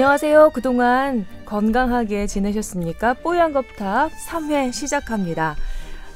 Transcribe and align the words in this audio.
안녕하세요. 0.00 0.52
그동안 0.54 1.26
건강하게 1.44 2.26
지내셨습니까? 2.26 3.12
뽀얀 3.12 3.52
겁탑 3.52 4.10
3회 4.10 4.72
시작합니다. 4.72 5.56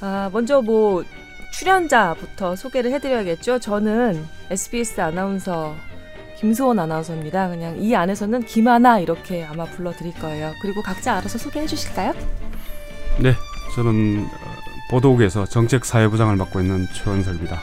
아, 0.00 0.30
먼저 0.32 0.62
뭐 0.62 1.04
출연자부터 1.52 2.56
소개를 2.56 2.92
해드려야겠죠. 2.92 3.58
저는 3.58 4.24
SBS 4.50 5.02
아나운서 5.02 5.74
김수원 6.38 6.78
아나운서입니다. 6.78 7.50
그냥 7.50 7.76
이 7.78 7.94
안에서는 7.94 8.44
김하나 8.44 9.00
이렇게 9.00 9.44
아마 9.44 9.66
불러드릴 9.66 10.14
거예요. 10.14 10.54
그리고 10.62 10.80
각자 10.80 11.16
알아서 11.16 11.36
소개해 11.36 11.66
주실까요? 11.66 12.14
네, 13.20 13.34
저는 13.76 14.24
어, 14.24 14.54
보도국에서 14.92 15.44
정책사회부장을 15.44 16.36
맡고 16.36 16.62
있는 16.62 16.86
최원설입니다. 16.94 17.60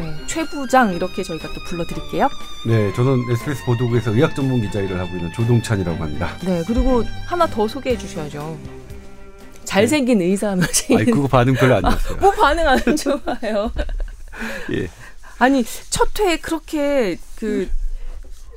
네, 0.00 0.14
최부장 0.26 0.94
이렇게 0.94 1.22
저희가 1.22 1.48
또 1.52 1.60
불러드릴게요. 1.64 2.28
네, 2.66 2.92
저는 2.94 3.30
SBS 3.30 3.64
보도국에서 3.64 4.12
의학 4.12 4.34
전문 4.34 4.60
기자 4.62 4.80
일을 4.80 4.98
하고 4.98 5.14
있는 5.16 5.30
조동찬이라고 5.32 6.02
합니다. 6.02 6.36
네, 6.44 6.62
그리고 6.66 7.02
하나 7.26 7.46
더 7.46 7.68
소개해 7.68 7.98
주셔야죠. 7.98 8.58
잘생긴 9.64 10.18
네. 10.18 10.26
의사 10.26 10.50
하시 10.58 10.94
아니, 10.94 11.04
그거 11.06 11.26
반응 11.28 11.54
별로 11.54 11.76
안 11.76 11.82
좋았어요. 11.82 12.16
뭐 12.20 12.30
반응 12.32 12.66
안 12.68 12.78
좋아요. 12.96 13.70
예. 14.72 14.88
아니, 15.38 15.64
첫 15.90 16.08
회에 16.20 16.36
그렇게 16.38 17.18
그, 17.36 17.68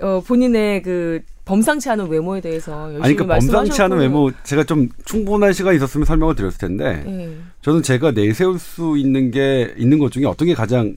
어, 0.01 0.21
본인의 0.25 0.81
그 0.83 1.21
범상치 1.45 1.89
않은 1.91 2.07
외모에 2.09 2.41
대해서 2.41 2.85
열심히 2.85 3.03
아니, 3.03 3.13
그러니까 3.15 3.35
범상치 3.35 3.81
않은 3.83 3.97
외모 3.97 4.31
제가 4.43 4.63
좀 4.63 4.89
충분한 5.05 5.53
시간이 5.53 5.77
있었으면 5.77 6.05
설명을 6.05 6.35
드렸을 6.35 6.57
텐데 6.57 7.03
네. 7.05 7.37
저는 7.61 7.83
제가 7.83 8.11
내세울 8.11 8.57
수 8.57 8.97
있는 8.97 9.29
게 9.29 9.73
있는 9.77 9.99
것 9.99 10.11
중에 10.11 10.25
어떤 10.25 10.47
게 10.47 10.55
가장 10.55 10.95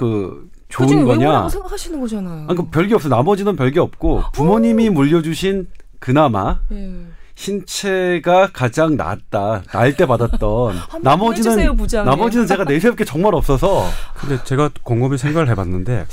그 0.00 0.48
좋은 0.70 1.04
거냐 1.04 1.50
생각하시는 1.50 2.00
거잖아요. 2.00 2.46
아니, 2.48 2.56
그 2.56 2.70
별게 2.70 2.94
없어. 2.94 3.10
나머지는 3.10 3.54
별게 3.54 3.80
없고 3.80 4.22
부모님이 4.32 4.88
오. 4.88 4.92
물려주신 4.92 5.66
그나마 5.98 6.60
네. 6.70 7.04
신체가 7.34 8.48
가장 8.54 8.96
낫다. 8.96 9.62
나을 9.70 9.94
때 9.96 10.06
받았던 10.06 10.74
나머지는 11.02 11.58
해주세요, 11.58 12.02
나머지는 12.04 12.46
제가 12.46 12.64
내세울 12.64 12.96
게 12.96 13.04
정말 13.04 13.34
없어서 13.34 13.84
근데 14.18 14.42
제가 14.42 14.70
곰곰이 14.82 15.18
생각을 15.18 15.48
해봤는데 15.50 16.06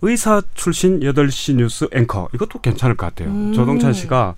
의사 0.00 0.40
출신 0.54 1.00
8시 1.00 1.56
뉴스 1.56 1.86
앵커 1.92 2.28
이것도 2.32 2.60
괜찮을 2.60 2.96
것 2.96 3.04
같아요. 3.06 3.28
음. 3.28 3.52
조동찬 3.52 3.92
씨가 3.92 4.34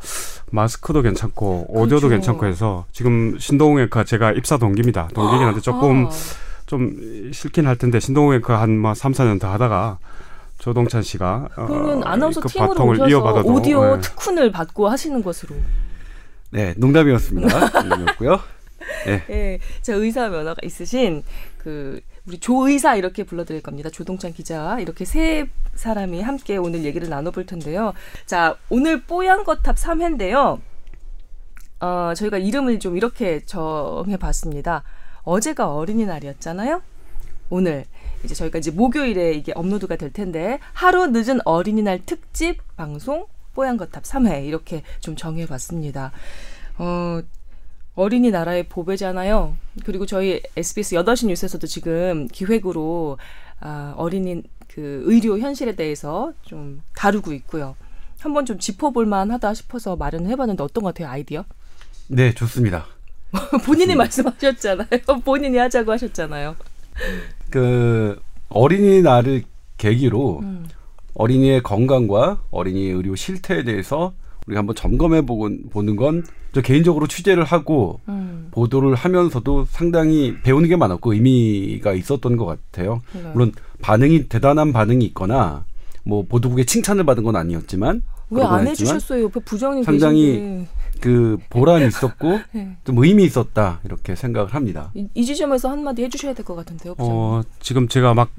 마스크도 0.51 1.03
괜찮고 1.03 1.67
오디오도 1.69 2.09
그렇죠. 2.09 2.09
괜찮고 2.09 2.47
해서 2.47 2.85
지금 2.91 3.39
신동웅 3.39 3.79
앵커 3.79 4.03
제가 4.03 4.33
입사 4.33 4.57
동기입니다. 4.57 5.11
동기긴 5.15 5.47
한데 5.47 5.61
조금 5.61 6.07
아. 6.07 6.48
좀 6.69 7.31
싫긴 7.33 7.67
할 7.67 7.77
텐데 7.77 7.99
신동웅 7.99 8.35
앵커 8.35 8.55
한뭐 8.55 8.95
3, 8.95 9.13
4년 9.13 9.41
더 9.41 9.51
하다가 9.51 9.99
조동찬 10.59 11.03
씨가 11.03 11.49
어, 11.57 11.67
그러면 11.67 12.03
어, 12.03 12.07
아나운서 12.07 12.43
그 12.43 12.49
팀으로 12.49 12.69
바통을 12.75 13.11
이어받아도 13.11 13.49
오디오 13.49 13.97
네. 13.97 14.01
특훈을 14.03 14.53
받고 14.53 14.89
하시는 14.89 15.23
것으로. 15.23 15.57
네, 16.51 16.75
농담이었습니다. 16.77 17.81
농담이었고요. 17.81 18.41
네. 19.07 19.25
네, 19.29 19.59
제 19.81 19.95
의사 19.95 20.29
면허가 20.29 20.57
있으신 20.63 21.23
그 21.57 22.01
우리 22.27 22.39
조 22.39 22.69
의사 22.69 22.97
이렇게 22.97 23.25
불러드릴 23.25 23.63
겁니다. 23.63 23.89
조동찬 23.89 24.35
기자 24.35 24.79
이렇게 24.79 25.07
세 25.07 25.47
사람이 25.75 26.21
함께 26.21 26.59
오늘 26.59 26.85
얘기를 26.85 27.09
나눠볼 27.09 27.47
텐데요. 27.47 27.95
자, 28.27 28.57
오늘 28.69 29.01
뽀얀 29.03 29.45
거탑 29.45 29.77
3회인데요. 29.77 30.61
어, 31.81 32.13
저희가 32.15 32.37
이름을 32.37 32.79
좀 32.79 32.99
이렇게 32.99 33.41
정해봤습니다. 33.47 34.83
어제가 35.29 35.75
어린이날이었잖아요. 35.75 36.83
오늘 37.51 37.85
이제 38.25 38.35
저희가 38.35 38.59
이제 38.59 38.71
목요일에 38.71 39.33
이게 39.33 39.53
업로드가 39.55 39.97
될 39.97 40.11
텐데 40.13 40.59
하루 40.73 41.07
늦은 41.07 41.41
어린이날 41.45 42.01
특집 42.05 42.59
방송 42.77 43.27
뽀얀 43.55 43.77
거탑 43.77 44.05
3회 44.05 44.47
이렇게 44.47 44.83
좀 45.01 45.17
정해봤습니다. 45.17 46.13
어, 46.79 47.21
어린이 47.95 48.31
나라의 48.31 48.69
보배잖아요. 48.69 49.57
그리고 49.85 50.07
저희 50.07 50.41
SBS 50.57 50.95
8시 50.97 51.27
뉴스에서도 51.27 51.67
지금 51.67 52.27
기획으로 52.29 53.19
아, 53.61 53.93
어린이 53.97 54.43
그 54.69 55.03
의료 55.05 55.39
현실에 55.39 55.75
대해서 55.75 56.33
좀 56.43 56.81
다루고 56.95 57.33
있고요. 57.35 57.77
한번 58.21 58.47
좀 58.47 58.59
짚어볼 58.59 59.05
만하다 59.07 59.55
싶어서 59.55 59.97
마련을 59.97 60.31
해봤는데 60.31 60.63
어떤 60.63 60.85
것 60.85 60.95
같아요, 60.95 61.13
아이디어? 61.13 61.45
네, 62.07 62.33
좋습니다. 62.35 62.87
본인이 63.65 63.95
좋습니다. 63.95 63.97
말씀하셨잖아요. 63.97 64.89
본인이 65.25 65.57
하자고 65.59 65.93
하셨잖아요. 65.93 66.57
그 67.51 68.19
어린이날을 68.49 69.43
계기로 69.77 70.41
음. 70.43 70.67
어린이의 71.15 71.63
건강과 71.63 72.43
어린이 72.51 72.87
의료 72.89 73.15
실태에 73.15 73.65
대해서 73.65 74.13
우리가 74.47 74.61
한번 74.61 74.75
점검해 74.75 75.23
보는 75.23 75.97
건 75.97 76.23
저 76.53 76.63
개인적으로 76.63 77.07
취재를 77.07 77.45
하고 77.45 78.01
음. 78.09 78.49
보도를 78.51 78.95
하면서도 78.95 79.67
상당히 79.71 80.35
배우는 80.43 80.69
게 80.69 80.77
많았고 80.77 81.13
의미가 81.13 81.93
있었던 81.93 82.37
것 82.37 82.47
같아요. 82.47 83.03
네. 83.13 83.23
물론 83.35 83.53
반응이 83.83 84.29
대단한 84.29 84.73
반응이 84.73 85.05
있거나 85.07 85.65
뭐 86.05 86.25
보도국의 86.27 86.65
칭찬을 86.65 87.05
받은 87.05 87.23
건 87.23 87.37
아니었지만 87.37 88.03
왜 88.31 88.43
안 88.43 88.67
해주셨어요? 88.67 89.25
옆에 89.25 89.41
부장님 89.41 89.85
상당히 89.85 90.25
계신데. 90.27 90.67
그 91.01 91.39
보람이 91.51 91.87
있었고 91.87 92.41
네. 92.53 92.77
좀 92.85 92.99
의미 93.03 93.25
있었다 93.25 93.81
이렇게 93.85 94.15
생각을 94.15 94.55
합니다. 94.55 94.91
이, 94.95 95.09
이 95.15 95.25
지점에서 95.25 95.71
한마디 95.71 96.03
해주셔야 96.05 96.35
될 96.35 96.45
것 96.45 96.55
같은데요. 96.57 96.95
어 96.99 97.43
지금 97.61 97.89
제가 97.89 98.15
막 98.15 98.31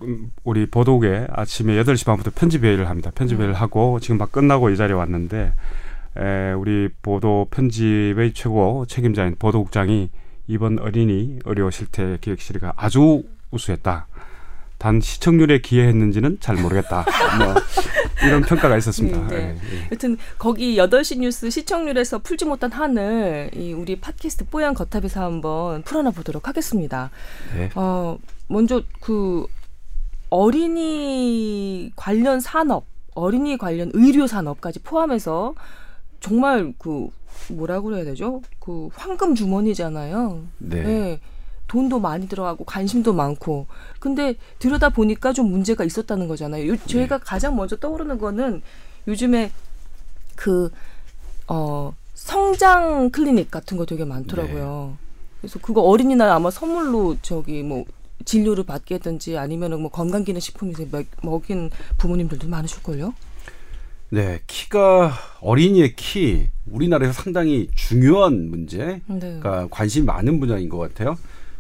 우리 0.44 0.66
보도국에 0.66 1.28
아침에 1.32 1.78
여덟 1.78 1.98
시 1.98 2.06
반부터 2.06 2.32
편집 2.36 2.64
회의를 2.64 2.90
합니다. 2.90 3.12
편집 3.14 3.38
회의를 3.40 3.56
음. 3.56 3.62
하고 3.62 4.00
지금 4.00 4.18
막 4.18 4.32
끝나고 4.32 4.70
이 4.70 4.78
자리에 4.78 4.96
왔는데 4.96 5.54
에, 6.18 6.52
우리 6.54 6.90
보도 7.02 7.48
편집의 7.52 8.34
최고 8.34 8.86
책임자인 8.88 9.36
보도국장이 9.38 10.10
이번 10.48 10.80
어린이 10.80 11.40
의료 11.46 11.70
실태 11.70 12.18
기획실가 12.20 12.74
아주 12.76 13.24
우수했다. 13.52 14.08
단 14.80 15.02
시청률에 15.02 15.60
기여했는지는 15.60 16.38
잘 16.40 16.56
모르겠다. 16.56 17.06
뭐 17.38 17.54
이런 18.26 18.42
평가가 18.42 18.78
있었습니다. 18.78 19.28
네, 19.28 19.38
네. 19.38 19.58
예, 19.72 19.76
예. 19.76 19.90
여튼 19.92 20.18
거기 20.38 20.78
8시 20.78 21.20
뉴스 21.20 21.50
시청률에서 21.50 22.20
풀지 22.20 22.46
못한 22.46 22.72
한을 22.72 23.52
이 23.54 23.74
우리 23.74 24.00
팟캐스트 24.00 24.46
뽀얀 24.46 24.74
거탑에서 24.74 25.22
한번 25.22 25.84
풀어놔 25.84 26.12
보도록 26.12 26.48
하겠습니다. 26.48 27.12
네. 27.56 27.70
어, 27.76 28.18
먼저 28.48 28.82
그 29.02 29.46
어린이 30.30 31.92
관련 31.98 32.40
산업, 32.40 32.86
어린이 33.16 33.58
관련 33.58 33.92
의료 33.94 34.28
산업까지 34.28 34.80
포함해서 34.80 35.56
정말 36.22 36.74
그 36.78 37.10
뭐라 37.50 37.82
그래야 37.82 38.06
되죠? 38.06 38.42
그 38.60 38.88
황금 38.94 39.36
주머니잖아요. 39.36 40.42
네. 40.60 40.84
네. 40.84 41.20
돈도 41.70 42.00
많이 42.00 42.28
들어가고 42.28 42.66
관심도 42.66 43.14
많고. 43.14 43.68
근데 44.00 44.36
들여다 44.58 44.90
보니까 44.90 45.32
좀 45.32 45.50
문제가 45.50 45.86
있었다는 45.86 46.28
거잖아요. 46.28 46.68
요, 46.68 46.76
저희가 46.88 47.20
네. 47.20 47.24
가장 47.24 47.56
먼저 47.56 47.78
떠오르는 47.78 48.18
거는 48.18 48.62
요즘에 49.08 49.52
그, 50.36 50.70
어, 51.48 51.94
성장 52.16 53.10
클리닉 53.12 53.50
같은 53.50 53.78
거 53.78 53.86
되게 53.86 54.04
많더라고요. 54.04 54.98
네. 55.00 55.08
그래서 55.40 55.60
그거 55.60 55.82
어린이날 55.82 56.30
아마 56.30 56.52
선물로 56.52 57.18
저기 57.22 57.64
뭐 57.64 57.86
진료를 58.26 58.66
받게 58.66 58.96
했든지 58.96 59.38
아니면은 59.38 59.80
뭐 59.82 59.90
건강기능식품이 59.90 60.74
먹인 61.22 61.70
부모님들도 61.98 62.50
많으실걸요? 62.50 63.14
네, 64.10 64.42
키가 64.48 65.14
어린이의 65.40 65.96
키 65.96 66.48
우리나라에서 66.66 67.14
상당히 67.14 67.70
중요한 67.76 68.50
문제가 68.50 69.00
네. 69.08 69.68
관심이 69.70 70.06
많은 70.06 70.40
분야인 70.40 70.68
것 70.68 70.80
같아요. 70.80 71.16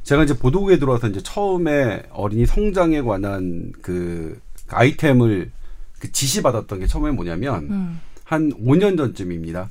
제가 0.10 0.24
이제 0.24 0.36
보도국에 0.36 0.80
들어와서 0.80 1.08
이제 1.08 1.22
처음에 1.22 2.02
어린이 2.10 2.48
성장에 2.48 3.04
관한 3.04 3.72
그 3.84 4.42
아이템을 4.68 5.52
그 6.00 6.12
지시받았던 6.12 6.80
게 6.80 6.88
처음에 6.88 7.12
뭐냐면 7.12 7.70
음. 7.70 8.02
한 8.24 8.52
5년 8.54 8.98
전쯤입니다. 8.98 9.70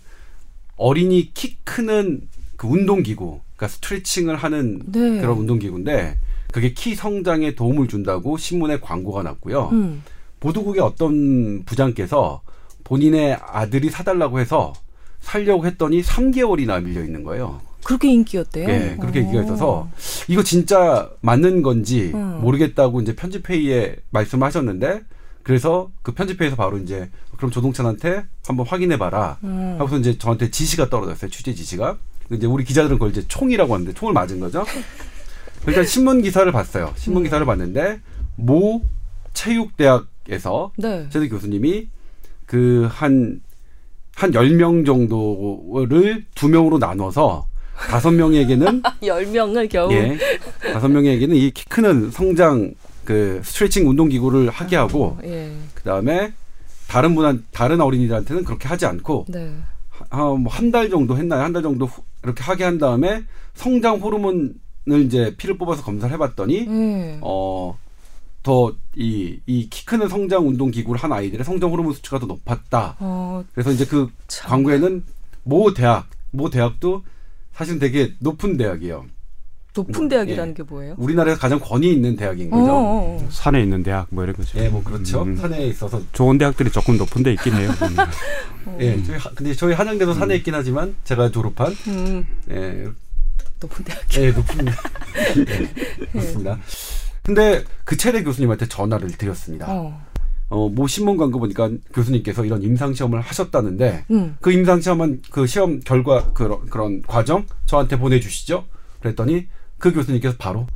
어린이 0.76 1.32
키 1.34 1.56
크는 1.64 2.28
그 2.56 2.68
운동기구, 2.68 3.40
그러니까 3.56 3.66
스트레칭을 3.66 4.36
하는 4.36 4.80
네. 4.86 5.20
그런 5.20 5.38
운동기구인데 5.38 6.20
그게 6.52 6.72
키 6.72 6.94
성장에 6.94 7.56
도움을 7.56 7.88
준다고 7.88 8.38
신문에 8.38 8.78
광고가 8.78 9.24
났고요. 9.24 9.70
음. 9.72 10.04
보도국의 10.38 10.80
어떤 10.80 11.64
부장께서 11.64 12.42
본인의 12.84 13.38
아들이 13.42 13.90
사달라고 13.90 14.38
해서 14.38 14.72
살려고 15.18 15.66
했더니 15.66 16.00
3개월이나 16.00 16.80
밀려 16.84 17.02
있는 17.02 17.24
거예요. 17.24 17.60
그렇게 17.88 18.12
인기였대요. 18.12 18.66
네, 18.66 18.96
그렇게 19.00 19.20
인기가 19.20 19.42
있어서 19.44 19.88
이거 20.28 20.42
진짜 20.42 21.10
맞는 21.22 21.62
건지 21.62 22.10
음. 22.14 22.40
모르겠다고 22.42 23.00
이제 23.00 23.16
편집회의에 23.16 23.96
말씀하셨는데 24.10 25.00
그래서 25.42 25.90
그 26.02 26.12
편집회의에서 26.12 26.54
바로 26.54 26.76
이제 26.76 27.08
그럼 27.38 27.50
조동찬한테 27.50 28.26
한번 28.46 28.66
확인해 28.66 28.98
봐라 28.98 29.38
음. 29.42 29.76
하고서 29.78 29.96
이제 29.96 30.18
저한테 30.18 30.50
지시가 30.50 30.90
떨어졌어요 30.90 31.30
취재 31.30 31.54
지시가 31.54 31.96
이제 32.30 32.46
우리 32.46 32.62
기자들은 32.64 32.96
그걸 32.98 33.08
이제 33.10 33.24
총이라고 33.26 33.72
하는데 33.72 33.94
총을 33.94 34.12
맞은 34.12 34.38
거죠. 34.38 34.66
그러니까 35.62 35.86
신문 35.86 36.20
기사를 36.20 36.52
봤어요. 36.52 36.92
신문 36.96 37.22
기사를 37.22 37.42
음. 37.42 37.46
봤는데 37.46 38.02
모 38.36 38.82
체육대학에서 39.32 40.72
네. 40.76 41.06
최대 41.08 41.26
교수님이 41.28 41.88
그 42.44 42.86
한 42.92 43.40
한 44.14 44.34
열 44.34 44.50
명 44.50 44.84
정도를 44.84 46.26
두 46.34 46.48
명으로 46.48 46.76
나눠서 46.78 47.46
다섯 47.88 48.10
명에게는 48.10 48.82
열명을 49.02 49.68
겨우 49.68 49.92
예. 49.92 50.18
다섯 50.72 50.88
명에게는 50.88 51.36
이 51.36 51.50
키 51.52 51.64
크는 51.66 52.10
성장 52.10 52.74
그 53.04 53.40
스트레칭 53.44 53.88
운동 53.88 54.08
기구를 54.08 54.50
하게 54.50 54.76
하고 54.76 55.16
예. 55.24 55.50
그다음에 55.74 56.32
다른 56.88 57.14
분한 57.14 57.44
다른 57.52 57.80
어린이들한테는 57.80 58.44
그렇게 58.44 58.66
하지 58.68 58.86
않고 58.86 59.26
네. 59.28 59.52
뭐한 60.10 60.70
달 60.70 60.90
정도 60.90 61.16
했나요? 61.16 61.42
한 61.42 61.52
달 61.52 61.62
정도 61.62 61.86
후- 61.86 62.02
이렇게 62.24 62.42
하게 62.42 62.64
한 62.64 62.78
다음에 62.78 63.22
성장 63.54 63.96
호르몬을 63.98 64.52
이제 65.04 65.34
피를 65.36 65.56
뽑아서 65.58 65.82
검사를 65.82 66.12
해 66.12 66.18
봤더니 66.18 66.66
예. 66.68 67.18
어, 67.22 67.78
더이 68.42 69.40
이 69.46 69.68
키 69.70 69.84
크는 69.84 70.08
성장 70.08 70.46
운동 70.48 70.70
기구를 70.70 71.00
한 71.02 71.12
아이들의 71.12 71.44
성장 71.44 71.70
호르몬 71.70 71.92
수치가 71.92 72.18
더 72.18 72.26
높았다. 72.26 72.96
어, 73.00 73.44
그래서 73.54 73.70
이제 73.70 73.84
그 73.84 74.08
참. 74.28 74.48
광고에는 74.50 75.04
모 75.44 75.72
대학, 75.74 76.06
모 76.30 76.48
대학도 76.50 77.02
사실은 77.58 77.80
되게 77.80 78.12
높은 78.20 78.56
대학이에요. 78.56 79.04
높은 79.74 79.92
뭐, 80.02 80.08
대학이라는 80.08 80.50
예. 80.50 80.54
게 80.54 80.62
뭐예요? 80.62 80.94
우리나라에서 80.96 81.40
가장 81.40 81.58
권위 81.58 81.92
있는 81.92 82.14
대학인 82.14 82.52
어, 82.52 82.56
거죠. 82.56 82.72
어, 82.72 82.76
어. 83.20 83.28
산에 83.30 83.60
있는 83.60 83.82
대학 83.82 84.06
뭐 84.10 84.22
이런 84.22 84.36
거죠. 84.36 84.58
예, 84.60 84.68
뭐 84.68 84.82
그렇죠. 84.82 85.22
음. 85.22 85.36
산에 85.36 85.66
있어서 85.66 86.00
좋은 86.12 86.38
대학들이 86.38 86.70
조금 86.70 86.96
높은 86.96 87.24
데 87.24 87.32
있긴 87.32 87.54
해요. 87.54 87.70
보면. 87.78 88.06
예, 88.80 89.02
저희 89.02 89.18
하- 89.18 89.30
근데 89.34 89.54
저희 89.54 89.74
한양대도 89.74 90.14
산에 90.14 90.36
있긴 90.36 90.54
하지만 90.54 90.94
제가 91.02 91.30
졸업한 91.32 91.74
음, 91.88 92.26
예, 92.50 92.86
높은 93.60 93.84
대학. 93.84 94.02
예, 94.18 94.30
높은 94.30 94.66
예, 95.36 96.06
그렇습니다. 96.12 96.58
근데 97.24 97.64
그 97.84 97.96
체대 97.96 98.22
교수님한테 98.22 98.68
전화를 98.68 99.10
드렸습니다. 99.18 99.66
어. 99.68 100.00
어, 100.48 100.68
모 100.68 100.86
신문 100.86 101.16
광고 101.16 101.38
보니까 101.38 101.70
교수님께서 101.92 102.44
이런 102.44 102.62
임상 102.62 102.94
시험을 102.94 103.20
하셨다는데 103.20 104.04
음. 104.10 104.36
그 104.40 104.50
임상 104.50 104.80
시험한 104.80 105.22
그 105.30 105.46
시험 105.46 105.80
결과 105.80 106.32
그런 106.32 106.64
그런 106.66 107.02
과정 107.02 107.44
저한테 107.66 107.98
보내주시죠. 107.98 108.64
그랬더니 109.00 109.46
그 109.78 109.92
교수님께서 109.92 110.36
바로 110.38 110.66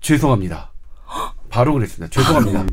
죄송합니다. 0.00 0.72
바로 1.48 1.74
그랬습니다. 1.74 2.08
죄송합니다. 2.10 2.66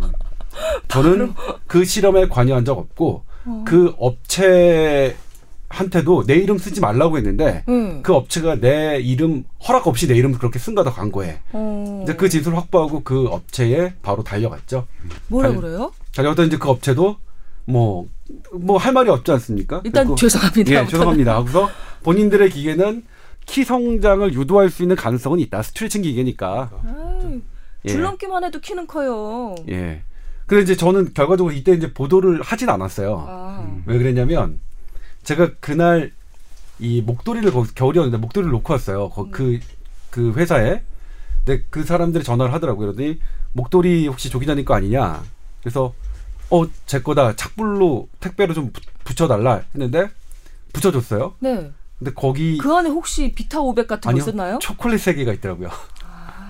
저는 0.88 1.34
그 1.68 1.84
실험에 1.84 2.28
관여한 2.28 2.64
적 2.66 2.78
없고 2.78 3.26
그 3.66 3.94
업체 3.98 5.16
한테도 5.76 6.24
내 6.26 6.36
이름 6.36 6.58
쓰지 6.58 6.80
말라고 6.80 7.18
했는데 7.18 7.64
음. 7.68 8.02
그 8.02 8.14
업체가 8.14 8.56
내 8.62 9.00
이름 9.00 9.44
허락 9.68 9.88
없이 9.88 10.08
내 10.08 10.16
이름을 10.16 10.38
그렇게 10.40 10.58
쓴 10.58 10.74
거다 10.76 10.92
광고에. 10.92 11.40
어. 11.52 12.02
이제 12.04 12.16
그 12.16 12.30
진술을 12.30 12.58
확보하고 12.58 13.04
그 13.04 13.26
업체에 13.28 13.94
바로 14.02 14.24
달려갔죠. 14.24 14.88
뭐라 15.28 15.50
달- 15.50 15.58
그래요? 15.62 15.92
달려갔더니 16.16 16.48
이제 16.48 16.58
그 16.58 16.70
업체도 16.70 17.18
뭐 17.66 18.08
뭐 18.54 18.78
할 18.80 18.92
말이 18.94 19.10
없지 19.10 19.32
않습니까? 19.34 19.82
일단 19.84 20.06
그리고- 20.06 20.16
죄송합니다. 20.16 20.72
예, 20.82 20.88
죄송합니다. 20.88 21.36
하고서 21.36 21.70
본인들의 22.04 22.50
기계는 22.50 23.04
키 23.46 23.64
성장을 23.64 24.34
유도할 24.34 24.72
수 24.72 24.82
있는 24.82 24.96
가능성은 24.96 25.40
있다. 25.42 25.62
스트레칭 25.62 26.02
기계니까. 26.02 26.72
아이, 26.84 27.42
예. 27.86 27.90
줄넘기만 27.90 28.44
해도 28.44 28.60
키는 28.60 28.88
커요. 28.88 29.54
예. 29.70 30.02
근데 30.48 30.64
이제 30.64 30.76
저는 30.76 31.14
결과적으로 31.14 31.54
이때 31.54 31.74
이제 31.74 31.94
보도를 31.94 32.42
하진 32.42 32.70
않았어요. 32.70 33.26
아. 33.28 33.76
왜 33.86 33.98
그랬냐면 34.00 34.60
제가 35.26 35.52
그날 35.60 36.12
이 36.80 37.02
목도리를 37.02 37.52
거기 37.52 37.74
겨울이었는데 37.74 38.18
목도리를 38.18 38.52
놓고 38.52 38.74
왔어요. 38.74 39.10
거- 39.10 39.28
그, 39.32 39.60
그 40.10 40.34
회사에. 40.34 40.82
근데 41.44 41.64
그 41.70 41.84
사람들이 41.84 42.24
전화를 42.24 42.54
하더라고요. 42.54 42.88
그러더니 42.94 43.20
목도리 43.54 44.08
혹시 44.08 44.30
조 44.30 44.40
기자님 44.40 44.66
거 44.66 44.74
아니냐? 44.76 45.24
그래서 45.62 45.94
어, 46.50 46.64
제 46.86 47.02
거다. 47.02 47.36
착불로 47.36 48.08
택배로 48.20 48.54
좀 48.54 48.72
부- 48.72 48.82
붙여달라 49.04 49.62
했는데 49.74 50.10
붙여줬어요. 50.74 51.36
네. 51.40 51.72
근데 51.98 52.12
거기 52.14 52.58
그 52.58 52.74
안에 52.74 52.90
혹시 52.90 53.32
비타 53.34 53.62
500 53.62 53.88
같은 53.88 54.02
거 54.02 54.10
아니요. 54.10 54.22
있었나요? 54.22 54.60
초콜릿 54.60 55.00
세 55.00 55.14
개가 55.14 55.32
있더라고요. 55.34 55.70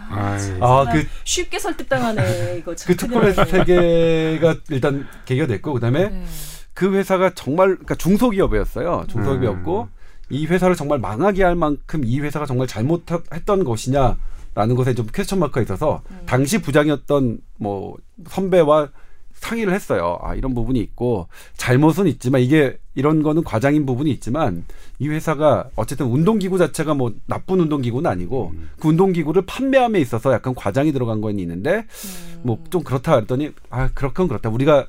아이, 0.10 0.39
아, 0.62 0.86
그, 0.92 1.06
쉽게 1.24 1.60
설득당하네. 1.60 2.57
이거 2.60 2.75
참그 2.75 2.95
초콜릿 2.98 3.36
세. 3.36 3.63
개가 3.63 4.56
일단 4.69 5.07
계기가 5.25 5.48
됐고, 5.48 5.74
그 5.74 5.80
다음에 5.80 6.10
네. 6.10 6.25
그 6.75 6.94
회사가 6.94 7.31
정말, 7.33 7.69
그러니까 7.69 7.95
중소기업이었어요. 7.95 9.06
중소기업이었고, 9.07 9.81
음. 9.83 9.88
이 10.30 10.45
회사를 10.45 10.75
정말 10.75 11.00
망하게 11.00 11.44
할 11.44 11.56
만큼 11.56 12.04
이 12.06 12.19
회사가 12.19 12.45
정말 12.45 12.68
잘못했던 12.68 13.63
것이냐라는 13.63 14.75
것에 14.75 14.94
좀 14.94 15.07
퀘스천 15.12 15.39
마크가 15.39 15.62
있어서, 15.62 16.04
음. 16.12 16.19
당시 16.25 16.62
부장이었던 16.62 17.39
뭐 17.57 17.95
선배와 18.27 18.89
상의를 19.36 19.74
했어요. 19.74 20.18
아, 20.22 20.36
이런 20.36 20.54
부분이 20.54 20.80
있고, 20.80 21.27
잘못은 21.56 22.07
있지만, 22.07 22.42
이게, 22.42 22.77
이런 22.94 23.22
거는 23.24 23.44
과장인 23.44 23.86
부분이 23.86 24.10
있지만, 24.12 24.66
이 25.00 25.07
회사가 25.10 25.69
어쨌든 25.75 26.07
운동기구 26.07 26.57
자체가 26.57 26.94
뭐 26.94 27.13
나쁜 27.25 27.60
운동기구는 27.60 28.10
아니고, 28.10 28.54
그 28.80 28.88
운동기구를 28.89 29.45
판매함에 29.45 30.00
있어서 30.00 30.31
약간 30.33 30.56
과장이 30.56 30.94
들어간 30.94 31.22
건 31.22 31.38
있는데, 31.39 31.86
음. 31.86 32.39
뭐좀 32.44 32.83
그렇다 32.83 33.16
그랬더니, 33.16 33.51
아, 33.69 33.89
그렇건 33.94 34.27
그렇다. 34.27 34.50
우리가 34.50 34.88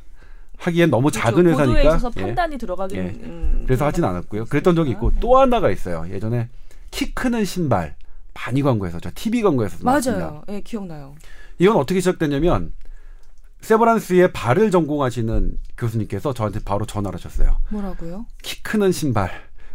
하기엔 0.58 0.90
너무 0.90 1.10
작은 1.10 1.44
그렇죠. 1.44 1.58
보도에 1.58 1.84
회사니까. 1.84 2.10
예. 2.16 2.22
판단이 2.22 2.58
들어가긴. 2.58 2.98
예. 2.98 3.02
음, 3.02 3.62
그래서 3.66 3.84
하진 3.86 4.04
않았고요. 4.04 4.46
그랬던 4.46 4.74
적이 4.74 4.92
있고, 4.92 5.08
음. 5.08 5.16
또 5.20 5.38
하나가 5.38 5.70
있어요. 5.70 6.06
예전에 6.10 6.48
키 6.90 7.12
크는 7.14 7.44
신발, 7.44 7.94
많이 8.34 8.62
광고에서, 8.62 9.00
저 9.00 9.10
TV 9.14 9.42
광고에서. 9.42 9.78
맞아요. 9.82 10.42
예, 10.48 10.60
기억나요. 10.60 11.14
이건 11.58 11.76
어떻게 11.76 12.00
시작됐냐면 12.00 12.72
세버란스의 13.60 14.32
발을 14.32 14.70
전공하시는 14.70 15.58
교수님께서 15.76 16.32
저한테 16.32 16.60
바로 16.64 16.86
전화를 16.86 17.18
하셨어요. 17.18 17.58
뭐라고요? 17.70 18.26
키 18.42 18.62
크는 18.62 18.92
신발. 18.92 19.30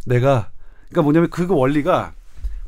내가 0.06 0.50
그러니까 0.88 1.02
뭐냐면 1.02 1.30
그 1.30 1.46
원리가 1.48 2.12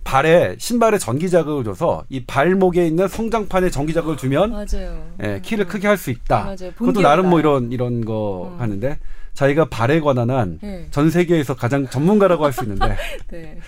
발에 0.05 0.57
신발에 0.59 0.99
전기 0.99 1.31
자극을 1.31 1.65
줘서 1.65 2.05
이 2.09 2.25
발목에 2.25 2.87
있는 2.87 3.09
성장판에 3.09 3.71
전기 3.71 3.93
자극을 3.95 4.17
주면 4.17 4.51
맞아요. 4.51 5.05
예, 5.23 5.27
음. 5.37 5.43
키를 5.43 5.67
크게 5.67 5.89
할 5.89 5.97
수 5.97 6.11
있다. 6.11 6.45
맞아요. 6.45 6.57
본 6.77 6.89
그것도 6.89 7.01
나름 7.01 7.31
뭐. 7.31 7.41
이런 7.41 7.73
이런 7.73 8.05
거 8.05 8.53
음. 8.55 8.61
하는데 8.61 8.99
자기가 9.33 9.65
발에 9.71 10.01
관한 10.01 10.31
한 10.31 10.59
예. 10.63 10.87
전 10.91 11.11
세계에서 11.11 11.55
가장 11.57 11.89
전문가라고 11.89 12.45
할 12.45 12.53
수 12.53 12.63
있는데 12.65 12.97
네. 13.33 13.59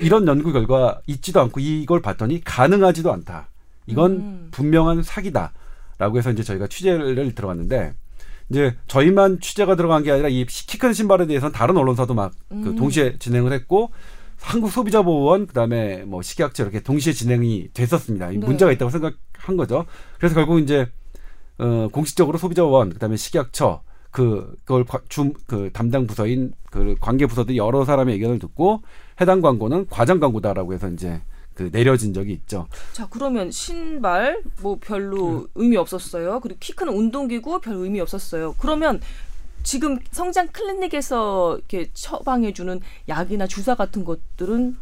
이런 0.00 0.26
연구 0.28 0.52
결과 0.52 1.00
있지도 1.06 1.40
않고 1.40 1.58
이걸 1.60 2.00
봤더니 2.02 2.42
가능하지도 2.44 3.12
않다. 3.12 3.48
이건 3.86 4.12
음. 4.12 4.48
분명한 4.52 5.02
사기다라고 5.02 6.18
해서 6.18 6.30
이제 6.30 6.42
저희가 6.42 6.66
취재를 6.68 7.34
들어갔는데 7.34 7.94
이제 8.50 8.76
저희만 8.86 9.40
취재가 9.40 9.74
들어간 9.76 10.02
게 10.02 10.12
아니라 10.12 10.28
이 10.28 10.44
키 10.46 10.78
큰 10.78 10.92
신발에 10.92 11.26
대해서는 11.26 11.52
다른 11.52 11.76
언론사도 11.76 12.14
막그 12.14 12.34
음. 12.52 12.76
동시에 12.76 13.16
진행을 13.18 13.52
했고 13.52 13.90
한국 14.40 14.70
소비자 14.70 15.02
보호원 15.02 15.46
그다음에 15.46 16.04
뭐 16.04 16.22
식약처 16.22 16.62
이렇게 16.62 16.80
동시에 16.80 17.12
진행이 17.12 17.70
됐었습니다. 17.74 18.30
이 18.30 18.38
네. 18.38 18.46
문제가 18.46 18.72
있다고 18.72 18.90
생각한 18.90 19.56
거죠. 19.56 19.84
그래서 20.18 20.34
결국 20.34 20.60
이제 20.60 20.90
어 21.58 21.88
공식적으로 21.92 22.38
소비자원 22.38 22.90
그다음에 22.90 23.16
식약처 23.16 23.82
그 24.10 24.54
그걸 24.64 24.84
줌그 25.08 25.70
담당 25.72 26.06
부서인 26.06 26.52
그 26.70 26.94
관계 27.00 27.26
부서들이 27.26 27.58
여러 27.58 27.84
사람의 27.84 28.14
의견을 28.14 28.38
듣고 28.38 28.82
해당 29.20 29.40
광고는 29.40 29.86
과장 29.90 30.20
광고다라고 30.20 30.72
해서 30.72 30.88
이제 30.88 31.20
그 31.54 31.70
내려진 31.72 32.14
적이 32.14 32.32
있죠. 32.34 32.68
자 32.92 33.08
그러면 33.10 33.50
신발 33.50 34.42
뭐 34.62 34.78
별로 34.80 35.48
의미 35.56 35.76
없었어요. 35.76 36.38
그리고 36.40 36.56
키 36.60 36.72
크는 36.72 36.92
운동기구 36.94 37.60
별 37.60 37.74
의미 37.74 38.00
없었어요. 38.00 38.54
그러면 38.58 39.00
지금 39.62 39.98
성장 40.10 40.48
클리닉에서 40.48 41.58
이렇게 41.58 41.90
처방해 41.92 42.52
주는 42.52 42.80
약이나 43.08 43.46
주사 43.46 43.74
같은 43.74 44.04
것들은 44.04 44.76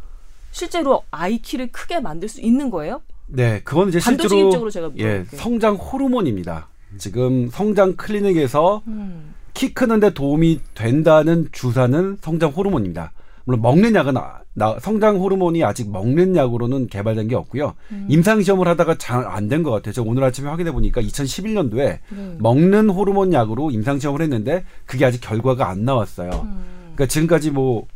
실제로 0.51 1.03
아이 1.11 1.39
키를 1.39 1.71
크게 1.71 1.99
만들 1.99 2.29
수 2.29 2.41
있는 2.41 2.69
거예요? 2.69 3.01
네, 3.27 3.61
그건 3.63 3.89
이제 3.89 3.99
실제로 3.99 4.69
제가 4.69 4.91
예. 4.99 5.25
성장 5.25 5.75
호르몬입니다. 5.75 6.69
지금 6.97 7.49
성장 7.49 7.95
클리닉에서 7.95 8.83
음. 8.87 9.33
키 9.53 9.73
크는데 9.73 10.13
도움이 10.13 10.61
된다는 10.73 11.49
주사는 11.51 12.17
성장 12.21 12.51
호르몬입니다. 12.51 13.11
물론 13.47 13.61
먹는 13.61 13.95
약은 13.95 14.17
아- 14.17 14.41
나- 14.53 14.77
성장 14.81 15.15
호르몬이 15.21 15.63
아직 15.63 15.89
먹는 15.89 16.35
약으로는 16.35 16.87
개발된 16.87 17.29
게 17.29 17.35
없고요. 17.35 17.75
음. 17.93 18.05
임상 18.09 18.41
시험을 18.43 18.67
하다가 18.67 18.95
잘 18.95 19.25
안 19.25 19.47
된 19.47 19.63
것 19.63 19.71
같아요. 19.71 19.93
제가 19.93 20.05
오늘 20.09 20.21
아침에 20.25 20.49
확인해 20.49 20.73
보니까 20.73 21.01
2011년도에 21.01 21.77
네. 21.77 21.99
먹는 22.39 22.89
호르몬 22.89 23.31
약으로 23.31 23.71
임상 23.71 23.99
시험을 23.99 24.21
했는데 24.21 24.65
그게 24.85 25.05
아직 25.05 25.21
결과가 25.21 25.69
안 25.69 25.85
나왔어요. 25.85 26.29
음. 26.43 26.65
그러니까 26.95 27.05
지금까지 27.05 27.51
뭐 27.51 27.87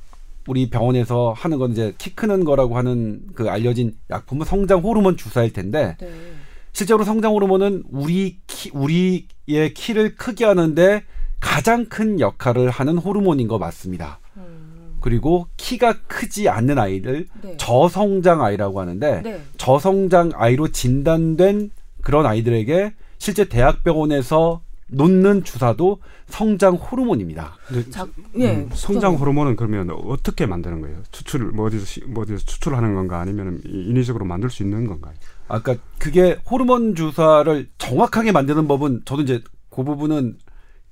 우리 0.48 0.70
병원에서 0.70 1.34
하는 1.36 1.58
건 1.60 1.74
이제 1.74 1.94
키 1.98 2.16
크는 2.16 2.46
거라고 2.46 2.78
하는 2.78 3.20
그 3.36 3.50
알려진 3.50 3.94
약품은 4.10 4.46
성장 4.46 4.80
호르몬 4.80 5.18
주사일 5.18 5.52
텐데 5.52 5.98
네. 6.00 6.10
실제로 6.72 7.04
성장 7.04 7.34
호르몬은 7.34 7.84
우리 7.92 8.38
키, 8.48 8.72
우리의 8.74 9.74
키를 9.76 10.16
크게 10.16 10.46
하는데 10.46 11.04
가장 11.42 11.88
큰 11.90 12.22
역할을 12.22 12.70
하는 12.70 12.98
호르몬인 12.98 13.50
거 13.50 13.58
맞습니다. 13.58 14.21
음. 15.02 15.04
그리고 15.04 15.48
키가 15.58 16.02
크지 16.08 16.48
않는 16.48 16.78
아이를 16.78 17.28
네. 17.42 17.58
저성장 17.58 18.42
아이라고 18.42 18.80
하는데 18.80 19.22
네. 19.22 19.42
저성장 19.58 20.32
아이로 20.36 20.70
진단된 20.70 21.72
그런 22.02 22.26
아이들에게 22.26 22.94
실제 23.18 23.46
대학병원에서 23.46 24.62
놓는 24.88 25.44
주사도 25.44 26.00
성장 26.28 26.76
호르몬입니다. 26.76 27.56
자, 27.90 28.08
예. 28.38 28.52
음, 28.56 28.70
성장 28.74 29.16
호르몬은 29.16 29.56
그러면 29.56 29.90
어떻게 29.90 30.46
만드는 30.46 30.82
거예요? 30.82 30.98
추출을 31.12 31.48
뭐 31.48 31.68
어디서 31.68 32.08
뭐 32.08 32.24
어디서 32.24 32.46
추출하는 32.46 32.94
건가 32.94 33.20
아니면 33.20 33.62
인위적으로 33.66 34.26
만들 34.26 34.50
수 34.50 34.64
있는 34.64 34.88
건가요? 34.88 35.14
아까 35.48 35.76
그게 35.98 36.38
호르몬 36.50 36.96
주사를 36.96 37.70
정확하게 37.78 38.32
만드는 38.32 38.68
법은 38.68 39.02
저도 39.06 39.22
이제 39.22 39.42
그 39.70 39.84
부분은 39.84 40.38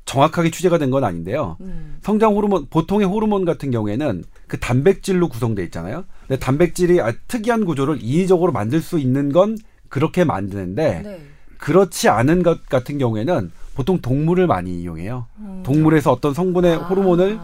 정확하게 0.10 0.50
취재가 0.50 0.80
된 0.80 0.90
건 0.90 1.04
아닌데요. 1.04 1.56
음. 1.62 2.00
성장 2.02 2.34
호르몬 2.34 2.66
보통의 2.72 3.06
호르몬 3.06 3.46
같은 3.46 3.70
경우에는 3.70 4.24
그 4.48 4.60
단백질로 4.60 5.30
구성돼 5.30 5.64
있잖아요. 5.66 6.04
근데 6.28 6.40
단백질이 6.40 7.00
아, 7.00 7.14
특이한 7.28 7.64
구조를 7.64 8.00
인위적으로 8.02 8.52
만들 8.52 8.82
수 8.82 8.98
있는 8.98 9.32
건 9.32 9.56
그렇게 9.88 10.24
만드는데 10.24 11.02
네. 11.04 11.22
그렇지 11.60 12.10
않은 12.10 12.42
것 12.42 12.66
같은 12.66 12.98
경우에는 12.98 13.52
보통 13.76 14.02
동물을 14.02 14.48
많이 14.48 14.82
이용해요. 14.82 15.28
음. 15.38 15.62
동물에서 15.64 16.12
어떤 16.12 16.34
성분의 16.34 16.74
아. 16.76 16.88
호르몬을 16.88 17.40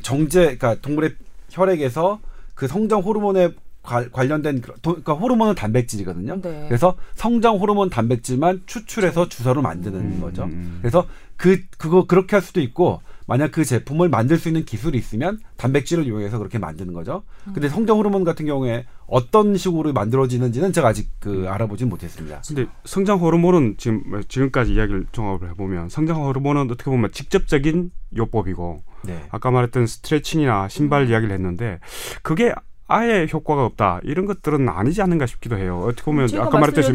정제, 0.00 0.56
그러니까 0.56 0.76
동물의 0.80 1.16
혈액에서 1.50 2.20
그 2.54 2.66
성장 2.66 3.00
호르몬 3.00 3.36
에 3.92 4.08
관련된 4.10 4.62
그러니까 4.82 5.14
호르몬은 5.14 5.54
단백질이거든요. 5.54 6.40
네. 6.40 6.64
그래서 6.68 6.96
성장 7.14 7.56
호르몬 7.58 7.90
단백질만 7.90 8.62
추출해서 8.66 9.28
주사로 9.28 9.62
만드는 9.62 10.00
음. 10.00 10.20
거죠. 10.20 10.48
그래서 10.80 11.06
그 11.36 11.62
그거 11.78 12.06
그렇게 12.06 12.36
할 12.36 12.42
수도 12.42 12.60
있고 12.60 13.00
만약 13.26 13.50
그 13.50 13.64
제품을 13.64 14.08
만들 14.08 14.38
수 14.38 14.48
있는 14.48 14.64
기술이 14.64 14.96
있으면 14.96 15.40
단백질을 15.56 16.06
이용해서 16.06 16.38
그렇게 16.38 16.58
만드는 16.58 16.94
거죠. 16.94 17.24
근데 17.52 17.68
성장 17.68 17.96
호르몬 17.98 18.24
같은 18.24 18.46
경우에 18.46 18.86
어떤 19.06 19.56
식으로 19.56 19.92
만들어지는지는 19.92 20.72
제가 20.72 20.88
아직 20.88 21.10
그 21.18 21.46
알아보진 21.48 21.88
못했습니다. 21.88 22.42
근데 22.46 22.66
성장 22.84 23.18
호르몬은 23.18 23.76
지금 23.78 24.22
지금까지 24.28 24.74
이야기를 24.74 25.06
종합을 25.12 25.50
해보면 25.50 25.88
성장 25.88 26.24
호르몬은 26.24 26.70
어떻게 26.70 26.84
보면 26.84 27.10
직접적인 27.12 27.90
요법이고 28.16 28.82
네. 29.04 29.24
아까 29.30 29.50
말했던 29.50 29.86
스트레칭이나 29.86 30.68
신발 30.68 31.02
음. 31.02 31.08
이야기를 31.08 31.34
했는데 31.34 31.80
그게 32.22 32.52
아예 32.88 33.26
효과가 33.32 33.64
없다 33.64 34.00
이런 34.04 34.26
것들은 34.26 34.68
아니지 34.68 35.02
않는가 35.02 35.26
싶기도 35.26 35.56
해요. 35.58 35.82
어떻게 35.84 36.04
보면 36.04 36.28
아까 36.38 36.58
말했듯이 36.58 36.92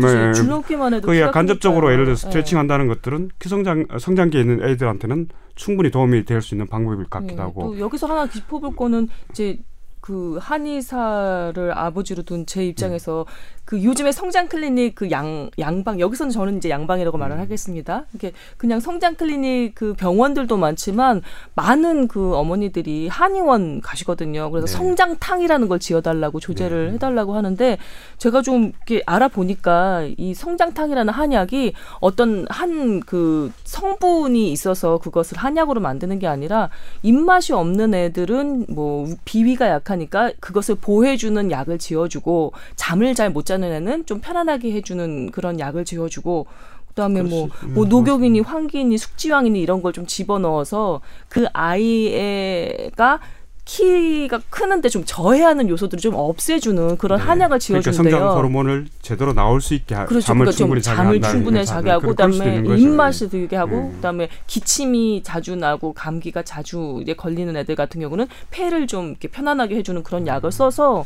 그게 1.02 1.26
간접적으로 1.32 1.92
예를 1.92 2.06
들어 2.06 2.16
스트레칭 2.16 2.56
네. 2.56 2.60
한다는 2.60 2.88
것들은 2.88 3.32
기성장 3.40 3.88
성장기에 4.00 4.42
있는 4.42 4.64
애들한테는 4.64 5.28
충분히 5.56 5.92
도움이 5.92 6.26
될 6.26 6.42
수 6.42 6.56
있는 6.56 6.68
방법일 6.68 7.04
것 7.06 7.10
같기도 7.10 7.36
네. 7.36 7.42
하고. 7.42 7.62
또 7.64 7.80
여기서 7.80 8.08
하나 8.08 8.28
짚어볼 8.28 8.76
거는 8.76 9.10
이제 9.32 9.60
그 10.02 10.38
한의사를 10.42 11.72
아버지로 11.78 12.24
둔 12.24 12.46
제 12.46 12.66
입장에서 12.66 13.22
음. 13.22 13.62
그 13.66 13.84
요즘에 13.84 14.12
성장 14.12 14.48
클리닉 14.48 14.96
그 14.96 15.12
양 15.12 15.50
양방 15.60 16.00
여기서는 16.00 16.32
저는 16.32 16.58
이제 16.58 16.70
양방이라고 16.70 17.18
말을 17.18 17.38
음. 17.38 17.42
하겠습니다. 17.42 18.06
이게 18.14 18.34
그냥 18.58 18.80
성장 18.80 19.16
클리닉 19.16 19.76
그 19.76 19.94
병원들도 19.94 20.58
많지만 20.58 21.22
많은 21.56 22.08
그 22.08 22.36
어머니들이 22.36 23.08
한의원 23.08 23.82
가시거든요. 23.82 24.50
그래서 24.52 24.68
네. 24.68 24.74
성장탕이라는 24.74 25.68
걸 25.68 25.80
지어달라고 25.80 26.40
조제를 26.40 26.88
네. 26.88 26.94
해달라고 26.94 27.36
하는데 27.36 27.78
제가 28.18 28.42
좀 28.42 28.72
이렇게 28.88 29.04
알아보니까 29.06 30.08
이 30.18 30.34
성장탕이라는 30.34 31.14
한약이 31.14 31.74
어떤 32.00 32.46
한 32.50 33.02
그 33.06 33.52
성분이 33.64 34.52
있어서 34.52 34.98
그것을 34.98 35.38
한약으로 35.38 35.82
만드는 35.82 36.20
게 36.20 36.28
아니라 36.28 36.70
입맛이 37.04 37.54
없는 37.54 37.94
애들은 37.94 38.68
뭐 38.70 39.08
비위가 39.26 39.70
약 39.70 39.91
하니까 39.92 40.32
그것을 40.40 40.76
보호해주는 40.76 41.52
약을 41.52 41.78
지어주고 41.78 42.54
잠을 42.76 43.14
잘 43.16 43.30
못 43.32 43.46
자는 43.46 43.72
애는 43.72 44.06
좀 44.06 44.20
편안하게 44.20 44.72
해주는 44.74 45.32
그런 45.32 45.60
약을 45.60 45.86
지어주고 45.86 46.48
그다음에 46.90 47.22
뭐, 47.22 47.48
뭐 47.70 47.86
녹용이니 47.86 48.42
황기니 48.42 48.98
숙지황이니 48.98 49.62
이런 49.62 49.82
걸 49.82 49.94
좀 49.94 50.06
집어넣어서 50.06 51.00
그 51.30 51.46
아이가 51.54 53.20
키가 53.66 54.42
크는데 54.50 54.90
좀 54.90 55.04
저해하는 55.06 55.70
요소들을 55.70 56.02
좀 56.02 56.16
없애주는 56.16 56.98
그런 56.98 57.20
네. 57.20 57.26
한약을 57.26 57.60
지어준대요. 57.60 57.94
그러니까 57.94 58.20
성장 58.20 58.38
호르몬을 58.38 58.88
제대로 59.02 59.34
나올 59.34 59.62
수 59.62 59.74
있게 59.74 59.96
하, 59.96 60.06
그렇죠. 60.06 60.26
잠을 60.26 60.46
그러니까 60.46 60.58
충분히 60.58 60.82
자게 60.82 60.98
잠을 60.98 61.22
충분히 61.22 61.66
자게 61.66 61.90
하고 61.92 62.08
그다음에 62.08 62.64
입맛이 62.78 63.30
들게 63.30 63.56
하고 63.56 63.90
음. 63.90 63.96
그다음에 63.96 64.30
기침이 64.48 65.22
자주 65.24 65.56
나고 65.56 65.94
감기가 65.94 66.44
자주 66.44 67.00
이제 67.02 67.14
걸리는 67.14 67.56
애들 67.56 67.76
같은 67.76 68.02
경우는 68.02 68.28
폐를 68.50 68.88
좀 68.88 69.10
이렇게 69.10 69.28
편안하게 69.28 69.76
해주는 69.78 70.02
그런 70.04 70.26
약을 70.28 70.52
써서 70.52 71.06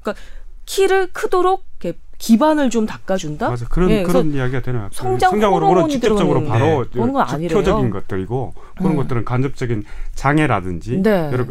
그러니까 0.00 0.20
키를 0.66 1.08
크도록 1.12 1.64
이렇게 1.80 1.98
기반을 2.22 2.70
좀 2.70 2.86
닦아준다. 2.86 3.50
맞아 3.50 3.66
그런 3.66 3.88
네, 3.88 4.04
그런 4.04 4.32
이야기가 4.32 4.62
되는 4.62 4.88
성장, 4.92 5.32
성장 5.32 5.54
호르몬은 5.54 5.88
직접적으로 5.88 6.44
바로 6.44 6.86
네. 6.94 7.48
표적인 7.48 7.90
것들이고 7.90 8.54
그런 8.78 8.92
음. 8.92 8.96
것들은 8.96 9.24
간접적인 9.24 9.82
장애라든지 10.14 11.02
네. 11.02 11.30
여러 11.32 11.44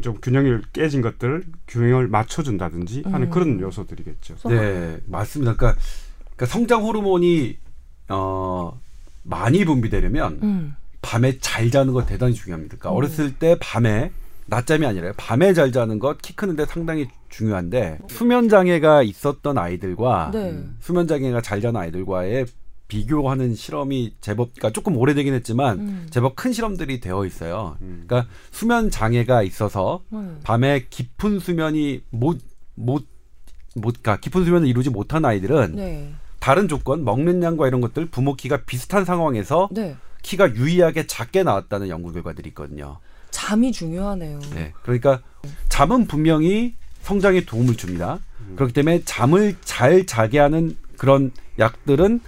좀 0.00 0.18
균형을 0.20 0.62
깨진 0.72 1.00
것들을 1.00 1.44
균형을 1.68 2.08
맞춰준다든지 2.08 3.04
하는 3.06 3.28
음. 3.28 3.30
그런 3.30 3.60
요소들이겠죠. 3.60 4.48
네 4.48 4.98
맞습니다. 5.06 5.54
그러니까, 5.54 5.80
그러니까 6.34 6.46
성장 6.46 6.82
호르몬이 6.82 7.56
어 8.08 8.76
많이 9.22 9.64
분비되려면 9.64 10.40
음. 10.42 10.76
밤에 11.02 11.38
잘 11.38 11.70
자는 11.70 11.92
거 11.92 12.04
대단히 12.04 12.34
중요합니다. 12.34 12.78
그러니까 12.78 12.90
음. 12.90 12.96
어렸을 12.96 13.36
때 13.36 13.56
밤에 13.60 14.10
낮잠이 14.46 14.86
아니라 14.86 15.12
밤에 15.16 15.52
잘 15.54 15.72
자는 15.72 15.98
것 15.98 16.18
키 16.18 16.34
크는데 16.34 16.64
상당히 16.66 17.08
중요한데 17.28 17.98
수면 18.08 18.48
장애가 18.48 19.02
있었던 19.02 19.58
아이들과 19.58 20.30
네. 20.32 20.64
수면 20.80 21.06
장애가 21.06 21.40
잘 21.42 21.60
자는 21.60 21.80
아이들과의 21.80 22.46
비교하는 22.88 23.54
실험이 23.56 24.14
제법 24.20 24.54
그러니까 24.54 24.70
조금 24.70 24.96
오래되긴 24.96 25.34
했지만 25.34 25.78
음. 25.80 26.06
제법 26.10 26.36
큰 26.36 26.52
실험들이 26.52 27.00
되어 27.00 27.26
있어요. 27.26 27.76
음. 27.82 28.04
그러니까 28.06 28.30
수면 28.52 28.90
장애가 28.90 29.42
있어서 29.42 30.02
음. 30.12 30.38
밤에 30.44 30.86
깊은 30.88 31.40
수면이 31.40 32.02
못 32.10 32.38
못 32.76 33.06
못가 33.74 34.16
깊은 34.18 34.44
수면을 34.44 34.68
이루지 34.68 34.90
못한 34.90 35.24
아이들은 35.24 35.74
네. 35.76 36.12
다른 36.38 36.68
조건 36.68 37.04
먹는 37.04 37.42
양과 37.42 37.66
이런 37.66 37.80
것들 37.80 38.06
부모 38.06 38.34
키가 38.34 38.64
비슷한 38.64 39.04
상황에서 39.04 39.68
네. 39.72 39.96
키가 40.22 40.54
유의하게 40.54 41.06
작게 41.06 41.42
나왔다는 41.42 41.88
연구 41.88 42.12
결과들이 42.12 42.50
있거든요. 42.50 42.98
잠이 43.36 43.70
중요하네요. 43.70 44.40
네. 44.54 44.72
그러니까 44.82 45.20
잠은 45.68 46.06
분명히 46.06 46.74
성장에 47.02 47.44
도움을 47.44 47.76
줍니다. 47.76 48.18
음. 48.40 48.54
그렇기 48.56 48.72
때문에 48.72 49.02
잠을 49.04 49.54
잘 49.62 50.06
자게 50.06 50.38
하는 50.38 50.74
그런 50.96 51.30
약들은 51.58 52.20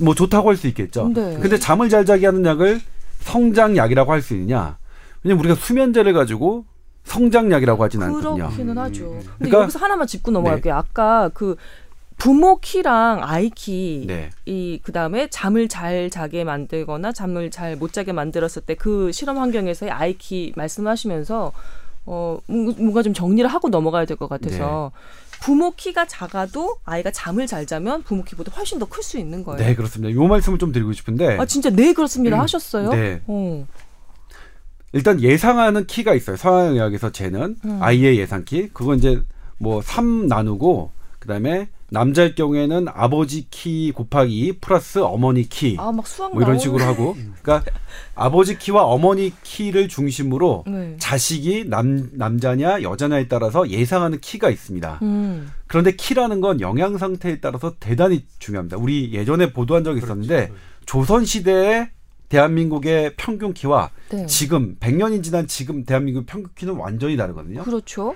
뭐 0.00 0.12
좋다고 0.16 0.48
할 0.48 0.56
수 0.56 0.66
있겠죠. 0.66 1.12
네. 1.14 1.38
근데 1.40 1.56
잠을 1.56 1.88
잘 1.88 2.04
자게 2.04 2.26
하는 2.26 2.44
약을 2.44 2.80
성장약이라고 3.20 4.10
할 4.10 4.22
수 4.22 4.34
있느냐? 4.34 4.76
왜냐면 5.22 5.44
우리가 5.44 5.54
수면제를 5.54 6.12
가지고 6.12 6.64
성장약이라고 7.04 7.84
하진 7.84 8.02
않거든요. 8.02 8.34
그렇기는 8.48 8.76
하죠. 8.76 9.04
음. 9.04 9.18
근데 9.18 9.28
그러니까, 9.38 9.62
여기서 9.62 9.78
하나만 9.78 10.08
짚고 10.08 10.32
넘어갈게요. 10.32 10.74
네. 10.74 10.78
아까 10.78 11.30
그 11.32 11.54
부모 12.16 12.58
키랑 12.60 13.20
아이 13.22 13.50
키, 13.50 14.04
네. 14.06 14.30
이 14.46 14.80
그다음에 14.82 15.28
잠을 15.28 15.68
잘 15.68 16.10
자게 16.10 16.44
만들거나 16.44 17.12
잠을 17.12 17.50
잘 17.50 17.76
못 17.76 17.92
자게 17.92 18.12
만들었을 18.12 18.62
때 18.66 18.74
그 18.76 19.10
실험 19.12 19.38
환경에서의 19.38 19.90
아이 19.90 20.16
키 20.16 20.52
말씀하시면서 20.56 21.52
어 22.06 22.38
뭔가 22.46 23.02
좀 23.02 23.14
정리를 23.14 23.48
하고 23.50 23.68
넘어가야 23.68 24.04
될 24.04 24.16
것 24.16 24.28
같아서 24.28 24.92
네. 24.94 25.38
부모 25.42 25.72
키가 25.72 26.06
작아도 26.06 26.76
아이가 26.84 27.10
잠을 27.10 27.46
잘 27.46 27.66
자면 27.66 28.02
부모 28.02 28.22
키보다 28.24 28.52
훨씬 28.56 28.78
더 28.78 28.86
클 28.86 29.02
수 29.02 29.18
있는 29.18 29.42
거예요. 29.44 29.58
네, 29.58 29.74
그렇습니다. 29.74 30.14
요 30.14 30.26
말씀을 30.26 30.58
좀 30.58 30.72
드리고 30.72 30.92
싶은데. 30.92 31.36
아, 31.38 31.44
진짜 31.44 31.68
네, 31.70 31.92
그렇습니다. 31.92 32.36
음, 32.36 32.40
하셨어요? 32.40 32.90
네. 32.90 33.20
어. 33.26 33.66
일단 34.92 35.20
예상하는 35.20 35.86
키가 35.86 36.14
있어요. 36.14 36.36
서양의학에서 36.36 37.10
재는 37.12 37.56
음. 37.64 37.78
아이의 37.82 38.18
예상 38.18 38.44
키. 38.44 38.68
그건 38.72 38.98
이제 38.98 39.20
뭐3 39.60 40.26
나누고 40.28 40.92
그다음에 41.18 41.68
남자일 41.90 42.34
경우에는 42.34 42.86
아버지 42.88 43.46
키 43.50 43.92
곱하기 43.92 44.58
플러스 44.60 44.98
어머니 44.98 45.48
키. 45.48 45.76
아, 45.78 45.92
막 45.92 46.06
수학 46.06 46.32
뭐 46.32 46.42
이런 46.42 46.58
식으로 46.58 46.82
하고. 46.84 47.14
그러니까 47.42 47.70
아버지 48.14 48.58
키와 48.58 48.84
어머니 48.84 49.32
키를 49.42 49.88
중심으로 49.88 50.64
네. 50.66 50.96
자식이 50.98 51.66
남, 51.68 52.10
남자냐 52.12 52.82
여자냐에 52.82 53.28
따라서 53.28 53.68
예상하는 53.68 54.20
키가 54.20 54.50
있습니다. 54.50 54.98
음. 55.02 55.50
그런데 55.66 55.92
키라는 55.92 56.40
건 56.40 56.60
영양 56.60 56.98
상태에 56.98 57.40
따라서 57.40 57.74
대단히 57.78 58.24
중요합니다. 58.38 58.76
우리 58.76 59.12
예전에 59.12 59.52
보도한 59.52 59.84
적이 59.84 59.98
있었는데 59.98 60.46
그렇죠. 60.48 60.62
조선 60.86 61.24
시대에 61.24 61.90
대한민국의 62.28 63.14
평균 63.16 63.52
키와 63.52 63.90
네. 64.10 64.26
지금 64.26 64.76
100년이 64.80 65.22
지난 65.22 65.46
지금 65.46 65.84
대한민국 65.84 66.26
평균 66.26 66.50
키는 66.54 66.74
완전히 66.74 67.16
다르거든요. 67.16 67.62
그렇죠. 67.62 68.14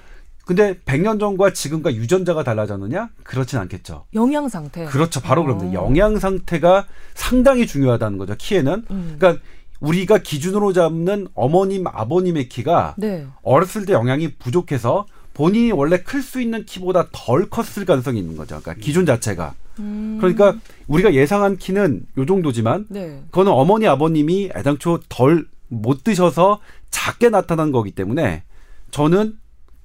근데 0.49 0.73
100년 0.87 1.21
전과 1.21 1.53
지금과 1.53 1.95
유전자가 1.95 2.43
달라졌느냐? 2.43 3.11
그렇진 3.23 3.59
않겠죠. 3.59 4.07
영양 4.15 4.49
상태. 4.49 4.87
그렇죠. 4.87 5.21
바로 5.21 5.45
그럽니다. 5.45 5.79
어. 5.79 5.85
영양 5.85 6.19
상태가 6.19 6.87
상당히 7.15 7.67
중요하다는 7.67 8.17
거죠. 8.17 8.35
키에는. 8.39 8.85
음. 8.91 9.17
그러니까 9.19 9.43
우리가 9.81 10.17
기준으로 10.17 10.73
잡는 10.73 11.29
어머님, 11.35 11.87
아버님의 11.87 12.49
키가 12.49 12.95
네. 12.97 13.27
어렸을 13.43 13.85
때 13.85 13.93
영양이 13.93 14.37
부족해서 14.37 15.05
본인이 15.35 15.71
원래 15.71 15.99
클 15.99 16.23
수 16.23 16.41
있는 16.41 16.65
키보다 16.65 17.09
덜 17.13 17.51
컸을 17.51 17.85
가능성이 17.85 18.19
있는 18.19 18.39
거죠. 18.39 18.59
그러니까 18.63 18.83
기준 18.83 19.05
자체가. 19.05 19.53
음. 19.81 20.17
그러니까 20.19 20.57
우리가 20.87 21.13
예상한 21.13 21.59
키는 21.59 22.07
요 22.17 22.25
정도지만 22.25 22.87
네. 22.89 23.23
그거는 23.31 23.53
어머니 23.53 23.87
아버님이 23.87 24.53
애당초 24.57 24.99
덜 25.11 25.47
못 25.69 26.03
드셔서 26.05 26.61
작게 26.89 27.29
나타난 27.29 27.71
거기 27.71 27.91
때문에 27.91 28.45
저는 28.91 29.35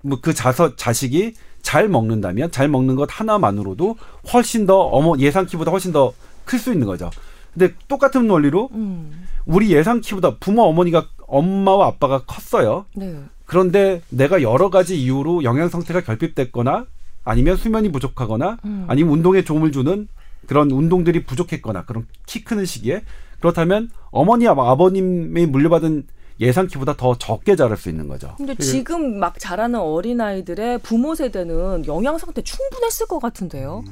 뭐 0.03 0.19
그 0.21 0.33
자서 0.33 0.75
자식이 0.75 1.33
잘 1.61 1.89
먹는다면 1.89 2.51
잘 2.51 2.67
먹는 2.67 2.95
것 2.95 3.09
하나만으로도 3.11 3.97
훨씬 4.31 4.65
더 4.65 4.79
어머 4.79 5.17
예상 5.19 5.45
키보다 5.45 5.71
훨씬 5.71 5.91
더 5.91 6.13
클 6.45 6.59
수 6.59 6.71
있는 6.73 6.87
거죠. 6.87 7.09
근데 7.53 7.73
똑같은 7.87 8.29
원리로 8.29 8.69
음. 8.73 9.25
우리 9.45 9.71
예상 9.71 10.01
키보다 10.01 10.37
부모 10.39 10.63
어머니가 10.63 11.07
엄마와 11.27 11.87
아빠가 11.87 12.23
컸어요. 12.25 12.85
네. 12.95 13.15
그런데 13.45 14.01
내가 14.09 14.41
여러 14.41 14.69
가지 14.69 15.01
이유로 15.01 15.43
영양 15.43 15.69
상태가 15.69 16.01
결핍됐거나 16.01 16.85
아니면 17.23 17.55
수면이 17.55 17.91
부족하거나 17.91 18.57
음. 18.65 18.85
아니면 18.87 19.13
운동에 19.13 19.43
도움을 19.43 19.71
주는 19.71 20.07
그런 20.47 20.71
운동들이 20.71 21.23
부족했거나 21.23 21.85
그런 21.85 22.05
키 22.25 22.43
크는 22.43 22.65
시기에 22.65 23.03
그렇다면 23.39 23.89
어머니 24.11 24.47
아버님이 24.47 25.45
물려받은 25.45 26.07
예상 26.39 26.67
키보다 26.67 26.95
더 26.95 27.17
적게 27.17 27.55
자랄 27.55 27.77
수 27.77 27.89
있는 27.89 28.07
거죠. 28.07 28.33
근데 28.37 28.55
지금 28.55 29.19
막 29.19 29.39
자라는 29.39 29.79
어린 29.79 30.19
아이들의 30.19 30.79
부모 30.79 31.15
세대는 31.15 31.85
영양 31.85 32.17
상태 32.17 32.41
충분했을 32.41 33.07
것 33.07 33.19
같은데요. 33.19 33.83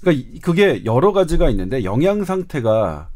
그러니까 0.00 0.40
그게 0.42 0.84
여러 0.84 1.12
가지가 1.12 1.50
있는데 1.50 1.84
영양 1.84 2.24
상태가 2.24 3.08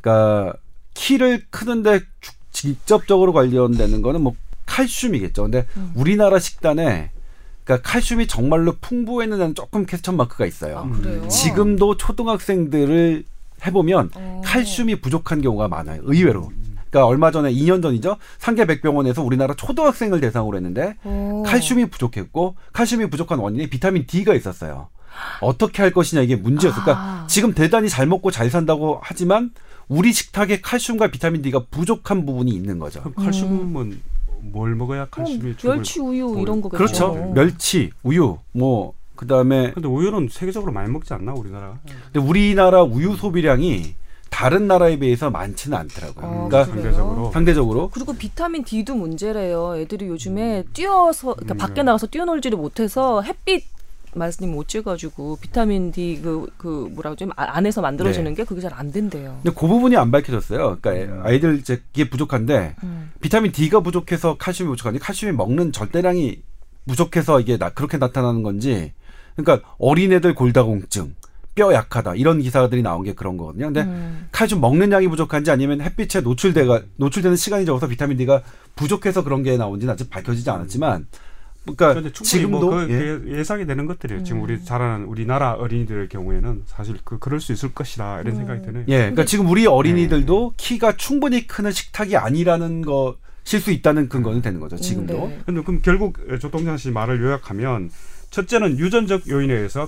그러니까 0.00 0.54
키를 0.94 1.44
크는데 1.50 2.00
직접적으로 2.52 3.32
관련되는 3.32 4.02
거는 4.02 4.20
뭐 4.20 4.34
칼슘이겠죠. 4.66 5.42
근데 5.42 5.66
음. 5.76 5.92
우리나라 5.94 6.38
식단에 6.38 7.10
그러니까 7.64 7.88
칼슘이 7.88 8.26
정말로 8.26 8.76
풍부했는 8.80 9.38
데는 9.38 9.54
조금 9.54 9.86
캐스천 9.86 10.16
마크가 10.16 10.46
있어요. 10.46 10.90
아, 11.24 11.28
지금도 11.28 11.96
초등학생들을 11.96 13.24
해보면 13.66 14.10
어. 14.14 14.40
칼슘이 14.44 14.96
부족한 14.96 15.42
경우가 15.42 15.68
많아요. 15.68 16.00
의외로. 16.04 16.50
그러니까 16.92 17.06
얼마 17.06 17.30
전에 17.30 17.50
2년 17.50 17.82
전이죠. 17.82 18.18
상계백병원에서 18.38 19.22
우리나라 19.22 19.54
초등학생을 19.54 20.20
대상으로 20.20 20.58
했는데 20.58 20.94
오. 21.04 21.42
칼슘이 21.42 21.86
부족했고 21.86 22.54
칼슘이 22.74 23.06
부족한 23.06 23.38
원인이 23.38 23.70
비타민 23.70 24.06
D가 24.06 24.34
있었어요. 24.34 24.88
어떻게 25.40 25.82
할 25.82 25.90
것이냐 25.90 26.20
이게 26.20 26.36
문제였을까? 26.36 26.84
그러니까 26.84 27.04
아. 27.04 27.26
지금 27.26 27.54
대단히 27.54 27.88
잘 27.88 28.06
먹고 28.06 28.30
잘 28.30 28.50
산다고 28.50 29.00
하지만 29.02 29.52
우리 29.88 30.12
식탁에 30.12 30.60
칼슘과 30.60 31.08
비타민 31.08 31.40
D가 31.40 31.64
부족한 31.70 32.26
부분이 32.26 32.50
있는 32.50 32.78
거죠. 32.78 33.02
칼슘은 33.16 33.50
음. 33.74 34.02
뭘 34.42 34.74
먹어야 34.74 35.06
칼슘이 35.06 35.40
음, 35.40 35.56
멸치 35.62 36.00
우유 36.00 36.36
이런 36.40 36.60
거겠죠. 36.60 36.76
그렇죠. 36.76 37.32
멸치, 37.34 37.90
우유, 38.02 38.38
뭐 38.52 38.92
그다음에 39.14 39.70
근데 39.72 39.88
우유는 39.88 40.28
세계적으로 40.30 40.72
많이 40.72 40.90
먹지 40.90 41.14
않나 41.14 41.32
우리나라? 41.32 41.78
근데 42.12 42.18
우리나라 42.18 42.82
우유 42.82 43.14
소비량이 43.14 43.94
다른 44.32 44.66
나라에 44.66 44.98
비해서 44.98 45.30
많지는 45.30 45.76
않더라고요. 45.76 46.24
아, 46.24 46.48
그러니까 46.48 46.64
상대적으로 46.64 47.30
상대적으로 47.32 47.90
그리고 47.90 48.14
비타민 48.14 48.64
D도 48.64 48.94
문제래요. 48.94 49.76
애들이 49.76 50.08
요즘에 50.08 50.64
뛰어서 50.72 51.34
그러니까 51.34 51.54
음. 51.54 51.58
밖에 51.58 51.82
나가서 51.82 52.06
뛰어놀지를 52.08 52.56
못해서 52.58 53.20
햇빛 53.22 53.64
말씀 54.14 54.50
못 54.50 54.68
찍어가지고 54.68 55.38
비타민 55.40 55.92
D 55.92 56.20
그, 56.22 56.46
그 56.56 56.88
뭐라고 56.92 57.14
좀 57.16 57.30
아, 57.36 57.44
안에서 57.56 57.82
만들어지는 57.82 58.32
네. 58.32 58.36
게 58.36 58.44
그게 58.44 58.60
잘 58.60 58.72
안 58.74 58.90
된대요. 58.90 59.38
근데 59.42 59.54
그 59.54 59.66
부분이 59.66 59.96
안 59.96 60.10
밝혀졌어요. 60.10 60.78
그러니까 60.80 61.14
음. 61.14 61.20
아이들 61.24 61.58
이제 61.58 61.82
이게 61.92 62.08
부족한데 62.08 62.76
음. 62.82 63.12
비타민 63.20 63.52
D가 63.52 63.80
부족해서 63.80 64.36
칼슘이 64.38 64.66
부족한지 64.66 64.98
칼슘이 64.98 65.32
먹는 65.32 65.72
절대량이 65.72 66.40
부족해서 66.88 67.38
이게 67.40 67.58
나, 67.58 67.68
그렇게 67.68 67.98
나타나는 67.98 68.42
건지 68.42 68.92
그러니까 69.36 69.68
어린애들 69.78 70.34
골다공증 70.34 71.14
뼈 71.54 71.72
약하다 71.72 72.14
이런 72.14 72.40
기사들이 72.40 72.82
나온 72.82 73.04
게 73.04 73.12
그런 73.12 73.36
거거든요. 73.36 73.66
근데 73.66 73.82
음. 73.82 74.28
칼슘 74.32 74.60
먹는 74.60 74.90
양이 74.92 75.08
부족한지 75.08 75.50
아니면 75.50 75.80
햇빛에 75.80 76.20
노출돼가 76.20 76.82
노출되는 76.96 77.36
시간이 77.36 77.66
적어서 77.66 77.86
비타민 77.86 78.16
D가 78.16 78.42
부족해서 78.74 79.22
그런 79.22 79.42
게 79.42 79.56
나온지는 79.56 79.92
아직 79.92 80.08
밝혀지지 80.08 80.48
않았지만 80.48 81.06
그러니까 81.64 82.10
지금도 82.10 82.70
뭐 82.70 82.86
그, 82.86 83.24
예. 83.28 83.44
상이 83.44 83.66
되는 83.66 83.86
것들이에요. 83.86 84.22
음. 84.22 84.24
지금 84.24 84.42
우리 84.42 84.64
자라는 84.64 85.06
우리나라 85.06 85.52
어린이들의 85.52 86.08
경우에는 86.08 86.62
사실 86.66 86.96
그 87.04 87.18
그럴 87.18 87.40
수 87.40 87.52
있을 87.52 87.72
것이다 87.72 88.20
이런 88.20 88.34
음. 88.34 88.38
생각이 88.38 88.62
드네요. 88.62 88.84
예, 88.88 88.98
그러니까 88.98 89.24
지금 89.24 89.48
우리 89.48 89.66
어린이들도 89.66 90.54
네. 90.56 90.64
키가 90.64 90.96
충분히 90.96 91.46
크는 91.46 91.70
식탁이 91.70 92.16
아니라는 92.16 92.82
것일 92.82 93.60
수 93.60 93.70
있다는 93.70 94.08
근거는 94.08 94.42
되는 94.42 94.58
거죠. 94.58 94.76
지금도. 94.76 95.26
음, 95.26 95.28
네. 95.28 95.40
근데 95.46 95.62
그럼 95.62 95.80
결국 95.82 96.18
조동찬 96.40 96.78
씨 96.78 96.90
말을 96.90 97.20
요약하면 97.20 97.90
첫째는 98.30 98.78
유전적 98.78 99.28
요인에 99.28 99.54
의해서 99.54 99.86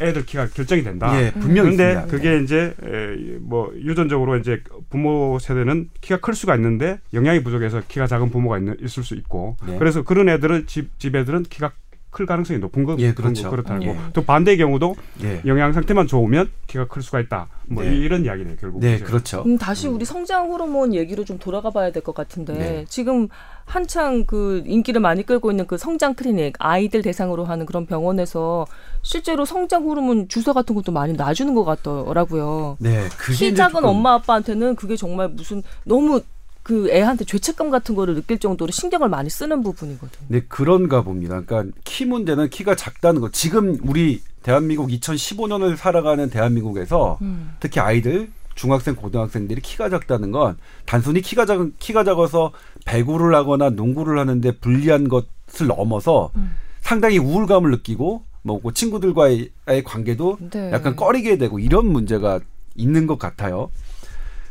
애들 0.00 0.26
키가 0.26 0.48
결정이 0.48 0.82
된다. 0.82 1.20
예, 1.20 1.32
분명히 1.32 1.70
있습니다. 1.70 2.06
그게 2.06 2.40
이제 2.40 2.74
에, 2.82 3.38
뭐 3.40 3.72
유전적으로 3.76 4.36
이제 4.36 4.62
부모 4.90 5.38
세대는 5.38 5.88
키가 6.00 6.20
클 6.20 6.34
수가 6.34 6.54
있는데 6.56 7.00
영양이 7.12 7.42
부족해서 7.42 7.82
키가 7.88 8.06
작은 8.06 8.30
부모가 8.30 8.58
있는, 8.58 8.76
있을 8.80 9.02
수 9.02 9.14
있고 9.14 9.56
네. 9.66 9.76
그래서 9.78 10.02
그런 10.02 10.28
애들은 10.28 10.66
집, 10.66 10.98
집 10.98 11.14
애들은 11.14 11.44
키가 11.44 11.72
클 12.18 12.26
가능성이 12.26 12.58
높은 12.58 12.82
거 12.82 12.96
예, 12.98 13.14
그렇죠. 13.14 13.48
그렇다고 13.48 13.84
예. 13.84 13.96
또 14.12 14.24
반대의 14.24 14.58
경우도 14.58 14.96
예. 15.22 15.40
영양 15.46 15.72
상태만 15.72 16.08
좋으면 16.08 16.50
키가 16.66 16.88
클 16.88 17.00
수가 17.00 17.20
있다. 17.20 17.46
뭐 17.68 17.84
네. 17.84 17.94
이런 17.94 18.24
이야기네요 18.24 18.56
결국. 18.60 18.80
네, 18.80 18.98
그렇죠. 18.98 19.44
음, 19.46 19.56
다시 19.56 19.86
우리 19.86 20.04
성장 20.04 20.50
호르몬 20.50 20.94
얘기로 20.94 21.24
좀 21.24 21.38
돌아가 21.38 21.70
봐야 21.70 21.92
될 21.92 22.02
것 22.02 22.16
같은데 22.16 22.54
네. 22.54 22.84
지금 22.88 23.28
한창 23.66 24.24
그 24.24 24.64
인기를 24.66 25.00
많이 25.00 25.24
끌고 25.24 25.52
있는 25.52 25.68
그 25.68 25.78
성장 25.78 26.14
클리닉 26.14 26.56
아이들 26.58 27.02
대상으로 27.02 27.44
하는 27.44 27.66
그런 27.66 27.86
병원에서 27.86 28.66
실제로 29.02 29.44
성장 29.44 29.84
호르몬 29.84 30.26
주사 30.26 30.52
같은 30.52 30.74
것도 30.74 30.90
많이 30.90 31.12
놔주는 31.12 31.54
것 31.54 31.64
같더라고요. 31.64 32.78
네, 32.80 33.04
키 33.36 33.54
작은 33.54 33.84
엄마 33.84 34.14
아빠한테는 34.14 34.74
그게 34.74 34.96
정말 34.96 35.28
무슨 35.28 35.62
너무 35.84 36.20
그 36.68 36.90
애한테 36.90 37.24
죄책감 37.24 37.70
같은 37.70 37.94
거를 37.94 38.14
느낄 38.14 38.38
정도로 38.38 38.70
신경을 38.70 39.08
많이 39.08 39.30
쓰는 39.30 39.62
부분이거든요. 39.62 40.26
네, 40.28 40.42
그런가 40.48 41.00
봅니다. 41.00 41.40
그러니까 41.40 41.74
키 41.82 42.04
문제는 42.04 42.50
키가 42.50 42.74
작다는 42.74 43.22
거. 43.22 43.30
지금 43.30 43.78
우리 43.84 44.20
대한민국 44.42 44.90
2015년을 44.90 45.78
살아가는 45.78 46.28
대한민국에서 46.28 47.16
음. 47.22 47.56
특히 47.58 47.80
아이들 47.80 48.30
중학생, 48.54 48.96
고등학생들이 48.96 49.62
키가 49.62 49.88
작다는 49.88 50.30
건 50.30 50.58
단순히 50.84 51.22
키가 51.22 51.46
작은 51.46 51.72
키가 51.78 52.04
작아서 52.04 52.52
배구를 52.84 53.34
하거나 53.34 53.70
농구를 53.70 54.18
하는데 54.18 54.52
불리한 54.58 55.08
것을 55.08 55.68
넘어서 55.68 56.32
음. 56.36 56.54
상당히 56.82 57.16
우울감을 57.16 57.70
느끼고 57.70 58.24
뭐 58.42 58.60
친구들과의 58.74 59.50
관계도 59.86 60.36
네. 60.50 60.70
약간 60.70 60.96
꺼리게 60.96 61.38
되고 61.38 61.58
이런 61.58 61.86
문제가 61.86 62.40
있는 62.74 63.06
것 63.06 63.18
같아요. 63.18 63.70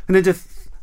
근데 0.08 0.20
이제 0.20 0.32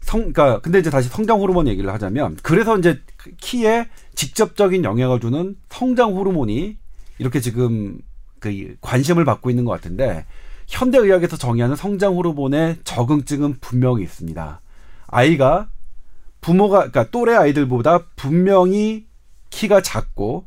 성, 0.06 0.32
그러니까 0.32 0.60
근데 0.62 0.78
이제 0.78 0.91
다시 0.91 1.10
성장 1.10 1.39
호르몬 1.39 1.68
얘기를 1.68 1.91
하자면 1.91 2.38
그래서 2.44 2.78
이제 2.78 3.02
키에 3.41 3.88
직접적인 4.13 4.84
영향을 4.84 5.20
주는 5.20 5.56
성장 5.70 6.15
호르몬이 6.15 6.78
이렇게 7.18 7.39
지금 7.39 7.98
그 8.39 8.76
관심을 8.82 9.26
받고 9.26 9.50
있는 9.50 9.65
것 9.65 9.72
같은데 9.72 10.26
현대 10.68 11.00
의학에서 11.00 11.38
정의하는 11.38 11.76
성장 11.76 12.15
호르몬의 12.15 12.78
적응증은 12.84 13.58
분명히 13.62 14.04
있습니다. 14.04 14.62
아이가 15.08 15.70
부모가 16.39 16.91
그러니까 16.91 17.10
또래 17.10 17.34
아이들보다 17.34 18.06
분명히 18.15 19.08
키가 19.50 19.82
작고 19.82 20.46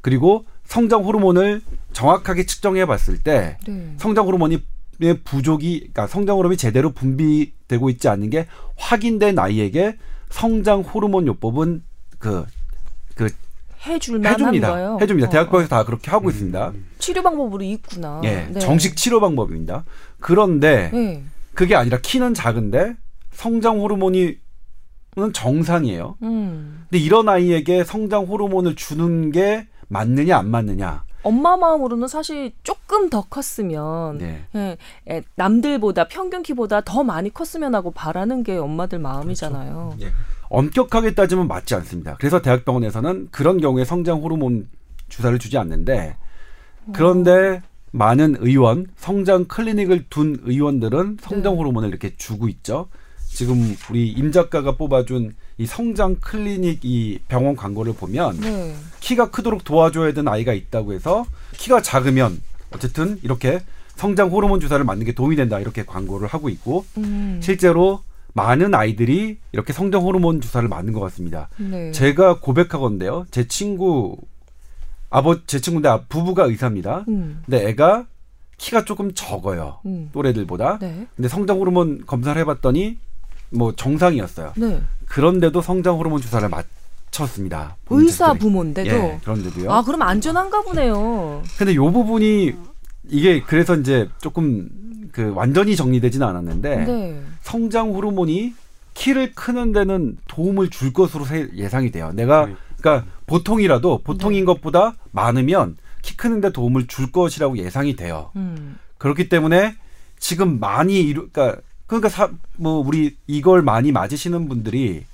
그리고 0.00 0.46
성장 0.64 1.04
호르몬을 1.04 1.62
정확하게 1.92 2.44
측정해 2.46 2.86
봤을 2.86 3.22
때 3.22 3.56
네. 3.68 3.94
성장 3.98 4.26
호르몬이 4.26 4.64
의 5.00 5.20
부족이 5.22 5.78
그러니까 5.78 6.06
성장 6.06 6.38
호르몬이 6.38 6.56
제대로 6.56 6.90
분비되고 6.92 7.90
있지 7.90 8.08
않는 8.08 8.30
게 8.30 8.46
확인된 8.76 9.38
아이에게 9.38 9.96
성장 10.30 10.80
호르몬 10.80 11.26
요법은 11.26 11.82
그그 12.18 13.28
해줄만 13.86 14.32
해줍니다. 14.32 14.70
거예요? 14.70 14.98
해줍니다. 15.00 15.28
어, 15.28 15.30
대학병에서 15.30 15.66
어. 15.66 15.68
다 15.68 15.84
그렇게 15.84 16.10
하고 16.10 16.28
음. 16.28 16.30
있습니다. 16.30 16.72
치료 16.98 17.22
방법으로 17.22 17.62
있구나. 17.62 18.20
예, 18.24 18.48
네. 18.50 18.58
정식 18.58 18.96
치료 18.96 19.20
방법입니다. 19.20 19.84
그런데 20.18 20.90
네. 20.92 21.22
그게 21.54 21.74
아니라 21.74 21.98
키는 22.00 22.34
작은데 22.34 22.96
성장 23.32 23.80
호르몬이 23.80 24.38
는 25.18 25.32
정상이에요. 25.32 26.16
음. 26.22 26.84
근데 26.90 27.02
이런 27.02 27.26
아이에게 27.26 27.84
성장 27.84 28.24
호르몬을 28.24 28.76
주는 28.76 29.32
게 29.32 29.66
맞느냐 29.88 30.36
안 30.36 30.50
맞느냐 30.50 31.05
엄마 31.26 31.56
마음으로는 31.56 32.06
사실 32.06 32.52
조금 32.62 33.10
더 33.10 33.22
컸으면 33.22 34.18
네. 34.18 34.44
예, 34.54 34.76
예, 35.10 35.22
남들보다 35.34 36.06
평균 36.06 36.44
키보다 36.44 36.82
더 36.82 37.02
많이 37.02 37.34
컸으면 37.34 37.74
하고 37.74 37.90
바라는 37.90 38.44
게 38.44 38.56
엄마들 38.56 39.00
마음이잖아요. 39.00 39.94
그렇죠. 39.96 40.06
예. 40.06 40.12
엄격하게 40.48 41.14
따지면 41.14 41.48
맞지 41.48 41.74
않습니다. 41.74 42.14
그래서 42.20 42.40
대학병원에서는 42.40 43.30
그런 43.32 43.60
경우에 43.60 43.84
성장 43.84 44.22
호르몬 44.22 44.68
주사를 45.08 45.36
주지 45.40 45.58
않는데 45.58 46.16
그런데 46.92 47.60
많은 47.90 48.36
의원, 48.38 48.86
성장 48.94 49.46
클리닉을 49.46 50.06
둔 50.08 50.38
의원들은 50.44 51.18
성장 51.20 51.54
네. 51.54 51.58
호르몬을 51.58 51.88
이렇게 51.88 52.14
주고 52.16 52.46
있죠. 52.48 52.86
지금 53.26 53.74
우리 53.90 54.08
임 54.08 54.30
작가가 54.30 54.76
뽑아준 54.76 55.34
이 55.58 55.66
성장 55.66 56.16
클리닉 56.16 56.80
이 56.84 57.18
병원 57.28 57.56
광고를 57.56 57.94
보면 57.94 58.40
네. 58.40 58.74
키가 59.00 59.30
크도록 59.30 59.64
도와줘야 59.64 60.12
되는 60.12 60.30
아이가 60.30 60.52
있다고 60.52 60.92
해서 60.92 61.24
키가 61.52 61.80
작으면 61.80 62.40
어쨌든 62.72 63.18
이렇게 63.22 63.60
성장 63.94 64.28
호르몬 64.28 64.60
주사를 64.60 64.84
맞는 64.84 65.06
게 65.06 65.12
도움이 65.12 65.36
된다 65.36 65.58
이렇게 65.58 65.84
광고를 65.84 66.28
하고 66.28 66.50
있고 66.50 66.84
음. 66.98 67.40
실제로 67.42 68.02
많은 68.34 68.74
아이들이 68.74 69.38
이렇게 69.52 69.72
성장 69.72 70.02
호르몬 70.02 70.42
주사를 70.42 70.68
맞는 70.68 70.92
것 70.92 71.00
같습니다. 71.00 71.48
네. 71.56 71.90
제가 71.92 72.40
고백하건데요. 72.40 73.26
제 73.30 73.48
친구 73.48 74.18
아버 75.08 75.42
제 75.46 75.58
친구인데 75.60 75.88
아, 75.88 76.02
부부가 76.06 76.44
의사입니다. 76.44 77.06
음. 77.08 77.42
근데 77.46 77.66
애가 77.68 78.06
키가 78.58 78.84
조금 78.84 79.14
적어요. 79.14 79.78
음. 79.86 80.10
또래들보다. 80.12 80.78
네. 80.80 81.06
근데 81.16 81.28
성장 81.28 81.58
호르몬 81.58 82.04
검사를 82.04 82.38
해봤더니 82.38 82.98
뭐 83.50 83.74
정상이었어요. 83.74 84.52
네. 84.56 84.82
그런데도 85.16 85.62
성장 85.62 85.96
호르몬 85.96 86.20
주사를 86.20 86.46
맞췄습니다. 86.46 87.76
의사 87.88 88.34
부모인데도. 88.34 88.90
예, 88.90 89.18
그런데도요. 89.22 89.72
아 89.72 89.82
그럼 89.82 90.02
안전한가 90.02 90.60
보네요. 90.60 91.42
근데 91.56 91.74
요 91.74 91.90
부분이 91.90 92.52
이게 93.08 93.40
그래서 93.40 93.76
이제 93.76 94.10
조금 94.20 94.68
그 95.12 95.32
완전히 95.34 95.74
정리되지는 95.74 96.26
않았는데 96.26 96.76
네. 96.84 97.22
성장 97.40 97.94
호르몬이 97.94 98.52
키를 98.92 99.32
크는 99.32 99.72
데는 99.72 100.18
도움을 100.28 100.68
줄 100.68 100.92
것으로 100.92 101.24
예상이 101.54 101.90
돼요. 101.90 102.12
내가 102.12 102.44
네. 102.44 102.54
그러니까 102.78 103.10
보통이라도 103.24 104.02
보통인 104.04 104.40
네. 104.40 104.44
것보다 104.44 104.96
많으면 105.12 105.78
키 106.02 106.14
크는 106.14 106.42
데 106.42 106.52
도움을 106.52 106.88
줄 106.88 107.10
것이라고 107.10 107.56
예상이 107.56 107.96
돼요. 107.96 108.32
음. 108.36 108.76
그렇기 108.98 109.30
때문에 109.30 109.76
지금 110.18 110.60
많이 110.60 111.00
이루 111.00 111.28
그러니까 111.32 111.62
그러니까 111.86 112.08
사, 112.08 112.30
뭐 112.56 112.84
우리 112.84 113.16
이걸 113.26 113.62
많이 113.62 113.92
맞으시는 113.92 114.48
분들이 114.48 115.04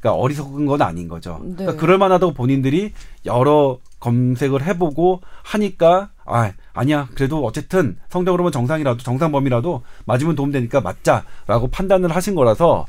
그러니까 0.00 0.20
어리석은 0.20 0.66
건 0.66 0.82
아닌 0.82 1.08
거죠. 1.08 1.40
네. 1.42 1.54
그러니까 1.56 1.80
그럴 1.80 1.98
만하다고 1.98 2.34
본인들이 2.34 2.92
여러 3.24 3.78
검색을 4.00 4.64
해보고 4.64 5.20
하니까 5.44 6.10
아 6.24 6.52
아니야 6.72 7.08
그래도 7.14 7.44
어쨌든 7.44 7.96
성적 8.08 8.34
으로면 8.34 8.50
정상이라도 8.50 9.02
정상 9.02 9.30
범위라도 9.30 9.82
맞으면 10.06 10.34
도움되니까 10.34 10.80
맞자라고 10.80 11.68
판단을 11.70 12.14
하신 12.14 12.34
거라서 12.34 12.86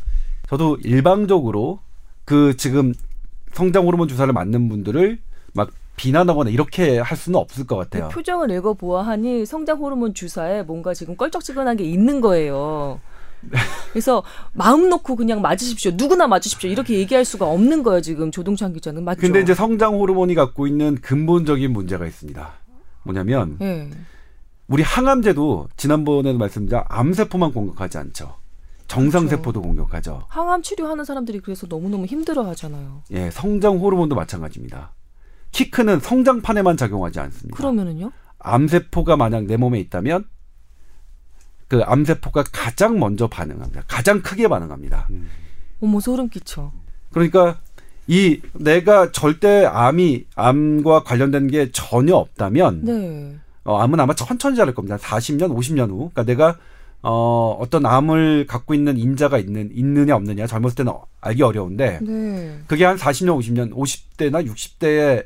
저도 0.47 0.77
일방적으로 0.83 1.79
그 2.25 2.57
지금 2.57 2.93
성장 3.53 3.85
호르몬 3.85 4.07
주사를 4.07 4.31
맞는 4.33 4.69
분들을 4.69 5.19
막 5.53 5.69
비난하거나 5.97 6.49
이렇게 6.49 6.97
할 6.97 7.15
수는 7.15 7.39
없을 7.39 7.67
것 7.67 7.75
같아요. 7.77 8.07
그 8.07 8.15
표정을 8.15 8.49
읽어 8.49 8.73
보아 8.73 9.05
하니 9.05 9.45
성장 9.45 9.77
호르몬 9.77 10.15
주사에 10.15 10.63
뭔가 10.63 10.95
지금 10.95 11.15
껄쩍지근한 11.15 11.77
게 11.77 11.83
있는 11.83 12.21
거예요. 12.21 12.99
그래서 13.91 14.23
마음 14.53 14.89
놓고 14.89 15.15
그냥 15.15 15.41
맞으십시오. 15.41 15.91
누구나 15.95 16.27
맞으십시오. 16.27 16.69
이렇게 16.69 16.97
얘기할 16.97 17.25
수가 17.25 17.47
없는 17.47 17.83
거예요. 17.83 18.01
지금 18.01 18.31
조동찬 18.31 18.73
기자는 18.73 19.03
맞죠? 19.03 19.21
근데 19.21 19.41
이제 19.41 19.53
성장 19.53 19.95
호르몬이 19.95 20.35
갖고 20.35 20.67
있는 20.67 20.95
근본적인 21.01 21.71
문제가 21.71 22.05
있습니다. 22.05 22.53
뭐냐면 23.03 23.57
네. 23.59 23.89
우리 24.67 24.81
항암제도 24.81 25.67
지난번에도 25.77 26.37
말씀드린 26.37 26.81
암세포만 26.87 27.53
공격하지 27.53 27.97
않죠. 27.97 28.35
정상세포도 28.87 29.61
그렇죠. 29.61 29.61
공격하죠. 29.61 30.23
항암 30.27 30.61
치료하는 30.61 31.05
사람들이 31.05 31.39
그래서 31.39 31.67
너무너무 31.67 32.05
힘들어 32.05 32.43
하잖아요. 32.49 33.03
예, 33.11 33.29
성장 33.31 33.79
호르몬도 33.79 34.15
마찬가지입니다. 34.15 34.93
키 35.51 35.69
크는 35.69 35.99
성장판에만 35.99 36.77
작용하지 36.77 37.19
않습니다. 37.19 37.57
그러면은요? 37.57 38.11
암세포가 38.39 39.17
만약 39.17 39.45
내 39.45 39.57
몸에 39.57 39.79
있다면 39.79 40.25
그 41.67 41.81
암세포가 41.83 42.45
가장 42.51 42.99
먼저 42.99 43.27
반응합니다. 43.27 43.83
가장 43.87 44.21
크게 44.21 44.47
반응합니다. 44.47 45.07
음. 45.11 45.29
어머 45.81 45.99
소름 45.99 46.29
끼쳐. 46.29 46.71
그러니까 47.11 47.59
이 48.07 48.41
내가 48.53 49.11
절대 49.11 49.65
암이 49.65 50.25
암과 50.35 51.03
관련된 51.03 51.47
게 51.47 51.71
전혀 51.71 52.15
없다면 52.15 52.81
네. 52.83 53.35
어, 53.63 53.77
암은 53.77 53.99
아마 53.99 54.13
천천히 54.13 54.55
자랄 54.55 54.73
겁니다. 54.73 54.97
40년, 54.97 55.55
50년 55.55 55.89
후. 55.89 56.11
그러니까 56.13 56.23
내가 56.23 56.57
어, 57.01 57.57
어떤 57.59 57.85
암을 57.85 58.45
갖고 58.47 58.73
있는 58.73 58.97
인자가 58.97 59.37
있는 59.37 59.69
있느냐 59.73 60.15
없느냐 60.15 60.47
젊었을 60.47 60.75
때는 60.75 60.93
알기 61.21 61.43
어려운데 61.43 61.99
네. 62.01 62.59
그게 62.67 62.85
한 62.85 62.97
40년, 62.97 63.37
50년, 63.39 63.73
50대나 63.73 64.47
60대에 64.47 65.25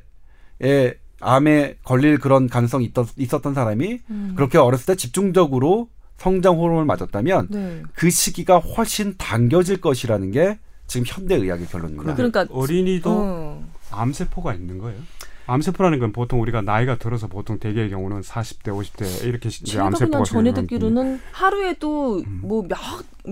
에 0.63 0.95
암에 1.19 1.77
걸릴 1.83 2.19
그런 2.19 2.47
가능성이 2.47 2.85
있었, 2.85 3.07
있었던 3.17 3.53
사람이 3.53 3.99
음. 4.09 4.33
그렇게 4.35 4.57
어렸을 4.57 4.87
때 4.87 4.95
집중적으로 4.95 5.89
성장 6.17 6.57
호르몬을 6.57 6.85
맞았다면 6.85 7.47
네. 7.49 7.83
그 7.93 8.09
시기가 8.09 8.59
훨씬 8.59 9.15
당겨질 9.17 9.81
것이라는 9.81 10.31
게 10.31 10.59
지금 10.87 11.05
현대 11.07 11.35
의학의 11.35 11.67
결론입니다. 11.67 12.15
그러니까 12.15 12.45
어린이도 12.49 13.09
어. 13.09 13.67
암세포가 13.91 14.53
있는 14.53 14.77
거예요? 14.79 14.99
암세포라는 15.47 15.99
건 15.99 16.11
보통 16.11 16.41
우리가 16.41 16.61
나이가 16.61 16.97
들어서 16.97 17.27
보통 17.27 17.57
대개의 17.57 17.89
경우는 17.89 18.21
40대, 18.21 18.63
50대 18.65 19.25
이렇게 19.25 19.49
암세포가 19.79 20.23
전에 20.25 20.53
듣기로는 20.53 21.21
하루에도 21.31 22.17
음. 22.19 22.39
뭐몇 22.43 22.77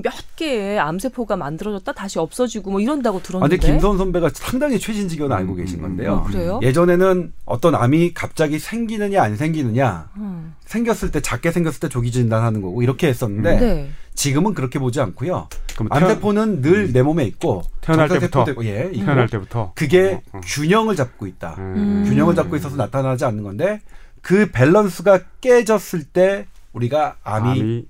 몇 0.02 0.14
개의 0.36 0.80
암세포가 0.80 1.38
만들어졌다 1.38 1.92
다시 1.94 2.20
없어지고 2.20 2.72
뭐 2.72 2.80
이런다고 2.80 3.22
들었는데. 3.22 3.56
아, 3.56 3.58
근데 3.58 3.72
김선 3.72 3.98
선배가 3.98 4.30
상당히 4.34 4.80
최신 4.80 5.08
지견을 5.08 5.36
음. 5.36 5.38
알고 5.38 5.56
계신 5.56 5.82
건데요. 5.82 6.14
어, 6.14 6.24
그래요? 6.24 6.60
예전에는 6.62 7.34
어떤 7.46 7.76
암이 7.76 8.14
갑자기 8.14 8.60
생기느냐 8.60 9.22
안 9.22 9.36
생기느냐 9.36 10.10
음. 10.18 10.56
생겼을 10.66 11.12
때 11.12 11.22
작게 11.22 11.52
생겼을 11.52 11.80
때 11.80 11.90
조기 11.90 12.12
진단하는 12.12 12.62
거고 12.62 12.84
이렇게 12.84 13.08
했었는데 13.08 13.60
네. 13.60 13.90
지금은 14.14 14.54
그렇게 14.54 14.80
보지 14.80 15.00
않고요. 15.02 15.48
암세포는 15.90 16.62
늘내 16.62 17.02
음. 17.02 17.06
몸에 17.06 17.26
있고 17.26 17.64
태어날 17.82 18.08
때부터 18.08 18.46
되고, 18.46 18.66
예, 18.66 18.92
태어날 18.92 19.28
때부터 19.28 19.74
그게 19.76 20.22
어, 20.32 20.38
어. 20.38 20.42
균형을 20.44 20.96
잡고 20.96 21.28
있다. 21.28 21.56
음. 21.58 22.06
균형을 22.08 22.36
잡고 22.36 22.56
있어서 22.56 22.76
나타나지 22.76 23.26
않는 23.26 23.44
건데 23.44 23.82
그 24.22 24.50
밸런스가 24.52 25.20
깨졌을 25.42 26.04
때 26.04 26.48
우리가 26.74 27.18
암이, 27.24 27.50
암이 27.50 27.60
이 27.60 27.88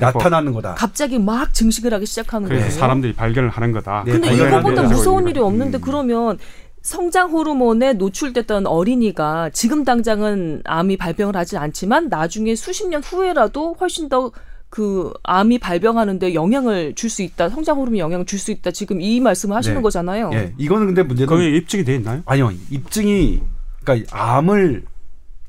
나타나는 0.00 0.52
거다. 0.52 0.74
갑자기 0.74 1.18
막 1.18 1.52
증식을 1.52 1.92
하기 1.94 2.06
시작하는 2.06 2.48
거예요. 2.48 2.62
그래서 2.62 2.78
사람들이 2.80 3.14
발견을 3.14 3.50
하는 3.50 3.72
거다. 3.72 4.04
네, 4.06 4.12
근데 4.12 4.34
이거보다 4.34 4.82
무서운 4.84 5.28
일이 5.28 5.38
없는데 5.40 5.78
음. 5.78 5.80
그러면 5.80 6.38
성장 6.82 7.30
호르몬에 7.30 7.94
노출됐던 7.94 8.66
어린이가 8.66 9.50
지금 9.50 9.84
당장은 9.84 10.62
암이 10.64 10.96
발병을 10.96 11.36
하지 11.36 11.56
않지만 11.56 12.08
나중에 12.08 12.54
수십 12.54 12.88
년 12.88 13.02
후에라도 13.02 13.76
훨씬 13.80 14.08
더 14.08 14.32
그 14.68 15.12
암이 15.22 15.58
발병하는데 15.58 16.34
영향을 16.34 16.94
줄 16.94 17.08
수 17.08 17.22
있다. 17.22 17.48
성장 17.48 17.78
호르몬 17.78 17.98
영향을 17.98 18.26
줄 18.26 18.38
수 18.38 18.50
있다. 18.50 18.72
지금 18.72 19.00
이 19.00 19.20
말씀을 19.20 19.56
하시는 19.56 19.76
네. 19.76 19.82
거잖아요. 19.82 20.30
예. 20.34 20.52
이거는 20.58 20.86
근데 20.86 21.02
문제는 21.02 21.28
거기 21.28 21.56
입증이 21.56 21.84
돼 21.84 21.94
있나요? 21.94 22.20
아니요. 22.26 22.50
입증이 22.70 23.40
그러니까 23.84 24.14
암을 24.14 24.84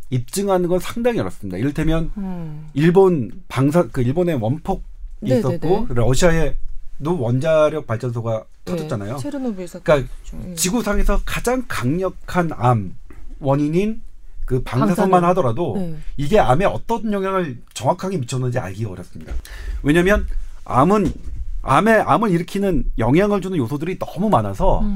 입증하는 0.10 0.70
건 0.70 0.80
상당히 0.80 1.20
어렵습니다. 1.20 1.58
이를테면 1.58 2.12
음. 2.18 2.70
일본 2.74 3.32
방사 3.48 3.88
그 3.88 4.02
일본에 4.02 4.34
원폭 4.34 4.84
네, 5.20 5.40
있었고 5.40 5.68
네네네. 5.68 5.94
러시아에도 5.94 7.20
원자력 7.20 7.88
발전소가 7.88 8.46
네, 8.66 8.72
터졌잖아요. 8.72 9.18
체르노빌 9.18 9.68
사건. 9.68 9.84
그러니까 9.84 10.14
네. 10.32 10.56
지구상에서 10.56 11.22
가장 11.26 11.66
강력한 11.68 12.52
암 12.54 12.96
원인인 13.40 14.02
그 14.46 14.64
방사선만 14.64 15.26
하더라도 15.26 15.76
네. 15.78 15.98
이게 16.16 16.40
암에 16.40 16.64
어떤 16.66 17.12
영향을 17.12 17.58
정확하게 17.74 18.18
미쳤는지 18.18 18.60
알기 18.60 18.86
어렵습니다. 18.86 19.34
왜냐하면 19.84 20.26
암은 20.64 21.12
암에 21.64 21.92
암을 21.96 22.32
일으키는 22.32 22.92
영향을 22.98 23.42
주는 23.42 23.58
요소들이 23.58 24.00
너무 24.00 24.30
많아서 24.30 24.80
음. 24.80 24.96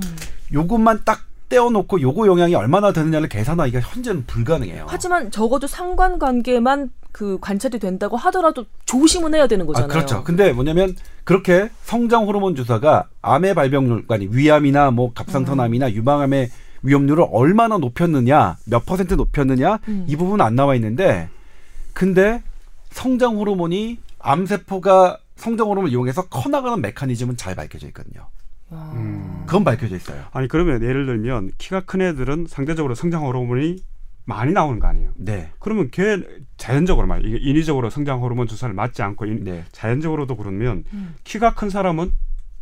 요것만 0.54 1.02
딱 1.04 1.26
떼어놓고 1.52 2.00
요거 2.00 2.28
영향이 2.28 2.56
얼마나 2.56 2.94
되느냐를 2.94 3.28
계산하기가 3.28 3.82
현재는 3.82 4.26
불가능해요. 4.26 4.86
하지만 4.88 5.32
적어도 5.32 5.68
상관관계만 5.68 6.92
그 7.12 7.38
관찰이 7.42 7.78
된다고 7.78 8.16
하더라도 8.16 8.66
조심은 8.86 9.36
해야 9.36 9.48
되는 9.48 9.66
거잖아요. 9.66 9.92
아, 9.92 9.94
그렇죠. 9.94 10.24
근데 10.24 10.54
뭐냐면 10.54 10.96
그렇게 11.26 11.70
성장 11.84 12.26
호르몬 12.26 12.56
주사가 12.56 13.10
암의 13.22 13.54
발병률, 13.54 14.06
아니 14.08 14.30
위암이나 14.32 14.92
뭐 14.92 15.12
갑상선암이나 15.14 15.88
음. 15.88 15.92
유방암의 15.92 16.50
위험률을 16.84 17.26
얼마나 17.32 17.78
높였느냐, 17.78 18.58
몇 18.66 18.86
퍼센트 18.86 19.16
높였느냐 19.16 19.80
음. 19.90 20.06
이 20.08 20.16
부분은 20.16 20.44
안 20.44 20.56
나와 20.56 20.74
있는데 20.76 21.28
근데 21.92 22.42
성장 22.92 23.36
호르몬이 23.36 24.00
암세포가 24.20 25.18
성장 25.36 25.68
호르몬을 25.68 25.92
이용해서 25.92 26.28
커나가는 26.28 26.80
메커니즘은 26.82 27.36
잘 27.36 27.56
밝혀져 27.56 27.88
있거든요. 27.88 28.28
음. 28.72 29.44
그건 29.46 29.64
밝혀져 29.64 29.96
있어요. 29.96 30.24
아니 30.32 30.48
그러면 30.48 30.82
예를 30.82 31.06
들면 31.06 31.52
키가 31.58 31.82
큰 31.82 32.02
애들은 32.02 32.46
상대적으로 32.48 32.96
성장 32.96 33.26
호르몬이 33.26 33.78
많이 34.26 34.54
나오는 34.54 34.80
거 34.80 34.88
아니에요? 34.88 35.12
네. 35.18 35.52
그러면 35.60 35.90
걔 35.92 36.22
자연적으로 36.58 37.08
말 37.08 37.26
이게 37.26 37.38
인위적으로 37.38 37.90
성장 37.90 38.22
호르몬 38.22 38.48
주사를 38.48 38.74
맞지 38.74 39.02
않고 39.02 39.26
인, 39.26 39.44
네. 39.44 39.66
자연적으로도 39.72 40.38
그러면 40.38 40.84
음. 40.94 41.16
키가 41.24 41.56
큰 41.56 41.70
사람은 41.70 42.12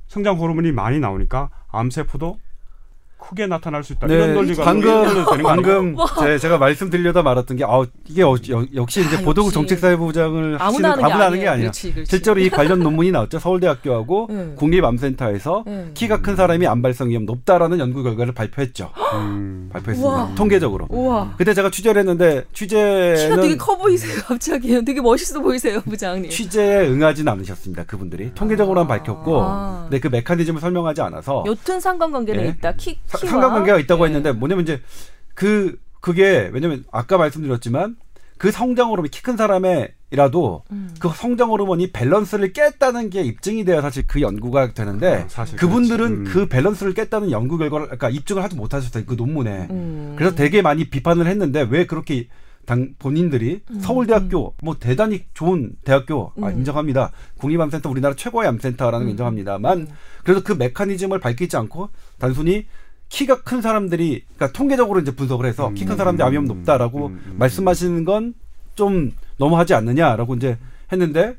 성장 0.08 0.40
호르몬이 0.40 0.72
많이 0.72 1.00
나오니까 1.00 1.50
암세포도 1.68 2.40
크게 3.20 3.48
나타날 3.48 3.84
수 3.84 3.94
있다. 3.94 4.08
네, 4.08 4.16
이런 4.16 4.34
논리가 4.34 4.64
방금 4.64 5.26
방금 5.44 5.96
제, 6.20 6.38
제가 6.40 6.58
말씀드리려다 6.58 7.22
말았던 7.22 7.58
게 7.58 7.66
아, 7.66 7.84
이게 8.08 8.24
어, 8.24 8.36
역시 8.74 9.02
이제 9.02 9.18
아, 9.18 9.22
보도국 9.22 9.52
정책사회부장을 9.54 10.60
하시는 10.60 10.90
아무나 10.90 11.26
하는 11.26 11.40
게, 11.40 11.48
아니야. 11.48 11.64
그렇지, 11.64 11.94
그렇지. 11.94 12.10
실제로 12.10 12.40
이 12.40 12.50
관련 12.50 12.80
논문이 12.80 13.12
나왔죠. 13.12 13.40
서울대학교하고 13.40 14.28
네. 14.32 14.54
국립암센터에서 14.56 15.64
네. 15.68 15.92
키가 15.94 16.22
큰 16.22 16.36
사람이 16.36 16.66
암 16.66 16.75
발생 16.75 17.10
위험 17.10 17.26
높다라는 17.26 17.80
연구 17.80 18.04
결과를 18.04 18.34
발표했죠. 18.34 18.92
음. 19.14 19.70
발표했습니다. 19.74 20.10
우와. 20.10 20.36
통계적으로. 20.36 20.88
우와. 20.90 21.34
그때 21.38 21.54
제가 21.54 21.70
취재를 21.70 22.00
했는데 22.00 22.46
취재는 22.54 23.16
키가 23.16 23.42
되게 23.42 23.58
커 23.58 23.78
보이세요. 23.78 24.22
갑자기 24.26 24.84
되게 24.84 25.02
멋있어 25.02 25.42
보이세요, 25.42 25.82
부장님. 25.82 26.32
취재에 26.32 26.88
응하지는 26.88 27.32
않으셨습니다. 27.34 27.84
그분들이 27.84 28.34
통계적으로만 28.34 28.86
아. 28.86 28.88
밝혔고, 28.88 29.42
아. 29.42 29.82
근데 29.84 30.00
그 30.00 30.08
메커니즘을 30.08 30.62
설명하지 30.62 31.02
않아서 31.02 31.44
옅은 31.46 31.80
상관관계는 31.80 32.44
네. 32.44 32.50
있다. 32.50 32.74
키 32.78 32.98
상관관계가 33.18 33.80
있다고 33.80 34.06
네. 34.06 34.10
했는데 34.10 34.32
뭐냐면 34.32 34.64
이제 34.64 34.82
그 35.34 35.78
그게 36.02 36.50
왜냐면 36.54 36.84
아까 36.92 37.18
말씀드렸지만 37.18 37.96
그 38.38 38.52
성장 38.52 38.90
호르몬 38.90 39.10
키 39.10 39.22
큰 39.22 39.36
사람의이라도 39.36 40.64
음. 40.72 40.96
그 41.00 41.10
성장 41.14 41.50
호르몬이 41.50 41.92
밸런스를 41.92 42.54
깼다는 42.54 43.10
게 43.10 43.22
입증이 43.22 43.66
돼야 43.66 43.82
사실 43.82 44.06
그 44.08 44.22
연구가 44.22 44.74
되는데 44.74 45.28
어, 45.38 45.46
그분들은 45.58 46.06
음. 46.08 46.24
그 46.24 46.48
밸런스를 46.48 46.94
깼다는 46.94 47.32
연구 47.32 47.58
결과를 47.58 47.88
그러니까 47.88 48.10
입증을 48.10 48.42
하지 48.42 48.56
못하셨어요 48.56 49.04
그 49.06 49.16
논문에 49.16 49.68
음. 49.70 50.14
그래서 50.18 50.36
되게 50.36 50.62
많이 50.62 50.90
비판을 50.90 51.28
했는데 51.28 51.68
왜 51.70 51.86
그렇게 51.86 52.30
당 52.66 52.94
본인들이 52.98 53.62
음. 53.72 53.80
서울대학교 53.82 54.48
음. 54.48 54.54
뭐 54.64 54.78
대단히 54.80 55.26
좋은 55.34 55.74
대학교 55.84 56.32
아, 56.42 56.48
음. 56.48 56.60
인정합니다 56.60 57.12
국립암센터 57.40 57.90
우리나라 57.90 58.16
최고의 58.16 58.48
암센터라는 58.48 59.08
거 59.08 59.12
인정합니다만 59.12 59.88
그래서 60.24 60.44
그 60.44 60.54
메커니즘을 60.54 61.20
밝히지 61.20 61.58
않고 61.58 61.90
단순히 62.20 62.68
키가 63.10 63.42
큰 63.44 63.62
사람들이 63.62 64.24
그러니까 64.36 64.58
통계적으로 64.58 65.00
이제 65.00 65.16
분석을 65.16 65.46
해서 65.46 65.68
음, 65.70 65.74
키큰 65.76 65.98
사람들이 65.98 66.24
암 66.26 66.32
위험 66.32 66.46
높다라고 66.46 67.08
음, 67.08 67.22
음, 67.26 67.36
말씀하시는 67.38 68.06
건 68.06 68.34
좀 68.80 69.12
너무하지 69.38 69.74
않느냐라고 69.74 70.36
이제 70.36 70.58
했는데 70.94 71.36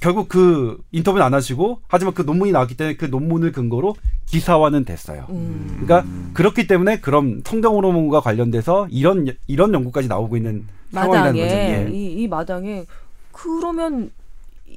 결국 0.00 0.28
그 0.28 0.80
인터뷰는 0.92 1.26
안 1.26 1.34
하시고 1.34 1.80
하지만 1.88 2.14
그 2.14 2.22
논문이 2.22 2.52
나왔기 2.52 2.76
때문에 2.76 2.96
그 2.96 3.06
논문을 3.06 3.50
근거로 3.50 3.96
기사화는 4.26 4.84
됐어요. 4.84 5.26
음. 5.30 5.80
그러니까 5.80 6.08
그렇기 6.32 6.68
때문에 6.68 7.00
그럼 7.00 7.42
성장 7.44 7.74
호르몬과 7.74 8.20
관련돼서 8.20 8.86
이런 8.90 9.26
이런 9.48 9.74
연구까지 9.74 10.06
나오고 10.06 10.36
있는 10.36 10.66
상황이라는 10.92 11.32
거죠. 11.40 11.54
예. 11.54 11.88
이, 11.92 12.22
이 12.22 12.28
마당에 12.28 12.84
그러면 13.32 14.12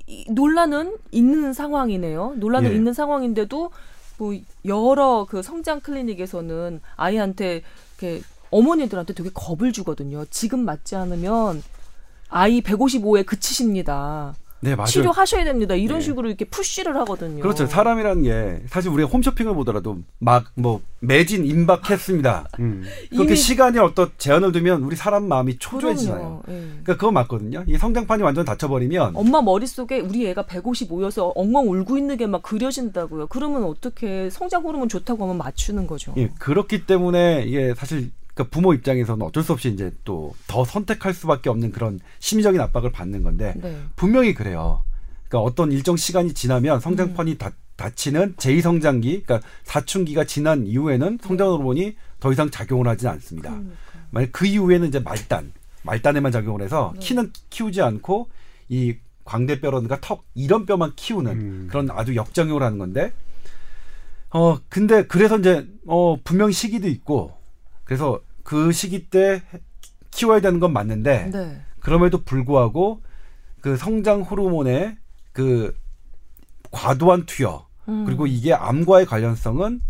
이 0.08 0.26
논란은 0.32 0.98
있는 1.12 1.54
상황이네요. 1.54 2.34
논란은 2.38 2.72
예. 2.72 2.76
있는 2.76 2.94
상황인데도 2.94 3.70
뭐 4.20 4.36
여러 4.66 5.26
그 5.28 5.42
성장 5.42 5.80
클리닉에서는 5.80 6.82
아이한테 6.98 7.64
이렇게 7.98 8.22
어머니들한테 8.52 9.14
되게 9.14 9.30
겁을 9.34 9.72
주거든요. 9.72 10.26
지금 10.30 10.66
맞지 10.66 10.96
않으면 10.96 11.64
아이 12.28 12.62
155에 12.62 13.26
그치십니다. 13.26 14.36
네, 14.62 14.76
맞아요. 14.76 14.88
치료하셔야 14.88 15.44
됩니다. 15.46 15.74
이런 15.76 16.00
네. 16.00 16.06
식으로 16.06 16.28
이렇게 16.28 16.46
푸시를 16.46 16.96
하거든요. 16.98 17.42
그렇죠. 17.42 17.66
사람이라는 17.66 18.24
게 18.24 18.64
사실 18.68 18.92
우리가 18.92 19.10
홈쇼핑을 19.10 19.54
보더라도 19.56 20.00
막 20.20 20.46
뭐 20.56 20.82
매진 21.02 21.46
임박했습니다. 21.46 22.50
음. 22.60 22.84
그렇게 23.12 23.34
시간이 23.36 23.80
어떤 23.80 24.10
제한을 24.18 24.52
두면 24.52 24.84
우리 24.84 24.98
사람 24.98 25.28
마음이 25.30 25.58
초조해지잖아요. 25.58 26.44
네. 26.48 26.54
그러니까 26.54 26.94
그거 26.98 27.12
맞거든요. 27.12 27.64
이 27.68 27.78
성장판이 27.78 28.22
완전 28.24 28.44
닫혀버리면 28.44 29.16
엄마 29.16 29.42
머릿속에 29.42 30.00
우리 30.02 30.28
애가 30.28 30.44
155여서 30.44 31.32
엉엉 31.36 31.70
울고 31.72 31.98
있는 31.98 32.18
게 32.18 32.26
막 32.30 32.42
그려진다고요. 32.44 33.28
그러면 33.28 33.64
어떻게 33.64 34.30
성장 34.30 34.64
호르몬 34.64 34.88
좋다고 34.90 35.24
하면 35.24 35.38
맞추는 35.38 35.88
거죠. 35.88 36.14
예, 36.18 36.30
그렇기 36.38 36.86
때문에 36.86 37.44
이게 37.48 37.74
사실 37.76 38.12
그러니까 38.40 38.50
부모 38.52 38.74
입장에서는 38.74 39.26
어쩔 39.26 39.44
수 39.44 39.52
없이 39.52 39.70
이제 39.70 39.92
또 40.06 40.34
더 40.48 40.64
선택할 40.64 41.14
수밖에 41.14 41.50
없는 41.50 41.72
그런 41.72 42.00
심리적인 42.20 42.60
압박을 42.62 42.92
받는 42.92 43.24
건데 43.24 43.54
네. 43.58 43.78
분명히 43.96 44.34
그래요. 44.34 44.84
그러니까 45.28 45.42
어떤 45.42 45.72
일정 45.72 45.96
시간이 45.96 46.34
지나면 46.34 46.80
성장판이 46.80 47.34
음. 47.34 47.38
다, 47.38 47.52
닫히는 47.76 48.36
제2성장기, 48.38 49.26
그러니까 49.26 49.42
사춘기가 49.64 50.24
지난 50.24 50.66
이후에는 50.66 51.20
성장 51.22 51.50
호르몬이 51.50 51.96
더 52.20 52.32
이상 52.32 52.50
작용을 52.50 52.88
하지 52.88 53.08
않습니다. 53.08 53.52
그러니까. 53.52 53.76
만약 54.10 54.30
그 54.32 54.48
이후에는 54.48 54.88
이제 54.88 55.00
말단, 55.00 55.52
말단에만 55.84 56.32
작용을 56.32 56.62
해서 56.64 56.92
네. 56.96 57.00
키는 57.00 57.32
키우지 57.50 57.82
않고 57.82 58.30
이 58.70 58.96
광대뼈라든가 59.26 60.00
턱 60.02 60.24
이런 60.34 60.66
뼈만 60.66 60.94
키우는 60.96 61.32
음. 61.32 61.68
그런 61.70 61.92
아주 61.92 62.16
역작용을 62.16 62.64
하는 62.64 62.80
건데 62.80 63.12
어 64.32 64.58
근데 64.68 65.06
그래서 65.06 65.38
이제 65.38 65.68
어 65.86 66.18
분명 66.24 66.52
시기도 66.52 66.88
있고 66.88 67.34
그래서 67.84 68.20
그 68.50 68.72
시기 68.72 69.12
때 69.12 69.44
키워야 70.10 70.42
되는 70.42 70.60
건 70.60 70.74
맞는데 70.74 71.30
네. 71.32 71.62
그럼에도 71.82 72.24
불구하고 72.24 73.04
그 73.62 73.78
성장 73.78 74.22
호르몬의 74.22 74.98
그 75.34 75.78
과도한 76.72 77.28
투여 77.28 77.68
음. 77.90 78.06
그리고 78.06 78.26
이게 78.26 78.52
암과의 78.52 79.06
관련성은 79.06 79.82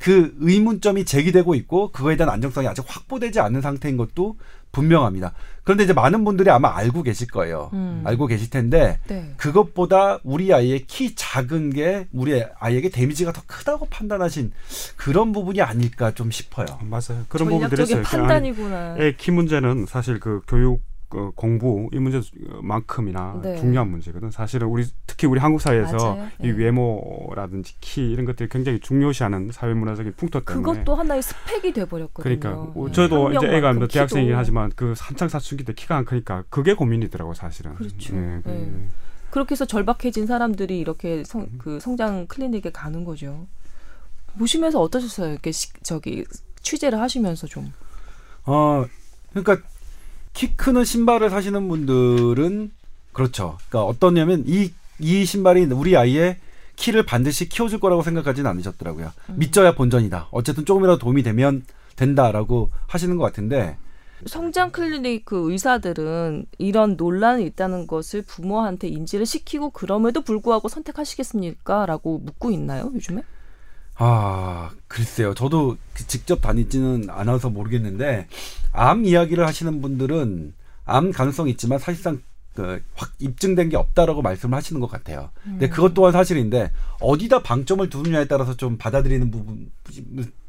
그 0.00 0.34
의문점이 0.40 1.04
제기되고 1.04 1.54
있고 1.56 1.92
그거에 1.92 2.16
대한 2.16 2.32
안정성이 2.32 2.66
아직 2.66 2.84
확보되지 2.88 3.38
않은 3.38 3.60
상태인 3.60 3.98
것도 3.98 4.36
분명합니다. 4.72 5.34
그런데 5.62 5.84
이제 5.84 5.92
많은 5.92 6.24
분들이 6.24 6.48
아마 6.48 6.74
알고 6.74 7.02
계실 7.02 7.28
거예요. 7.28 7.70
음. 7.74 8.02
알고 8.04 8.26
계실 8.26 8.48
텐데 8.48 8.98
네. 9.08 9.34
그것보다 9.36 10.18
우리 10.24 10.54
아이의 10.54 10.86
키 10.86 11.14
작은 11.14 11.70
게 11.70 12.08
우리 12.12 12.42
아이에게 12.58 12.88
데미지가 12.88 13.32
더 13.32 13.42
크다고 13.46 13.86
판단하신 13.90 14.52
그런 14.96 15.32
부분이 15.32 15.60
아닐까 15.60 16.12
좀 16.14 16.30
싶어요. 16.30 16.66
맞아요. 16.82 17.26
그런 17.28 17.48
부분들이 17.50 17.82
있어요. 17.82 18.02
판단이구나. 18.02 18.96
키 19.18 19.30
문제는 19.30 19.84
사실 19.86 20.18
그 20.18 20.40
교육 20.48 20.82
그 21.10 21.32
공부 21.34 21.90
이 21.92 21.98
문제만큼이나 21.98 23.40
네. 23.42 23.56
중요한 23.56 23.90
문제거든. 23.90 24.30
사실은 24.30 24.68
우리 24.68 24.86
특히 25.06 25.26
우리 25.26 25.40
한국 25.40 25.60
사회에서 25.60 26.16
이 26.38 26.46
네. 26.46 26.50
외모라든지 26.50 27.74
키 27.80 28.10
이런 28.12 28.24
것들이 28.24 28.48
굉장히 28.48 28.78
중요시하는 28.78 29.50
사회 29.52 29.74
문화적인 29.74 30.14
풍토 30.16 30.44
때문에 30.44 30.64
그것도 30.64 30.94
하나의 30.94 31.20
스펙이 31.22 31.72
돼 31.72 31.84
버렸거든요. 31.84 32.38
그러니까 32.38 32.72
네. 32.74 32.92
저도 32.92 33.32
이제 33.32 33.46
애가 33.48 33.72
뭐 33.72 33.88
대학생이긴 33.88 34.36
하지만 34.36 34.70
그 34.76 34.94
한창 34.96 35.28
사춘기 35.28 35.64
때 35.64 35.74
키가 35.74 35.96
안 35.96 36.04
크니까 36.04 36.44
그게 36.48 36.74
고민이더라고 36.74 37.34
사실은. 37.34 37.74
그렇죠. 37.74 38.14
네. 38.14 38.40
그렇게 39.30 39.52
해서 39.52 39.64
절박해진 39.64 40.26
사람들이 40.26 40.78
이렇게 40.78 41.24
성, 41.24 41.48
그 41.58 41.80
성장 41.80 42.26
클리닉에 42.28 42.70
가는 42.72 43.04
거죠. 43.04 43.46
보시면서 44.38 44.80
어떠셨어요? 44.80 45.32
이렇게 45.32 45.50
시, 45.50 45.72
저기 45.82 46.24
취재를 46.62 47.00
하시면서 47.00 47.48
좀. 47.48 47.72
어, 48.44 48.84
그러니까 49.30 49.58
키 50.32 50.54
크는 50.56 50.84
신발을 50.84 51.30
사시는 51.30 51.68
분들은 51.68 52.70
그렇죠. 53.12 53.58
그러니까 53.68 53.84
어떠냐면 53.84 54.44
이, 54.46 54.72
이 54.98 55.24
신발이 55.24 55.64
우리 55.66 55.96
아이의 55.96 56.36
키를 56.76 57.04
반드시 57.04 57.48
키워줄 57.48 57.80
거라고 57.80 58.02
생각하지는 58.02 58.48
않으셨더라고요. 58.50 59.12
음. 59.28 59.34
믿져야 59.38 59.74
본전이다. 59.74 60.28
어쨌든 60.30 60.64
조금이라도 60.64 60.98
도움이 60.98 61.22
되면 61.22 61.64
된다라고 61.96 62.70
하시는 62.86 63.16
것 63.16 63.24
같은데 63.24 63.76
성장 64.26 64.70
클리닉 64.70 65.24
그 65.24 65.50
의사들은 65.50 66.46
이런 66.58 66.96
논란이 66.96 67.44
있다는 67.46 67.86
것을 67.86 68.22
부모한테 68.22 68.88
인지를 68.88 69.26
시키고 69.26 69.70
그럼에도 69.70 70.22
불구하고 70.22 70.68
선택하시겠습니까? 70.68 71.86
라고 71.86 72.18
묻고 72.18 72.50
있나요, 72.50 72.90
요즘에? 72.94 73.22
아, 74.02 74.70
글쎄요. 74.88 75.34
저도 75.34 75.76
그 75.92 76.06
직접 76.06 76.40
다니지는 76.40 77.10
않아서 77.10 77.50
모르겠는데, 77.50 78.28
암 78.72 79.04
이야기를 79.04 79.46
하시는 79.46 79.82
분들은 79.82 80.54
암 80.86 81.12
가능성이 81.12 81.50
있지만 81.52 81.78
사실상 81.78 82.22
그 82.54 82.82
확 82.96 83.12
입증된 83.18 83.68
게 83.68 83.76
없다라고 83.76 84.22
말씀을 84.22 84.56
하시는 84.56 84.80
것 84.80 84.90
같아요. 84.90 85.30
음. 85.44 85.52
근데 85.52 85.68
그것 85.68 85.92
또한 85.92 86.12
사실인데, 86.12 86.72
어디다 87.00 87.42
방점을 87.42 87.88
두느냐에 87.90 88.26
따라서 88.26 88.56
좀 88.56 88.78
받아들이는 88.78 89.30
부분, 89.30 89.70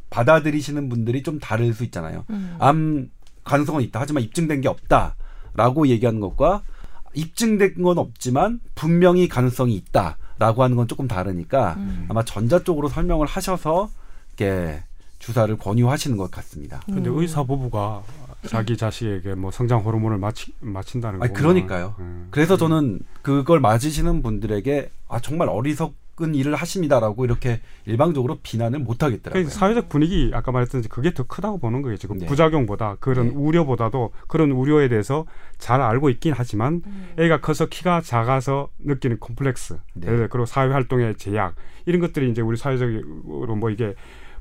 받아들이시는 0.09 0.87
분들이 0.87 1.21
좀 1.21 1.39
다를 1.39 1.73
수 1.73 1.83
있잖아요. 1.83 2.23
음. 2.29 2.55
암 2.57 3.09
가능성은 3.43 3.83
있다. 3.83 3.99
하지만 3.99 4.23
입증된 4.23 4.61
게 4.61 4.69
없다라고 4.69 5.87
얘기하는 5.87 6.21
것과 6.21 6.63
입증된 7.15 7.81
건 7.83 7.97
없지만 7.97 8.61
분명히 8.75 9.27
가능성이 9.27 9.75
있다. 9.75 10.17
라고 10.41 10.63
하는 10.63 10.75
건 10.75 10.87
조금 10.87 11.07
다르니까 11.07 11.75
음. 11.77 12.07
아마 12.09 12.25
전자 12.25 12.63
쪽으로 12.63 12.89
설명을 12.89 13.27
하셔서 13.27 13.91
이렇게 14.35 14.81
주사를 15.19 15.55
권유하시는 15.55 16.17
것 16.17 16.31
같습니다. 16.31 16.81
근데 16.87 17.11
음. 17.11 17.19
의사 17.19 17.43
부부가 17.43 18.01
자기 18.47 18.75
자식에게 18.75 19.35
뭐 19.35 19.51
성장 19.51 19.81
호르몬을 19.81 20.17
맞히, 20.17 20.51
맞힌다는 20.59 21.19
거. 21.19 21.27
그러니까요. 21.31 21.93
음. 21.99 22.27
그래서 22.31 22.57
저는 22.57 23.01
그걸 23.21 23.59
맞으시는 23.59 24.23
분들에게 24.23 24.89
아 25.09 25.19
정말 25.19 25.47
어리석 25.47 25.93
나쁜 26.21 26.35
일을 26.35 26.55
하십니다라고 26.55 27.25
이렇게 27.25 27.59
일방적으로 27.85 28.37
비난을 28.43 28.79
못 28.79 29.01
하겠더라고요. 29.01 29.31
그러니까 29.31 29.51
사회적 29.51 29.89
분위기 29.89 30.31
아까 30.33 30.51
말했듯이 30.51 30.87
그게 30.87 31.13
더 31.13 31.23
크다고 31.23 31.57
보는 31.57 31.81
거예요. 31.81 31.97
지금 31.97 32.19
네. 32.19 32.27
부작용보다 32.27 32.97
그런 32.99 33.29
네. 33.29 33.35
우려보다도 33.35 34.11
그런 34.27 34.51
우려에 34.51 34.87
대해서 34.87 35.25
잘 35.57 35.81
알고 35.81 36.09
있긴 36.11 36.33
하지만 36.35 36.83
음. 36.85 37.13
애가 37.17 37.41
커서 37.41 37.65
키가 37.65 38.01
작아서 38.01 38.69
느끼는 38.79 39.17
콤플렉스, 39.19 39.77
네. 39.95 40.27
그리고 40.27 40.45
사회 40.45 40.71
활동의 40.71 41.15
제약 41.15 41.55
이런 41.87 41.99
것들이 41.99 42.29
이제 42.29 42.41
우리 42.41 42.55
사회적으로 42.55 43.55
뭐 43.55 43.71
이게 43.71 43.95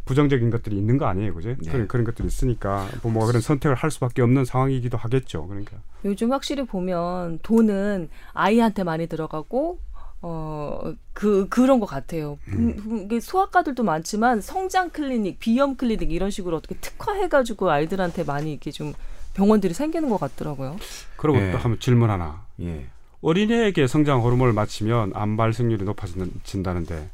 부정적인 0.04 0.50
것들이 0.50 0.76
있는 0.76 0.98
거 0.98 1.06
아니에요, 1.06 1.34
그죠? 1.34 1.50
네. 1.50 1.70
그런 1.70 1.88
그런 1.88 2.04
것들이 2.04 2.26
있으니까 2.26 2.88
뭐, 3.02 3.12
뭐 3.12 3.26
그런 3.26 3.40
선택을 3.40 3.76
할 3.76 3.90
수밖에 3.90 4.22
없는 4.22 4.44
상황이기도 4.44 4.98
하겠죠. 4.98 5.46
그러니까 5.46 5.78
요즘 6.04 6.32
확실히 6.32 6.64
보면 6.64 7.38
돈은 7.42 8.08
아이한테 8.32 8.82
많이 8.84 9.06
들어가고 9.06 9.78
어, 10.22 10.92
그, 11.12 11.48
그런 11.48 11.80
것 11.80 11.86
같아요. 11.86 12.38
음. 12.48 12.76
음 12.86 13.02
이게 13.04 13.20
소아과들도 13.20 13.82
많지만 13.82 14.40
성장 14.40 14.90
클리닉, 14.90 15.38
비염 15.40 15.76
클리닉 15.76 16.12
이런 16.12 16.30
식으로 16.30 16.56
어떻게 16.56 16.74
특화해가지고 16.76 17.70
아이들한테 17.70 18.24
많이 18.24 18.52
이렇게 18.52 18.70
좀 18.70 18.92
병원들이 19.34 19.74
생기는 19.74 20.08
것 20.08 20.18
같더라고요. 20.18 20.76
그리고 21.16 21.38
예. 21.38 21.52
또 21.52 21.58
한번 21.58 21.80
질문 21.80 22.10
하나. 22.10 22.44
예. 22.60 22.86
어린애에게 23.22 23.86
성장 23.86 24.22
호르몬을 24.22 24.52
맞추면 24.52 25.12
암 25.14 25.36
발생률이 25.36 25.84
높아진다는데 25.84 27.10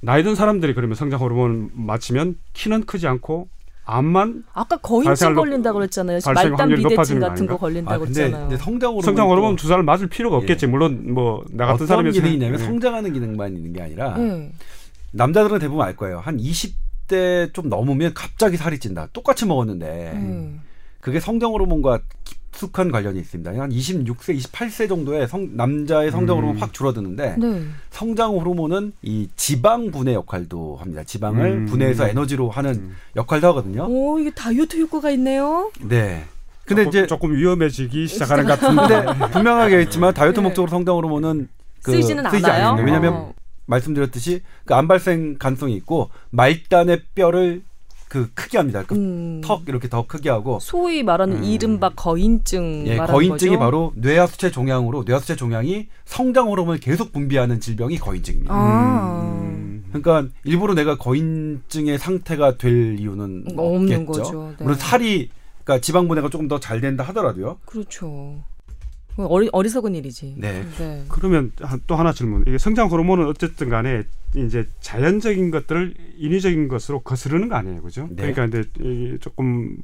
나이 0.00 0.22
든 0.22 0.34
사람들이 0.34 0.74
그러면 0.74 0.96
성장 0.96 1.20
호르몬 1.20 1.70
맞추면 1.72 2.38
키는 2.52 2.84
크지 2.86 3.06
않고 3.06 3.48
암만 3.86 4.44
아까 4.54 4.76
거인증 4.78 5.34
걸린다고 5.34 5.78
그랬잖아요. 5.78 6.20
말단 6.24 6.74
비대증 6.74 7.20
같은 7.20 7.46
거 7.46 7.58
걸린다고 7.58 7.94
아, 7.94 7.98
근데, 8.06 8.20
그랬잖아요. 8.20 8.48
근데 8.48 8.62
성장 8.62 8.88
호르몬 8.90 9.02
성장 9.02 9.28
호르몬 9.28 9.56
주사를 9.56 9.82
맞을 9.82 10.08
필요가 10.08 10.36
없겠지. 10.38 10.66
예. 10.66 10.70
물론 10.70 11.12
뭐 11.12 11.44
나 11.50 11.66
같은 11.66 11.86
사람이 11.86 12.10
기능이냐면 12.12 12.60
예. 12.60 12.64
성장하는 12.64 13.12
기능만 13.12 13.54
있는 13.56 13.72
게 13.72 13.82
아니라 13.82 14.16
예. 14.18 14.50
남자들은 15.12 15.58
대부분 15.58 15.84
알 15.84 15.96
거예요. 15.96 16.18
한 16.20 16.38
20대 16.38 17.52
좀 17.52 17.68
넘으면 17.68 18.14
갑자기 18.14 18.56
살이 18.56 18.78
찐다. 18.78 19.08
똑같이 19.12 19.44
먹었는데 19.46 20.12
음. 20.14 20.60
그게 21.04 21.20
성장 21.20 21.50
호르몬과 21.50 22.00
깊숙한 22.24 22.90
관련이 22.90 23.20
있습니다. 23.20 23.50
한 23.60 23.68
26세, 23.68 24.38
28세 24.38 24.88
정도의 24.88 25.28
성, 25.28 25.54
남자의 25.54 26.10
성장 26.10 26.38
호르몬 26.38 26.56
음. 26.56 26.62
확 26.62 26.72
줄어드는데 26.72 27.36
네. 27.38 27.62
성장 27.90 28.30
호르몬은 28.30 28.94
이 29.02 29.28
지방 29.36 29.90
분해 29.90 30.14
역할도 30.14 30.78
합니다. 30.80 31.04
지방을 31.04 31.46
음. 31.46 31.66
분해해서 31.66 32.08
에너지로 32.08 32.48
하는 32.48 32.70
음. 32.72 32.96
역할도 33.16 33.48
하거든요. 33.48 33.86
오, 33.86 34.18
이게 34.18 34.30
다이어트 34.30 34.78
효과가 34.80 35.10
있네요. 35.10 35.70
네. 35.82 36.24
근데 36.64 36.84
조금, 36.84 36.88
이제 36.88 37.06
조금 37.06 37.36
위험해지기 37.36 38.06
시작하는 38.06 38.46
것 38.46 38.58
같은데 38.58 39.28
분명하게 39.30 39.82
있지만 39.82 40.14
다이어트 40.14 40.40
네. 40.40 40.44
목적으로 40.44 40.70
성장 40.70 40.94
호르몬은 40.94 41.48
그 41.82 41.92
쓰이지는 41.92 42.30
쓰이지 42.30 42.46
않아요. 42.46 42.82
왜냐하면 42.82 43.12
어. 43.12 43.34
말씀드렸듯이 43.66 44.40
그 44.64 44.74
암발생 44.74 45.36
가능성이 45.38 45.74
있고 45.74 46.08
말단의 46.30 47.02
뼈를 47.14 47.62
그 48.14 48.30
크게 48.32 48.58
합니다. 48.58 48.84
그 48.86 48.94
음. 48.94 49.40
턱 49.42 49.62
이렇게 49.66 49.88
더 49.88 50.06
크게 50.06 50.30
하고 50.30 50.60
소위 50.60 51.02
말하는 51.02 51.38
음. 51.38 51.42
이른바 51.44 51.88
거인증 51.96 52.84
예, 52.86 52.96
거인증이 52.96 53.50
거죠? 53.56 53.58
바로 53.58 53.92
뇌하수체 53.96 54.52
종양으로 54.52 55.02
뇌하수체 55.04 55.34
종양이 55.34 55.88
성장 56.04 56.48
호르몬을 56.48 56.78
계속 56.78 57.12
분비하는 57.12 57.58
질병이 57.58 57.98
거인증입니다. 57.98 58.54
아. 58.54 59.20
음. 59.42 59.84
그러니까 59.92 60.32
일부러 60.44 60.74
내가 60.74 60.96
거인증의 60.96 61.98
상태가 61.98 62.56
될 62.56 63.00
이유는 63.00 63.46
없는 63.56 64.02
없겠죠. 64.02 64.06
거죠. 64.06 64.54
네. 64.58 64.64
물론 64.64 64.78
살이 64.78 65.30
그러니까 65.64 65.80
지방 65.82 66.06
분해가 66.06 66.28
조금 66.28 66.46
더 66.46 66.60
잘 66.60 66.80
된다 66.80 67.02
하더라도요. 67.02 67.58
그렇죠. 67.64 68.44
어리, 69.16 69.48
어리석은 69.52 69.96
일이지. 69.96 70.36
네. 70.38 70.64
네. 70.78 71.04
그러면 71.08 71.50
또 71.88 71.96
하나 71.96 72.12
질문. 72.12 72.44
이게 72.46 72.58
성장 72.58 72.88
호르몬은 72.90 73.26
어쨌든 73.26 73.68
간에 73.70 74.04
이제 74.36 74.68
자연적인 74.80 75.50
것들을 75.50 75.94
인위적인 76.16 76.68
것으로 76.68 77.00
거스르는 77.00 77.48
거 77.48 77.54
아니에요, 77.56 77.82
그죠? 77.82 78.08
네. 78.10 78.32
그러니까 78.32 78.46
이제 78.46 79.18
조금 79.20 79.76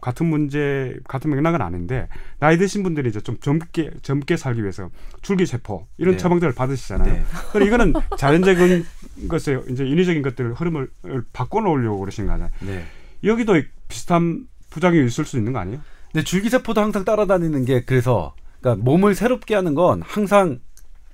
같은 0.00 0.26
문제, 0.26 0.96
같은 1.06 1.30
맥락은 1.30 1.60
아닌데 1.60 2.08
나이 2.38 2.56
드신 2.56 2.82
분들이 2.82 3.10
이제 3.10 3.20
좀 3.20 3.38
젊게 3.40 3.90
젊게 4.02 4.36
살기 4.36 4.62
위해서 4.62 4.90
줄기세포 5.22 5.86
이런 5.98 6.12
네. 6.14 6.18
처방들을 6.18 6.54
받으시잖아요. 6.54 7.12
네. 7.12 7.22
그럼 7.52 7.68
이거는 7.68 7.92
자연적인 8.16 8.84
것에 9.28 9.60
이제 9.70 9.84
인위적인 9.84 10.22
것들 10.22 10.54
흐름을 10.54 10.88
바꿔놓으려고 11.32 12.00
그러신 12.00 12.26
거잖아요. 12.26 12.50
네. 12.60 12.84
여기도 13.22 13.60
비슷한 13.88 14.46
부작용이 14.70 15.06
있을 15.06 15.24
수 15.24 15.36
있는 15.36 15.52
거 15.52 15.58
아니에요? 15.58 15.80
네, 16.14 16.22
줄기세포도 16.22 16.80
항상 16.80 17.04
따라다니는 17.04 17.64
게 17.64 17.84
그래서 17.84 18.34
그러니까 18.60 18.84
몸을 18.84 19.14
새롭게 19.14 19.54
하는 19.54 19.74
건 19.74 20.00
항상 20.02 20.60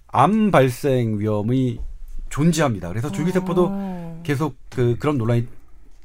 암 0.08 0.50
발생 0.50 1.18
위험이 1.18 1.80
존재합니다. 2.30 2.88
그래서 2.88 3.12
줄기세포도 3.12 3.68
아. 3.70 4.20
계속 4.22 4.56
그 4.70 4.96
그런 4.98 5.18
논란이 5.18 5.46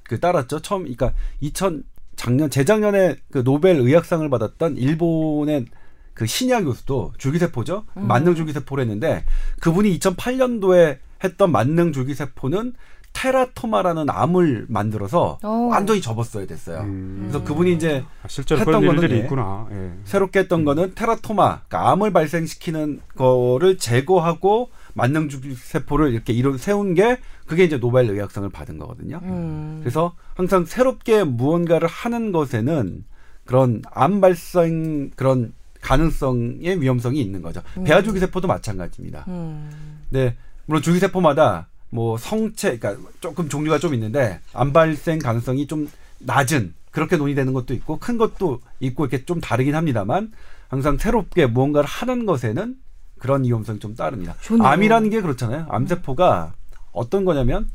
그 0.04 0.20
따랐죠. 0.20 0.62
처음 0.62 0.82
그러니까 0.82 1.14
2000 1.40 1.84
작년 2.16 2.50
재작년에 2.50 3.18
그 3.32 3.44
노벨 3.44 3.78
의학상을 3.78 4.28
받았던 4.30 4.78
일본의 4.78 5.66
그 6.14 6.26
신야 6.26 6.64
교수도 6.64 7.14
줄기세포죠. 7.18 7.84
음. 7.98 8.08
만능 8.08 8.36
줄기세포를 8.36 8.84
했는데 8.84 9.26
그분이 9.60 9.98
2008년도에 10.00 10.98
했던 11.24 11.52
만능 11.52 11.92
줄기세포는 11.92 12.74
테라토마라는 13.14 14.10
암을 14.10 14.66
만들어서 14.68 15.40
오. 15.44 15.48
어. 15.48 15.52
완전히 15.68 16.02
접었어야 16.02 16.46
됐어요. 16.46 16.82
음. 16.82 17.18
그래서 17.22 17.44
그분이 17.44 17.74
이제 17.74 18.04
아, 18.24 18.28
실제로 18.28 18.60
했던 18.60 18.86
거는 18.86 19.12
예, 19.12 19.18
있구나. 19.20 19.68
예. 19.72 19.92
새롭게 20.04 20.40
했던 20.40 20.62
음. 20.62 20.66
거는 20.66 20.96
테라토마, 20.96 21.62
그러니까 21.68 21.92
암을 21.92 22.12
발생시키는 22.12 23.02
거를 23.16 23.78
제거하고 23.78 24.70
만능 24.96 25.30
세포를 25.30 26.14
이렇게 26.14 26.32
이런 26.32 26.58
세운 26.58 26.94
게 26.94 27.20
그게 27.46 27.66
이제 27.66 27.78
노벨 27.78 28.10
의학상을 28.10 28.50
받은 28.50 28.80
거거든요. 28.80 29.20
음. 29.24 29.80
그래서 29.82 30.16
항상 30.36 30.66
새롭게 30.66 31.26
무언가를 31.26 31.88
하는 31.88 32.32
것에는 32.32 33.04
그런 33.44 33.82
암 33.92 34.22
발생 34.22 35.12
그런 35.16 35.54
가능성의 35.82 36.82
위험성이 36.82 37.22
있는 37.22 37.42
거죠. 37.42 37.62
음. 37.78 37.84
배아 37.84 38.02
줄기 38.02 38.20
세포도 38.20 38.48
마찬가지입니다. 38.48 39.26
음. 39.28 40.00
네, 40.10 40.36
물론 40.66 40.82
줄기 40.82 41.00
세포마다 41.00 41.68
뭐 41.90 42.18
성체, 42.18 42.80
그러니까 42.80 43.10
조금 43.20 43.50
종류가 43.50 43.80
좀 43.80 43.94
있는데 43.94 44.40
암 44.54 44.72
발생 44.72 45.20
가능성이 45.20 45.68
좀 45.68 45.90
낮은 46.20 46.74
그렇게 46.92 47.18
논의되는 47.18 47.52
것도 47.52 47.74
있고 47.74 48.00
큰 48.00 48.18
것도 48.18 48.62
있고 48.80 49.06
이렇게 49.06 49.26
좀 49.26 49.42
다르긴 49.42 49.76
합니다만 49.76 50.32
항상 50.70 50.98
새롭게 50.98 51.48
무언가를 51.48 51.88
하는 51.88 52.26
것에는 52.26 52.78
그런 53.26 53.44
위험성이 53.44 53.80
좀 53.80 53.96
따릅니다. 53.96 54.36
좋네요. 54.42 54.68
암이라는 54.68 55.10
게 55.10 55.20
그렇잖아요. 55.20 55.66
암세포가 55.68 56.54
어떤 56.92 57.26
거냐면 57.26 57.68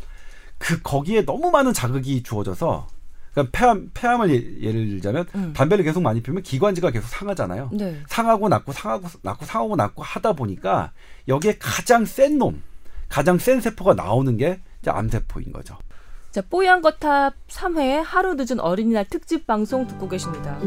그 0.58 0.80
거기에 0.80 1.24
너무 1.24 1.50
많은 1.50 1.72
자극이 1.72 2.22
주어져서 2.22 2.86
그러니까 3.32 3.58
폐암 3.58 3.90
폐암을 3.92 4.62
예, 4.62 4.72
를 4.72 4.86
들자면 4.86 5.26
음. 5.34 5.52
담배를 5.52 5.84
계속 5.84 6.02
많이 6.02 6.22
피우면 6.22 6.44
기관지가 6.44 6.92
계속 6.92 7.08
상하잖아요. 7.08 7.70
네. 7.72 8.00
상하고 8.08 8.48
낫고 8.48 8.72
상하고 8.72 9.08
낫고 9.22 9.44
상하고 9.44 9.74
낫고 9.74 10.02
하다 10.04 10.34
보니까 10.34 10.92
여기에 11.26 11.56
가장 11.58 12.04
센 12.04 12.38
놈, 12.38 12.62
가장 13.08 13.38
센 13.38 13.60
세포가 13.60 13.94
나오는 13.94 14.36
게 14.36 14.60
이제 14.80 14.90
암세포인 14.90 15.52
거죠. 15.52 15.76
자, 16.30 16.42
뽀얀 16.48 16.80
거탑 16.80 17.34
3회 17.48 18.02
하루 18.04 18.34
늦은 18.34 18.60
어린이날 18.60 19.04
특집 19.04 19.48
방송 19.48 19.88
듣고 19.88 20.08
계십니다. 20.08 20.60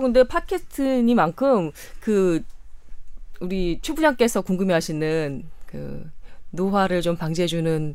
근데 0.00 0.24
팟캐스트니만큼 0.24 1.70
그 2.00 2.42
우리 3.40 3.78
최 3.82 3.94
부장께서 3.94 4.40
궁금해하시는 4.42 5.42
그 5.66 6.10
노화를 6.50 7.00
좀 7.02 7.16
방지해주는 7.16 7.94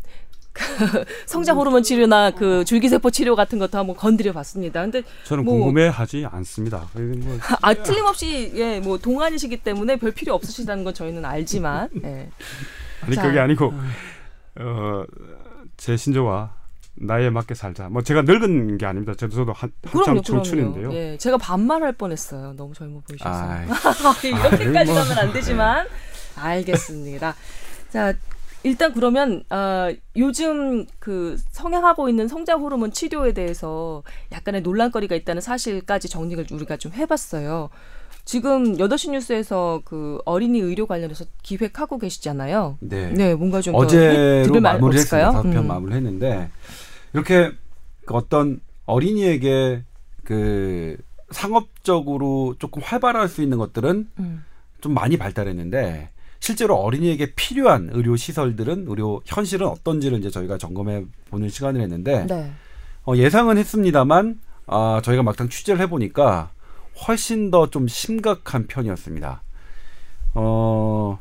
성장 1.27 1.57
호르몬 1.57 1.83
치료나 1.83 2.31
그 2.31 2.63
줄기세포 2.63 3.11
치료 3.11 3.35
같은 3.35 3.59
것도 3.59 3.77
한번 3.77 3.95
건드려 3.97 4.31
봤습니다. 4.31 4.81
근데 4.81 5.03
저는 5.25 5.43
뭐, 5.43 5.55
궁금해하지 5.57 6.25
않습니다. 6.31 6.87
뭐. 6.93 7.37
아 7.61 7.73
틀림없이 7.73 8.51
예 8.55 8.79
뭐 8.79 8.97
동안이시기 8.97 9.57
때문에 9.57 9.97
별 9.97 10.11
필요 10.11 10.33
없으시다는 10.33 10.83
건 10.85 10.93
저희는 10.93 11.25
알지만 11.25 11.89
예. 12.05 12.29
아니 13.01 13.15
자, 13.15 13.23
그게 13.23 13.39
아니고 13.39 13.73
어 14.59 15.05
제 15.77 15.97
신조와 15.97 16.53
나이에 16.95 17.29
맞게 17.29 17.55
살자. 17.55 17.89
뭐 17.89 18.01
제가 18.01 18.21
늙은 18.21 18.77
게 18.77 18.85
아닙니다. 18.85 19.13
저도 19.15 19.35
저도 19.35 19.53
한, 19.53 19.71
한참 19.85 20.21
청춘인데요. 20.21 20.93
예, 20.93 21.17
제가 21.17 21.37
반말할 21.37 21.93
뻔했어요. 21.93 22.53
너무 22.55 22.73
젊어 22.73 23.01
보이셔서 23.07 23.29
이렇게까지 24.23 24.91
뭐. 24.91 25.01
하면 25.01 25.17
안 25.17 25.33
되지만 25.33 25.87
알겠습니다. 26.37 27.35
자 27.89 28.13
일단 28.63 28.93
그러면 28.93 29.43
어, 29.49 29.89
요즘 30.15 30.85
그 30.99 31.37
성행하고 31.51 32.09
있는 32.09 32.27
성장 32.27 32.61
호르몬 32.61 32.91
치료에 32.91 33.33
대해서 33.33 34.01
약간의 34.31 34.61
논란거리가 34.61 35.15
있다는 35.15 35.41
사실까지 35.41 36.09
정리를 36.09 36.45
우리가 36.51 36.77
좀 36.77 36.93
해봤어요. 36.93 37.69
지금 38.23 38.79
여덟 38.79 38.97
시 38.97 39.11
뉴스에서 39.11 39.81
그 39.85 40.17
어린이 40.25 40.59
의료 40.59 40.87
관련해서 40.87 41.25
기획하고 41.43 41.99
계시잖아요. 41.99 42.77
네. 42.79 43.11
네, 43.11 43.35
뭔가 43.35 43.61
좀 43.61 43.75
어제로. 43.75 44.43
다섯 45.31 45.43
편 45.43 45.57
음. 45.57 45.67
마무리했는데 45.67 46.49
이렇게 47.15 47.51
그 48.05 48.13
어떤 48.13 48.59
어린이에게 48.85 49.83
그 50.23 50.97
상업적으로 51.31 52.55
조금 52.59 52.81
활발할 52.83 53.27
수 53.29 53.41
있는 53.41 53.57
것들은 53.57 54.09
음. 54.19 54.43
좀 54.81 54.93
많이 54.93 55.17
발달했는데 55.17 56.09
실제로 56.39 56.75
어린이에게 56.75 57.33
필요한 57.35 57.89
의료 57.91 58.15
시설들은 58.15 58.85
의료 58.87 59.21
현실은 59.25 59.67
어떤지를 59.67 60.19
이제 60.19 60.29
저희가 60.29 60.57
점검해 60.57 61.05
보는 61.29 61.49
시간을 61.49 61.81
했는데 61.81 62.25
네. 62.27 62.51
어, 63.07 63.15
예상은 63.15 63.57
했습니다만 63.57 64.39
아, 64.67 65.01
저희가 65.03 65.23
막상 65.23 65.47
취재를 65.49 65.79
해보니까 65.81 66.51
훨씬 67.07 67.49
더 67.49 67.67
좀 67.67 67.87
심각한 67.87 68.67
편이었습니다. 68.67 69.41
어, 70.35 71.19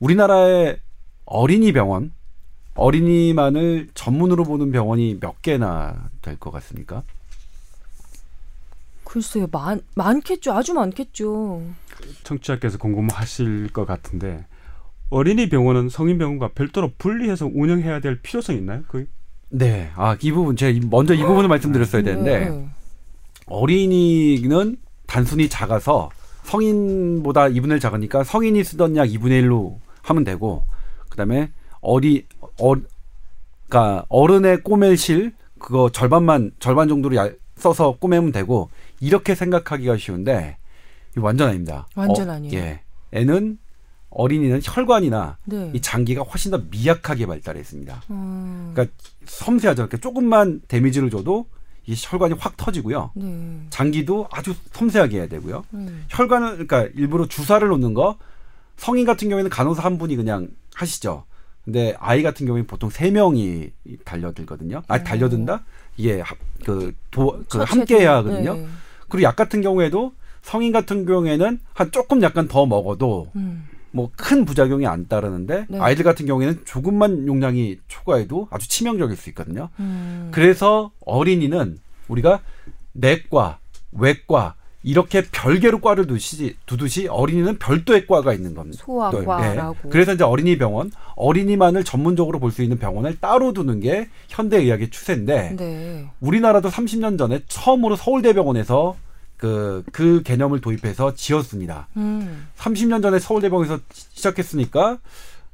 우리나라의 0.00 0.78
어린이 1.26 1.72
병원, 1.72 2.12
어린이만을 2.78 3.88
전문으로 3.94 4.44
보는 4.44 4.70
병원이 4.72 5.18
몇 5.20 5.42
개나 5.42 6.08
될 6.22 6.38
것 6.38 6.50
같습니까? 6.52 7.02
글쎄요, 9.04 9.46
많, 9.50 9.80
많겠죠. 9.94 10.52
아주 10.52 10.74
많겠죠. 10.74 11.62
청취자께서 12.24 12.78
궁금하실 12.78 13.72
것 13.72 13.86
같은데 13.86 14.46
어린이 15.10 15.48
병원은 15.48 15.88
성인 15.88 16.18
병원과 16.18 16.50
별도로 16.54 16.92
분리해서 16.98 17.46
운영해야 17.52 18.00
될 18.00 18.20
필요성이 18.20 18.58
있나요? 18.58 18.82
그 18.86 19.06
네. 19.48 19.90
아, 19.96 20.16
이 20.20 20.30
부분 20.30 20.54
제가 20.56 20.78
먼저 20.90 21.14
이 21.14 21.22
부분을 21.22 21.48
말씀드렸어야 21.48 22.02
되는데 22.02 22.50
네. 22.50 22.68
어린이는 23.46 24.76
단순히 25.06 25.48
작아서 25.48 26.10
성인보다 26.44 27.48
2분의 27.48 27.72
1 27.72 27.80
작으니까 27.80 28.22
성인이 28.24 28.62
쓰던 28.62 28.96
약 28.96 29.06
2분의 29.06 29.42
1로 29.44 29.76
하면 30.02 30.24
되고 30.24 30.64
그다음에 31.08 31.50
어리 31.80 32.26
어 32.60 32.74
그러니까 33.68 34.04
어른의 34.08 34.62
꼬맬 34.62 34.96
실 34.96 35.32
그거 35.58 35.90
절반만 35.90 36.52
절반 36.58 36.88
정도로 36.88 37.16
야- 37.16 37.30
써서 37.56 37.96
꼬매면 37.98 38.32
되고 38.32 38.70
이렇게 39.00 39.34
생각하기가 39.34 39.96
쉬운데 39.96 40.56
이거 41.16 41.26
완전 41.26 41.48
아닙니다. 41.48 41.86
완전 41.96 42.30
어, 42.30 42.34
아니에요. 42.34 42.54
예. 42.56 42.80
애는 43.12 43.58
어린이는 44.10 44.60
혈관이나 44.62 45.38
네. 45.44 45.70
이 45.74 45.80
장기가 45.80 46.22
훨씬 46.22 46.50
더 46.50 46.62
미약하게 46.70 47.26
발달했습니다. 47.26 48.02
음, 48.10 48.70
그러니까 48.72 48.96
섬세하죠. 49.26 49.82
이렇게 49.82 49.98
조금만 49.98 50.62
데미지를 50.68 51.10
줘도 51.10 51.46
이 51.86 51.94
혈관이 51.96 52.34
확 52.38 52.56
터지고요. 52.56 53.10
네. 53.14 53.60
장기도 53.70 54.28
아주 54.30 54.54
섬세하게 54.72 55.18
해야 55.18 55.26
되고요. 55.26 55.64
음. 55.74 56.04
혈관은 56.08 56.66
그러니까 56.66 56.82
일부러 56.94 57.26
주사를 57.26 57.66
놓는 57.66 57.94
거 57.94 58.16
성인 58.76 59.04
같은 59.04 59.28
경우에는 59.28 59.50
간호사 59.50 59.82
한 59.82 59.98
분이 59.98 60.16
그냥 60.16 60.48
하시죠. 60.74 61.24
근데 61.68 61.94
아이 61.98 62.22
같은 62.22 62.46
경우에는 62.46 62.66
보통 62.66 62.88
세 62.88 63.10
명이 63.10 63.68
달려들거든요. 64.06 64.82
아 64.88 65.02
달려든다? 65.04 65.64
이게 65.98 66.22
그 66.64 66.94
도 67.10 67.32
그 67.50 67.58
처치해도- 67.58 67.66
함께 67.66 67.96
해야 68.00 68.16
하거든요. 68.16 68.54
네. 68.54 68.66
그리고 69.10 69.24
약 69.24 69.36
같은 69.36 69.60
경우에도 69.60 70.12
성인 70.40 70.72
같은 70.72 71.04
경우에는 71.04 71.58
한 71.74 71.92
조금 71.92 72.22
약간 72.22 72.48
더 72.48 72.64
먹어도 72.64 73.28
음. 73.36 73.68
뭐큰 73.90 74.46
부작용이 74.46 74.86
안 74.86 75.08
따르는데 75.08 75.66
네. 75.68 75.78
아이들 75.78 76.04
같은 76.04 76.24
경우에는 76.24 76.62
조금만 76.64 77.26
용량이 77.26 77.76
초과해도 77.86 78.48
아주 78.50 78.66
치명적일 78.66 79.14
수 79.18 79.28
있거든요. 79.28 79.68
음. 79.78 80.30
그래서 80.32 80.90
어린이는 81.04 81.76
우리가 82.08 82.40
내과, 82.94 83.58
외과 83.92 84.54
이렇게 84.88 85.22
별개로 85.30 85.80
과를 85.82 86.06
두시, 86.06 86.56
두듯이 86.64 87.08
어린이는 87.08 87.58
별도의 87.58 88.06
과가 88.06 88.32
있는 88.32 88.54
겁니다. 88.54 88.82
소아과라고. 88.86 89.76
네. 89.82 89.88
그래서 89.90 90.14
이제 90.14 90.24
어린이 90.24 90.56
병원, 90.56 90.90
어린이만을 91.16 91.84
전문적으로 91.84 92.38
볼 92.38 92.50
수 92.52 92.62
있는 92.62 92.78
병원을 92.78 93.18
따로 93.20 93.52
두는 93.52 93.80
게 93.80 94.08
현대 94.28 94.56
의학의 94.56 94.88
추세인데 94.88 95.56
네. 95.58 96.06
우리나라도 96.20 96.70
30년 96.70 97.18
전에 97.18 97.40
처음으로 97.48 97.96
서울대병원에서 97.96 98.96
그, 99.36 99.84
그 99.92 100.22
개념을 100.24 100.62
도입해서 100.62 101.14
지었습니다. 101.14 101.88
음. 101.98 102.48
30년 102.56 103.02
전에 103.02 103.18
서울대병원에서 103.18 103.78
시작했으니까 103.92 104.98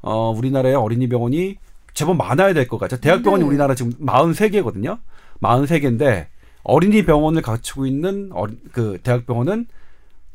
어 0.00 0.30
우리나라의 0.30 0.76
어린이 0.76 1.08
병원이 1.08 1.56
제법 1.92 2.16
많아야 2.18 2.54
될 2.54 2.68
것 2.68 2.78
같아요. 2.78 3.00
대학병원이 3.00 3.42
네. 3.42 3.48
우리나라 3.48 3.74
지금 3.74 3.92
43개거든요. 4.06 4.98
43개인데 5.42 6.26
어린이 6.64 7.04
병원을 7.04 7.42
갖추고 7.42 7.86
있는 7.86 8.30
어린, 8.32 8.58
그 8.72 8.98
대학병원은 9.02 9.66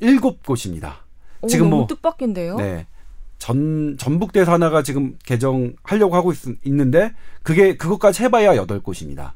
7곳입니다. 0.01 0.93
오, 1.41 1.47
지금 1.47 1.69
뭐- 1.69 1.87
뜻밖인데요. 1.87 2.55
네. 2.57 2.87
전 3.37 3.97
전북대에서 3.97 4.51
하나가 4.51 4.83
지금 4.83 5.17
개정하려고 5.25 6.15
하고 6.15 6.31
있, 6.31 6.37
있는데 6.65 7.13
그게 7.41 7.77
그것까지 7.77 8.23
해봐야 8.23 8.53
8곳입니다. 8.55 9.31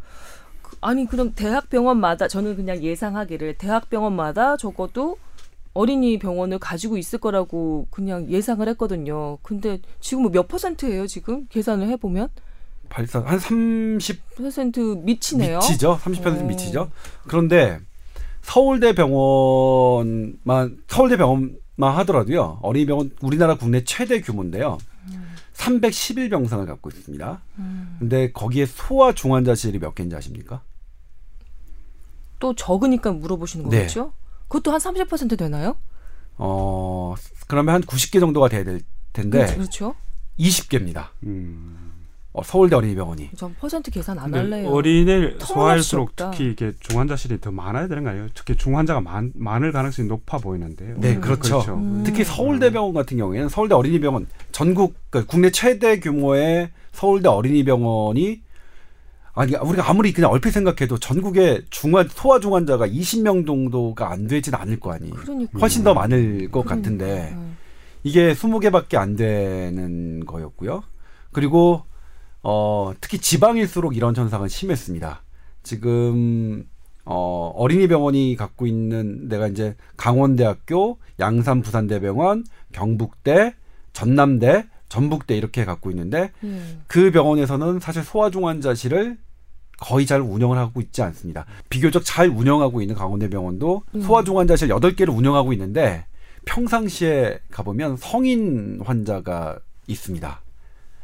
아니 0.81 1.05
그럼 1.05 1.31
대학병원마다 1.33 2.27
저는 2.27 2.57
그냥 2.57 2.83
예상하기를 2.83 3.55
대학병원마다 3.57 4.57
적어도 4.57 5.17
어린이 5.73 6.19
병원을 6.19 6.59
가지고 6.59 6.97
있을 6.97 7.19
거라고 7.19 7.87
그냥 7.89 8.29
예상을 8.29 8.67
했거든요. 8.69 9.37
근데 9.41 9.79
지금 10.01 10.29
몇 10.31 10.47
퍼센트예요? 10.49 11.07
지금 11.07 11.47
계산을 11.49 11.87
해보면 11.87 12.27
발사 12.89 13.23
한30 13.23 14.17
퍼센트 14.37 14.79
미치네요. 14.79 15.59
미치죠. 15.59 15.99
30% 16.03 16.41
어. 16.41 16.43
미치죠. 16.43 16.91
그런데 17.27 17.79
서울대 18.41 18.93
병원만 18.93 20.77
서울대 20.87 21.17
병원만 21.17 21.57
하더라도요. 21.97 22.59
어린이 22.61 22.85
병원 22.85 23.11
우리나라 23.21 23.55
국내 23.55 23.83
최대 23.83 24.21
규모인데요. 24.21 24.77
311병상을 25.53 26.65
갖고 26.65 26.89
있습니다. 26.89 27.41
음. 27.59 27.95
근데 27.99 28.31
거기에 28.31 28.65
소아 28.65 29.13
중환자실이 29.13 29.79
몇 29.79 29.95
개인지 29.95 30.15
아십니까? 30.15 30.61
또 32.39 32.53
적으니까 32.53 33.11
물어보시는 33.13 33.69
네. 33.69 33.77
거겠죠? 33.77 34.13
그것도 34.47 34.71
한 34.71 34.79
30% 34.79 35.37
되나요? 35.37 35.77
어, 36.37 37.15
그러면 37.47 37.75
한 37.75 37.81
90개 37.81 38.19
정도가 38.19 38.49
돼야 38.49 38.63
될 38.63 38.81
텐데 39.13 39.45
그렇죠. 39.53 39.95
20개입니다. 40.39 41.09
음. 41.23 41.82
어, 42.33 42.41
서울대 42.43 42.75
어린이병원이. 42.75 43.29
전 43.37 43.53
퍼센트 43.59 43.91
계산 43.91 44.17
안 44.17 44.33
할래요. 44.33 44.67
어린이를 44.69 45.37
소화할수록. 45.39 46.15
특히 46.15 46.49
이게 46.49 46.73
중환자실이 46.79 47.39
더 47.39 47.51
많아야 47.51 47.87
되는 47.87 48.03
거 48.03 48.09
아니에요? 48.09 48.27
특히 48.33 48.55
중환자가 48.55 49.01
많, 49.01 49.31
많을 49.35 49.71
가능성이 49.71 50.07
높아 50.07 50.39
보이는데요. 50.39 50.95
네, 50.97 51.15
그렇죠. 51.19 51.61
음. 51.75 52.01
특히 52.03 52.23
서울대병원 52.23 52.95
같은 52.95 53.17
경우에는 53.17 53.49
서울대 53.49 53.75
어린이병원 53.75 54.25
전국 54.51 54.95
그 55.11 55.27
국내 55.27 55.51
최대 55.51 55.99
규모의 55.99 56.71
서울대 56.91 57.29
어린이병원이 57.29 58.41
아니 59.35 59.55
우리가 59.55 59.89
아무리 59.89 60.11
그냥 60.11 60.31
얼핏 60.31 60.51
생각해도 60.51 60.97
전국에 60.97 61.61
중환 61.69 62.07
소아 62.09 62.39
중환자가 62.39 62.87
20명 62.87 63.45
정도가 63.45 64.09
안 64.11 64.27
되진 64.27 64.55
않을 64.55 64.79
거 64.79 64.91
아니에요. 64.91 65.13
그러니까 65.13 65.59
훨씬 65.59 65.83
더 65.83 65.93
많을 65.93 66.49
것 66.49 66.63
그러니까. 66.63 66.75
같은데 66.75 67.29
음. 67.33 67.57
이게 68.01 68.33
20개밖에 68.33 68.95
안 68.95 69.15
되는 69.15 70.25
거였고요. 70.25 70.83
그리고 71.31 71.83
어 72.43 72.93
특히 72.99 73.17
지방일수록 73.19 73.95
이런 73.95 74.15
현상은 74.15 74.47
심했습니다. 74.47 75.23
지금 75.63 76.67
어 77.05 77.53
어린이 77.55 77.87
병원이 77.87 78.35
갖고 78.35 78.67
있는 78.67 79.27
내가 79.29 79.47
이제 79.47 79.75
강원대학교, 79.97 80.99
양산 81.19 81.61
부산대병원, 81.61 82.43
경북대, 82.73 83.55
전남대, 83.93 84.65
전북대 84.89 85.35
이렇게 85.35 85.65
갖고 85.65 85.89
있는데 85.89 86.31
예. 86.43 86.61
그 86.87 87.11
병원에서는 87.11 87.79
사실 87.79 88.03
소아중 88.03 88.47
환자실을 88.47 89.17
거의 89.79 90.05
잘 90.05 90.21
운영을 90.21 90.57
하고 90.57 90.81
있지 90.81 91.01
않습니다. 91.01 91.45
비교적 91.69 92.03
잘 92.05 92.27
운영하고 92.27 92.81
있는 92.81 92.95
강원대 92.95 93.29
병원도 93.29 93.83
음. 93.95 94.01
소아중 94.01 94.37
환자실 94.37 94.69
8개를 94.69 95.15
운영하고 95.15 95.51
있는데 95.53 96.05
평상시에 96.45 97.39
가보면 97.51 97.97
성인 97.97 98.81
환자가 98.83 99.59
있습니다. 99.87 100.41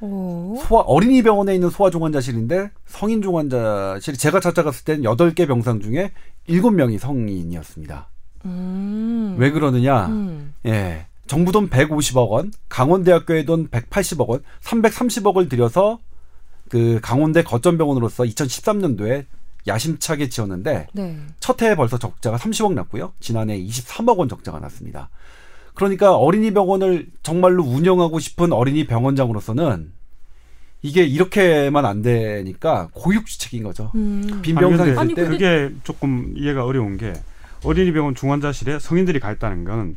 어. 0.01 0.55
소아 0.65 0.81
어린이 0.81 1.21
병원에 1.21 1.53
있는 1.55 1.69
소아 1.69 1.89
중환자실인데 1.89 2.71
성인 2.85 3.21
중환자실 3.21 4.17
제가 4.17 4.39
찾아갔을 4.39 4.85
때는 4.85 5.03
8개 5.03 5.47
병상 5.47 5.81
중에 5.81 6.11
7명이 6.47 6.97
성인이었습니다. 6.99 8.09
음. 8.45 9.35
왜 9.37 9.51
그러느냐? 9.51 10.07
음. 10.07 10.53
예. 10.65 11.05
정부 11.27 11.51
돈 11.51 11.69
150억 11.69 12.29
원, 12.29 12.51
강원대학교의 12.69 13.45
돈 13.45 13.67
180억 13.67 14.27
원, 14.29 14.43
330억을 14.61 15.47
들여서 15.49 15.99
그 16.69 16.99
강원대 17.03 17.43
거점병원으로서 17.43 18.23
2013년도에 18.23 19.25
야심차게 19.67 20.29
지었는데 20.29 20.87
네. 20.93 21.17
첫 21.39 21.61
해에 21.61 21.75
벌써 21.75 21.99
적자가 21.99 22.37
30억 22.37 22.73
났고요. 22.73 23.13
지난해 23.19 23.59
23억 23.59 24.17
원 24.17 24.29
적자가 24.29 24.59
났습니다. 24.59 25.09
그러니까 25.79 26.17
어린이 26.17 26.51
병원을 26.51 27.07
정말로 27.23 27.63
운영하고 27.63 28.19
싶은 28.19 28.51
어린이 28.51 28.85
병원장으로서는 28.85 29.93
이게 30.81 31.03
이렇게만 31.05 31.85
안 31.85 32.01
되니까 32.01 32.89
고육지책인 32.91 33.63
거죠. 33.63 33.89
음. 33.95 34.41
빈 34.41 34.55
병상이 34.55 34.91
아니, 34.97 35.13
있을 35.13 35.15
근데 35.15 35.23
때 35.23 35.29
그게 35.29 35.75
조금 35.85 36.33
이해가 36.35 36.65
어려운 36.65 36.97
게 36.97 37.13
어린이 37.63 37.93
병원 37.93 38.13
중환자실에 38.13 38.79
성인들이 38.79 39.21
가 39.21 39.31
있다는 39.31 39.63
건 39.63 39.95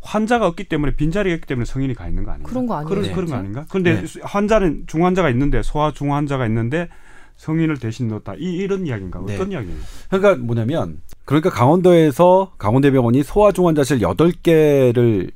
환자가 0.00 0.48
없기 0.48 0.64
때문에 0.64 0.96
빈자리가 0.96 1.34
있기 1.36 1.46
때문에 1.46 1.64
성인이 1.64 1.94
가 1.94 2.08
있는 2.08 2.24
거 2.24 2.32
아닌가? 2.32 2.48
그런 2.48 2.66
거 2.66 2.74
아니에요? 2.74 2.88
그런, 2.88 3.02
네. 3.04 3.12
그런 3.12 3.26
거 3.28 3.36
아닌가? 3.36 3.66
근데 3.70 4.02
네. 4.02 4.20
환자는 4.22 4.84
중환자가 4.88 5.30
있는데 5.30 5.62
소아 5.62 5.92
중환자가 5.92 6.44
있는데 6.46 6.88
성인을 7.36 7.78
대신 7.78 8.08
넣었다. 8.08 8.34
이 8.36 8.56
이런 8.56 8.84
이야기인가? 8.84 9.22
네. 9.26 9.34
어떤 9.34 9.52
이야기예요? 9.52 9.78
그러니까 10.08 10.44
뭐냐면 10.44 11.00
그러니까 11.24 11.50
강원도에서 11.50 12.52
강원대병원이 12.58 13.22
소아중환자실 13.22 14.00
8개를 14.00 15.30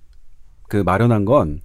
그 0.69 0.79
마련한 0.79 1.25
건 1.25 1.61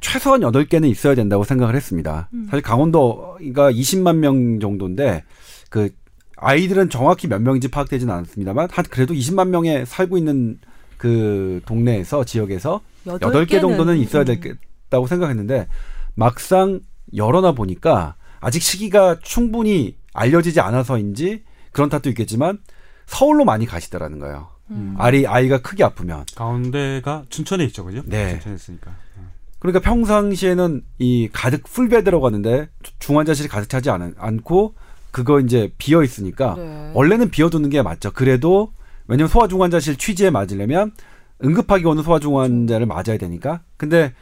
최소한 0.00 0.40
8개는 0.40 0.88
있어야 0.88 1.14
된다고 1.14 1.44
생각을 1.44 1.74
했습니다. 1.74 2.28
음. 2.32 2.46
사실 2.50 2.62
강원도가 2.62 3.70
20만 3.72 4.16
명 4.16 4.60
정도인데 4.60 5.24
그 5.68 5.90
아이들은 6.36 6.88
정확히 6.88 7.28
몇 7.28 7.40
명인지 7.42 7.68
파악되지는 7.68 8.12
않습니다만 8.12 8.68
한 8.70 8.84
그래도 8.90 9.12
20만 9.14 9.48
명에 9.48 9.84
살고 9.84 10.16
있는 10.16 10.58
그 10.96 11.60
동네에서 11.66 12.24
지역에서 12.24 12.80
여덟 13.06 13.46
개 13.46 13.60
정도는 13.60 13.98
있어야 13.98 14.24
되겠다고 14.24 15.06
생각했는데 15.06 15.68
막상 16.14 16.80
열어나 17.14 17.52
보니까 17.52 18.16
아직 18.40 18.62
시기가 18.62 19.18
충분히 19.22 19.96
알려지지 20.12 20.60
않아서인지 20.60 21.44
그런 21.72 21.88
탓도 21.88 22.08
있겠지만 22.10 22.58
서울로 23.10 23.44
많이 23.44 23.66
가시더라는 23.66 24.20
거예요. 24.20 24.48
음. 24.70 24.94
아이 24.96 25.26
아이가 25.26 25.60
크게 25.60 25.82
아프면 25.82 26.24
가운데가 26.36 27.24
춘천에 27.28 27.64
있죠, 27.64 27.84
그죠? 27.84 28.02
네. 28.06 28.34
춘천에 28.34 28.54
있으니까. 28.54 28.92
그러니까 29.58 29.80
평상시에는 29.80 30.82
이 31.00 31.28
가득 31.32 31.64
풀베 31.64 32.04
들어가는데 32.04 32.68
중환자실이 33.00 33.48
가득 33.48 33.68
차지 33.68 33.90
않, 33.90 34.14
않고 34.16 34.74
그거 35.10 35.40
이제 35.40 35.72
비어 35.76 36.04
있으니까 36.04 36.54
네. 36.54 36.92
원래는 36.94 37.30
비워두는 37.30 37.68
게 37.68 37.82
맞죠. 37.82 38.12
그래도 38.12 38.72
왜냐면 39.08 39.28
소아중환자실 39.28 39.96
취지에 39.96 40.30
맞으려면 40.30 40.92
응급하게 41.44 41.84
오는 41.86 42.02
소아중환자를 42.04 42.86
맞아야 42.86 43.18
되니까. 43.18 43.60
근데 43.76 44.14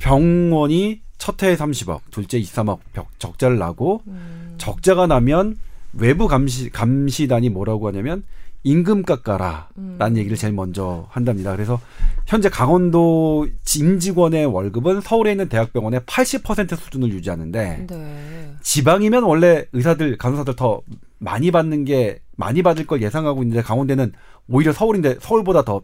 병원이 0.00 1.02
첫 1.18 1.40
해에 1.42 1.54
30억, 1.54 2.00
둘째 2.10 2.38
2, 2.38 2.44
3억 2.44 2.78
적자를 3.18 3.58
나고 3.58 4.02
음. 4.06 4.54
적자가 4.56 5.06
나면 5.06 5.58
외부 5.94 6.28
감시 6.28 6.70
감시단이 6.70 7.48
뭐라고 7.50 7.88
하냐면 7.88 8.24
임금 8.64 9.02
깎아라라는 9.02 9.66
음. 9.76 10.16
얘기를 10.16 10.36
제일 10.36 10.52
먼저 10.52 11.06
한답니다. 11.10 11.52
그래서 11.52 11.80
현재 12.26 12.48
강원도 12.48 13.48
임직원의 13.76 14.46
월급은 14.46 15.00
서울에 15.00 15.32
있는 15.32 15.48
대학병원의 15.48 16.00
80% 16.00 16.76
수준을 16.76 17.10
유지하는데 17.10 17.86
네. 17.88 18.54
지방이면 18.62 19.24
원래 19.24 19.66
의사들 19.72 20.16
간호사들 20.16 20.54
더 20.54 20.82
많이 21.18 21.50
받는 21.50 21.84
게 21.84 22.20
많이 22.36 22.62
받을 22.62 22.86
걸 22.86 23.02
예상하고 23.02 23.42
있는데 23.42 23.62
강원도는 23.62 24.12
오히려 24.48 24.72
서울인데 24.72 25.16
서울보다 25.20 25.64
더 25.64 25.82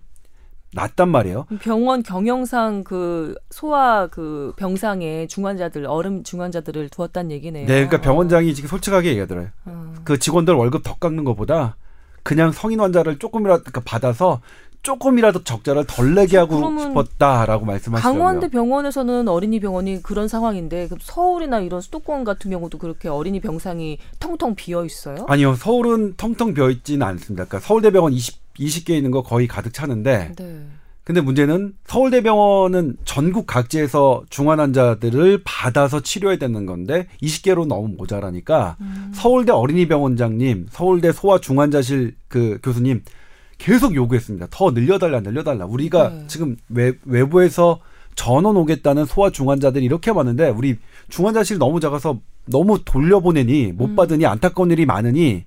낫단 0.74 1.08
말이에요. 1.08 1.46
병원 1.60 2.02
경영상 2.02 2.84
그 2.84 3.34
소아 3.50 4.08
그 4.08 4.52
병상에 4.56 5.26
중환자들 5.26 5.86
어름 5.86 6.22
중환자들을 6.22 6.88
두었다는 6.90 7.30
얘기네요. 7.30 7.66
네, 7.66 7.74
그러니까 7.86 8.00
병원장이 8.00 8.54
지금 8.54 8.68
솔직하게 8.68 9.10
얘기하더라고요. 9.10 9.50
어. 9.66 9.94
그 10.04 10.18
직원들 10.18 10.54
월급 10.54 10.82
더 10.82 10.96
깎는 10.96 11.24
것보다 11.24 11.76
그냥 12.22 12.52
성인 12.52 12.80
환자를 12.80 13.18
조금이라도 13.18 13.62
그러니까 13.62 13.80
받아서 13.84 14.40
조금이라도 14.82 15.42
적자를 15.42 15.84
덜 15.86 16.14
내게 16.14 16.36
하고 16.36 16.56
싶었다라고 16.78 17.64
말씀하시더라고요. 17.64 18.22
강원대 18.22 18.48
병원에서는 18.48 19.26
어린이 19.26 19.60
병원이 19.60 20.02
그런 20.02 20.28
상황인데 20.28 20.88
서울이나 21.00 21.60
이런 21.60 21.80
수도권 21.80 22.24
같은 22.24 22.50
경우도 22.50 22.78
그렇게 22.78 23.08
어린이 23.08 23.40
병상이 23.40 23.98
텅텅 24.20 24.54
비어 24.54 24.84
있어요? 24.84 25.26
아니요. 25.28 25.54
서울은 25.56 26.14
텅텅 26.16 26.54
비어 26.54 26.70
있지는 26.70 27.06
않습니다. 27.06 27.44
그러니까 27.46 27.66
서울대병원 27.66 28.12
20 28.12 28.47
20개 28.59 28.90
있는 28.90 29.11
거 29.11 29.22
거의 29.22 29.46
가득 29.46 29.72
차는데 29.72 30.32
네. 30.36 30.66
근데 31.09 31.22
문제는 31.22 31.72
서울대병원은 31.86 32.98
전국 33.06 33.46
각지에서 33.46 34.24
중환 34.28 34.61
환자들을 34.61 35.40
받아서 35.42 36.00
치료해야 36.00 36.38
되는 36.38 36.66
건데 36.66 37.06
20개로 37.22 37.66
너무 37.66 37.88
모자라니까 37.96 38.76
음. 38.82 39.11
서울대 39.14 39.50
어린이병원장님, 39.50 40.66
서울대 40.70 41.11
소아 41.12 41.38
중환자실 41.40 42.14
그 42.28 42.59
교수님 42.62 43.04
계속 43.56 43.94
요구했습니다. 43.94 44.48
더 44.50 44.70
늘려달라, 44.72 45.20
늘려달라. 45.20 45.64
우리가 45.64 46.11
네. 46.11 46.24
지금 46.26 46.56
외, 46.68 46.92
외부에서 47.06 47.80
전원 48.14 48.59
오겠다는 48.59 49.06
소아 49.06 49.30
중환자들이 49.30 49.86
이렇게 49.86 50.12
많은데 50.12 50.50
우리 50.50 50.76
중환자실 51.09 51.56
너무 51.56 51.80
작아서 51.80 52.20
너무 52.44 52.84
돌려보내니 52.84 53.72
못 53.72 53.86
음. 53.86 53.96
받으니 53.96 54.26
안타까운 54.26 54.70
일이 54.72 54.84
많으니 54.84 55.46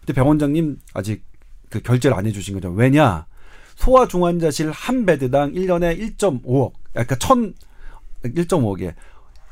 근데 0.00 0.12
병원장님 0.12 0.76
아직 0.92 1.22
그 1.70 1.80
결제를 1.80 2.16
안 2.16 2.26
해주신 2.26 2.54
거죠. 2.54 2.70
왜냐? 2.70 3.26
소아 3.76 4.08
중환자실 4.08 4.70
한 4.70 5.06
베드당 5.06 5.52
1년에 5.52 5.98
1.5억, 6.16 6.72
그러니까 6.92 7.16
천 7.16 7.54
1.5억에 8.22 8.94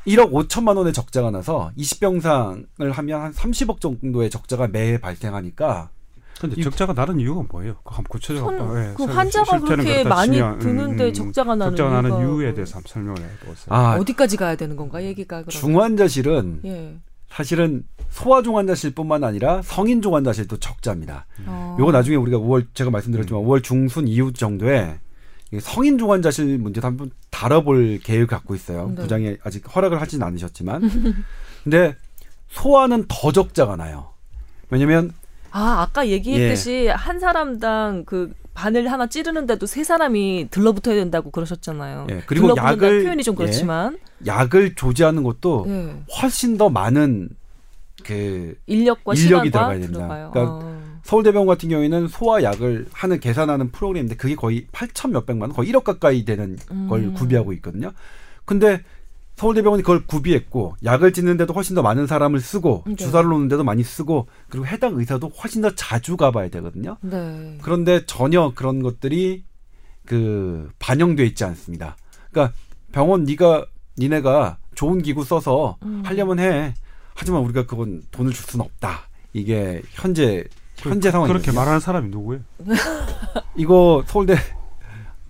1억 0.05 0.31
5천만 0.31 0.77
원의 0.77 0.93
적자가 0.93 1.31
나서 1.31 1.71
20병상을 1.77 2.91
하면 2.91 3.21
한 3.21 3.31
30억 3.31 3.81
정도의 3.81 4.29
적자가 4.29 4.67
매해 4.67 4.99
발생하니까 4.99 5.89
근데 6.39 6.61
적자가 6.61 6.93
나는 6.93 7.19
이유가 7.19 7.43
뭐예요? 7.51 7.75
그 7.83 7.95
한번 7.95 8.05
구체적으로 8.07 8.73
네, 8.73 8.93
그 8.95 9.03
환자가 9.03 9.59
그렇게 9.59 10.05
많이 10.05 10.37
치면, 10.37 10.59
드는데 10.59 11.07
음, 11.07 11.13
적자가 11.13 11.55
나는 11.55 11.75
적자가 11.75 12.01
나는 12.01 12.17
이유에 12.19 12.53
대해서 12.53 12.75
한번 12.75 12.89
설명을 12.89 13.17
해보세요. 13.17 13.65
아, 13.67 13.97
어디까지 13.97 14.37
가야 14.37 14.55
되는 14.55 14.77
건가 14.77 15.03
얘기가 15.03 15.43
그러면. 15.43 15.49
중환자실은 15.49 16.61
예. 16.63 16.97
사실은 17.29 17.83
소아중환자실뿐만 18.09 19.23
아니라 19.23 19.61
성인중환자실도 19.61 20.57
적자입니다. 20.57 21.25
어. 21.45 21.77
요거 21.79 21.91
나중에 21.91 22.15
우리가 22.17 22.37
5월 22.37 22.67
제가 22.73 22.89
말씀드렸지만 22.89 23.41
5월 23.43 23.63
중순 23.63 24.07
이후 24.07 24.33
정도에 24.33 24.99
성인중환자실 25.59 26.57
문제도 26.57 26.85
한번 26.85 27.11
다뤄볼 27.31 27.99
계획을 28.03 28.27
갖고 28.27 28.55
있어요. 28.55 28.89
네. 28.89 29.01
부장이 29.01 29.37
아직 29.43 29.63
허락을 29.75 30.01
하진 30.01 30.21
않으셨지만. 30.21 31.15
근데 31.63 31.95
소아는 32.49 33.05
더 33.07 33.31
적자가 33.31 33.75
나요. 33.75 34.09
왜냐면 34.69 35.11
아 35.51 35.81
아까 35.81 36.07
얘기했듯이 36.07 36.85
예. 36.85 36.89
한 36.89 37.19
사람당 37.19 38.05
그 38.05 38.33
바늘 38.53 38.91
하나 38.91 39.07
찌르는데도 39.07 39.65
세 39.65 39.83
사람이 39.83 40.49
들러붙어야 40.51 40.95
된다고 40.95 41.31
그러셨잖아요. 41.31 42.07
예. 42.11 42.23
그리고 42.25 42.53
약을 42.55 43.03
표현이 43.03 43.23
좀 43.23 43.35
그렇지만 43.35 43.97
예. 44.23 44.27
약을 44.27 44.75
조제하는 44.75 45.23
것도 45.23 45.65
예. 45.67 45.95
훨씬 46.21 46.57
더 46.57 46.69
많은 46.69 47.29
그 48.03 48.55
인력과 48.67 49.13
인력이 49.13 49.51
들어가야 49.51 49.79
된다. 49.79 49.93
들어가요. 49.93 50.31
그러니까 50.31 50.55
어. 50.55 50.79
서울대병원 51.03 51.47
같은 51.47 51.69
경우에는 51.69 52.07
소아약을 52.07 52.87
하는 52.91 53.19
계산하는 53.19 53.71
프로그램인데 53.71 54.15
그게 54.15 54.35
거의 54.35 54.67
8천 54.71 55.11
몇백만 55.11 55.49
원, 55.49 55.55
거의 55.55 55.71
1억 55.71 55.83
가까이 55.83 56.25
되는 56.25 56.57
걸 56.87 56.99
음. 57.01 57.13
구비하고 57.13 57.53
있거든요. 57.53 57.91
근데 58.45 58.83
서울대병원이 59.35 59.83
그걸 59.83 60.05
구비했고 60.05 60.75
약을 60.83 61.13
짓는데도 61.13 61.53
훨씬 61.53 61.73
더 61.73 61.81
많은 61.81 62.07
사람을 62.07 62.41
쓰고 62.41 62.83
네. 62.85 62.95
주사를 62.95 63.29
놓는데도 63.29 63.63
많이 63.63 63.83
쓰고 63.83 64.27
그리고 64.49 64.67
해당 64.67 64.99
의사도 64.99 65.29
훨씬 65.29 65.61
더 65.61 65.73
자주 65.75 66.17
가봐야 66.17 66.49
되거든요. 66.49 66.97
네. 67.01 67.57
그런데 67.61 68.05
전혀 68.05 68.51
그런 68.53 68.83
것들이 68.83 69.45
그 70.05 70.69
반영돼 70.79 71.25
있지 71.27 71.45
않습니다. 71.45 71.95
그러니까 72.31 72.53
병원 72.91 73.23
네가 73.23 73.65
니네가 73.97 74.57
좋은 74.75 75.01
기구 75.01 75.23
써서 75.23 75.77
음. 75.83 76.01
하려면 76.05 76.39
해. 76.39 76.73
하지만 77.19 77.41
우리가 77.41 77.65
그건 77.65 78.01
돈을 78.11 78.31
줄 78.31 78.45
수는 78.45 78.63
없다. 78.63 79.01
이게 79.33 79.81
현재 79.91 80.45
그, 80.81 80.89
현재 80.89 81.11
상황이 81.11 81.27
그렇게 81.31 81.51
말하는 81.51 81.81
사람이 81.81 82.09
누구예요? 82.09 82.41
이거 83.57 84.01
서울대 84.07 84.35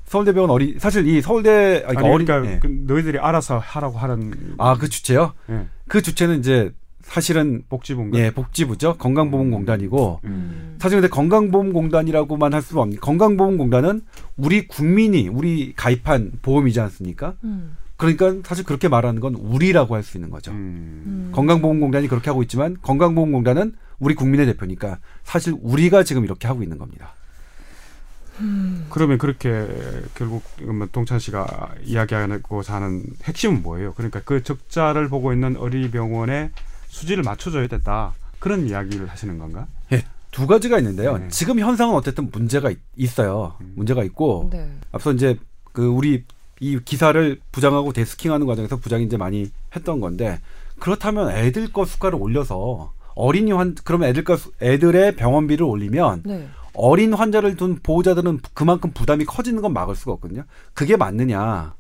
서울대병원 0.05 0.51
어린 0.51 0.77
사실 0.79 1.07
이 1.07 1.19
서울대 1.21 1.83
아니, 1.87 1.95
그러니까, 1.97 2.13
어린, 2.13 2.25
그러니까 2.27 2.53
예. 2.53 2.59
그 2.59 2.67
너희들이 2.67 3.17
알아서 3.19 3.57
하라고 3.57 3.97
하는 3.97 4.55
아 4.59 4.75
그 4.75 4.87
주체요? 4.87 5.33
예. 5.49 5.65
그 5.87 6.01
주체는 6.03 6.39
이제 6.39 6.71
사실은 7.01 7.63
복지부인가? 7.69 8.19
예, 8.19 8.29
복지부죠. 8.31 8.97
건강보험공단이고 8.97 10.19
음. 10.25 10.77
사실 10.79 11.01
근데 11.01 11.09
건강보험공단이라고만 11.09 12.53
할 12.53 12.61
수는 12.61 12.81
없는 12.83 12.99
건강보험공단은 12.99 14.01
우리 14.37 14.67
국민이 14.67 15.27
우리 15.27 15.73
가입한 15.75 16.33
보험이지 16.43 16.79
않습니까? 16.81 17.33
음. 17.43 17.75
그러니까 17.99 18.33
사실 18.45 18.63
그렇게 18.63 18.87
말하는 18.87 19.19
건 19.19 19.35
우리라고 19.35 19.93
할 19.93 20.03
수 20.03 20.15
있는 20.15 20.29
거죠. 20.29 20.51
음. 20.51 21.03
음. 21.05 21.31
건강보험공단이 21.35 22.07
그렇게 22.07 22.29
하고 22.29 22.41
있지만 22.43 22.77
건강보험공단은 22.81 23.73
우리 23.99 24.15
국민의 24.15 24.45
대표니까 24.45 24.99
사실 25.23 25.53
우리가 25.61 26.03
지금 26.03 26.23
이렇게 26.23 26.47
하고 26.47 26.63
있는 26.63 26.77
겁니다. 26.77 27.11
음. 28.39 28.87
그러면 28.89 29.17
그렇게 29.17 29.67
결국 30.15 30.43
동찬 30.93 31.19
씨가 31.19 31.73
이야기하고자 31.83 32.75
하는 32.75 33.03
핵심은 33.25 33.61
뭐예요? 33.61 33.93
그러니까 33.95 34.21
그 34.23 34.43
적자를 34.43 35.09
보고 35.09 35.33
있는 35.33 35.57
어린이병원에 35.57 36.51
수지를 36.87 37.23
맞춰줘야 37.23 37.67
된다. 37.67 38.13
그런 38.39 38.65
이야기를 38.65 39.07
하시는 39.07 39.37
건가? 39.37 39.67
예. 39.91 40.05
두 40.31 40.47
가지가 40.47 40.77
있는데요. 40.77 41.17
네. 41.17 41.27
지금 41.27 41.59
현상은 41.59 41.95
어쨌든 41.95 42.29
문제가 42.31 42.71
있, 42.95 43.19
어요 43.19 43.57
음. 43.59 43.73
문제가 43.75 44.05
있고 44.05 44.49
네. 44.53 44.71
앞서 44.93 45.11
이제 45.11 45.37
그 45.73 45.85
우리 45.85 46.23
이 46.59 46.79
기사를 46.83 47.39
부장하고 47.51 47.93
데스킹하는 47.93 48.45
과정에서 48.45 48.77
부장이 48.77 49.05
이제 49.05 49.17
많이 49.17 49.51
했던 49.75 49.99
건데 49.99 50.39
그렇다면 50.79 51.31
애들 51.31 51.71
거 51.71 51.85
수가를 51.85 52.19
올려서 52.21 52.93
어린이 53.15 53.51
환 53.51 53.75
그러면 53.83 54.09
애들 54.09 54.23
거 54.23 54.37
애들의 54.61 55.15
병원비를 55.15 55.65
올리면 55.65 56.23
네. 56.25 56.47
어린 56.73 57.13
환자를 57.13 57.55
둔 57.55 57.79
보호자들은 57.81 58.39
그만큼 58.53 58.91
부담이 58.91 59.25
커지는 59.25 59.61
건 59.61 59.73
막을 59.73 59.95
수가 59.95 60.13
없거든요. 60.13 60.43
그게 60.73 60.95
맞느냐? 60.95 61.75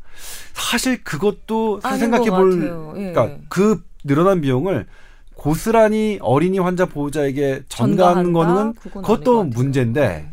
사실 0.53 1.03
그것도 1.03 1.79
생각해 1.81 2.29
볼 2.29 2.93
예. 2.97 3.11
그러니까 3.11 3.37
그 3.47 3.81
늘어난 4.03 4.41
비용을 4.41 4.87
고스란히 5.35 6.19
어린이 6.21 6.59
환자 6.59 6.85
보호자에게 6.85 7.63
전가하는 7.69 8.33
거는 8.33 8.73
그것도 8.73 9.45
문제인데 9.45 10.07
네. 10.07 10.29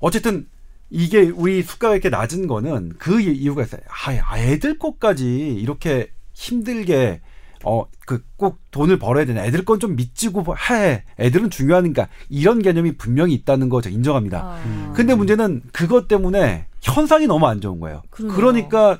어쨌든 0.00 0.46
이게 0.90 1.30
우리 1.34 1.62
수가가 1.62 1.94
이렇게 1.94 2.08
낮은 2.10 2.46
거는 2.46 2.94
그 2.98 3.20
이유가 3.20 3.62
있어요. 3.62 3.80
아, 4.24 4.38
애들 4.38 4.78
것까지 4.78 5.54
이렇게 5.54 6.10
힘들게 6.34 7.20
어, 7.64 7.84
그 8.06 8.22
꼭 8.36 8.58
돈을 8.70 8.98
벌어야 8.98 9.24
되는 9.26 9.42
애들 9.44 9.64
건 9.66 9.78
좀 9.78 9.94
미치고 9.96 10.44
해. 10.70 11.04
애들은 11.18 11.50
중요하니까 11.50 12.08
이런 12.30 12.62
개념이 12.62 12.96
분명히 12.96 13.34
있다는 13.34 13.68
거 13.68 13.80
제가 13.82 13.94
인정합니다. 13.94 14.38
아. 14.42 14.92
근데 14.96 15.14
문제는 15.14 15.62
그것 15.72 16.08
때문에 16.08 16.66
현상이 16.80 17.26
너무 17.26 17.46
안 17.46 17.60
좋은 17.60 17.78
거예요. 17.80 18.02
그러네요. 18.10 18.34
그러니까 18.36 18.98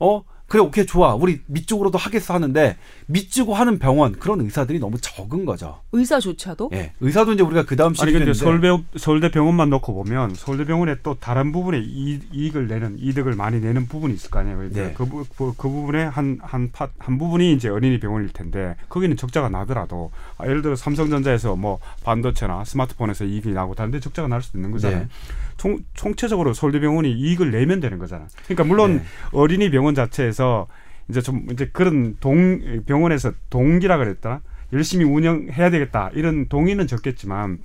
어 0.00 0.24
그래 0.52 0.62
오케이 0.62 0.84
좋아 0.84 1.14
우리 1.14 1.40
밑쪽으로도 1.46 1.96
하겠어 1.96 2.34
하는데 2.34 2.76
밑주고 3.06 3.54
하는 3.54 3.78
병원 3.78 4.12
그런 4.12 4.42
의사들이 4.42 4.80
너무 4.80 4.98
적은 5.00 5.46
거죠. 5.46 5.80
의사조차도? 5.92 6.68
예, 6.74 6.92
의사도 7.00 7.32
이제 7.32 7.42
우리가 7.42 7.64
그 7.64 7.74
다음 7.74 7.94
시리즈 7.94 8.18
아니 8.18 8.26
근데 8.26 8.34
서울대 8.34 8.68
서울대 8.98 9.30
병원만 9.30 9.70
놓고 9.70 9.94
보면 9.94 10.34
서울대 10.34 10.66
병원에 10.66 10.96
또 11.02 11.14
다른 11.18 11.52
부분에 11.52 11.80
이 11.82 12.20
익, 12.32 12.56
을 12.56 12.68
내는 12.68 12.98
이득을 12.98 13.34
많이 13.34 13.60
내는 13.60 13.86
부분이 13.86 14.12
있을 14.12 14.28
거 14.28 14.40
아니에요. 14.40 14.68
네. 14.72 14.92
그, 14.94 15.08
그, 15.08 15.54
그 15.56 15.68
부분에 15.70 16.02
한한한 16.02 16.70
한 16.98 17.18
부분이 17.18 17.54
이제 17.54 17.70
어린이 17.70 17.98
병원일 17.98 18.28
텐데 18.28 18.76
거기는 18.90 19.16
적자가 19.16 19.48
나더라도 19.48 20.10
아, 20.36 20.46
예를 20.46 20.60
들어 20.60 20.76
삼성전자에서 20.76 21.56
뭐 21.56 21.78
반도체나 22.04 22.64
스마트폰에서 22.64 23.24
이익이 23.24 23.52
나고 23.52 23.74
다른데 23.74 24.00
적자가 24.00 24.28
날 24.28 24.42
수도 24.42 24.58
있는 24.58 24.70
거잖아요. 24.70 25.00
네. 25.00 25.08
총, 25.56 25.78
총체적으로 25.94 26.52
서울대병원이 26.52 27.12
이익을 27.12 27.50
내면 27.50 27.80
되는 27.80 27.98
거잖아. 27.98 28.26
그러니까 28.44 28.64
물론 28.64 28.96
네. 28.96 29.02
어린이 29.32 29.70
병원 29.70 29.94
자체에서 29.94 30.66
이제 31.08 31.20
좀 31.20 31.46
이제 31.50 31.68
그런 31.72 32.16
동 32.20 32.82
병원에서 32.86 33.32
동기라 33.50 33.98
그랬다. 33.98 34.40
열심히 34.72 35.04
운영해야 35.04 35.70
되겠다 35.70 36.10
이런 36.14 36.48
동의는 36.48 36.86
적겠지만 36.86 37.58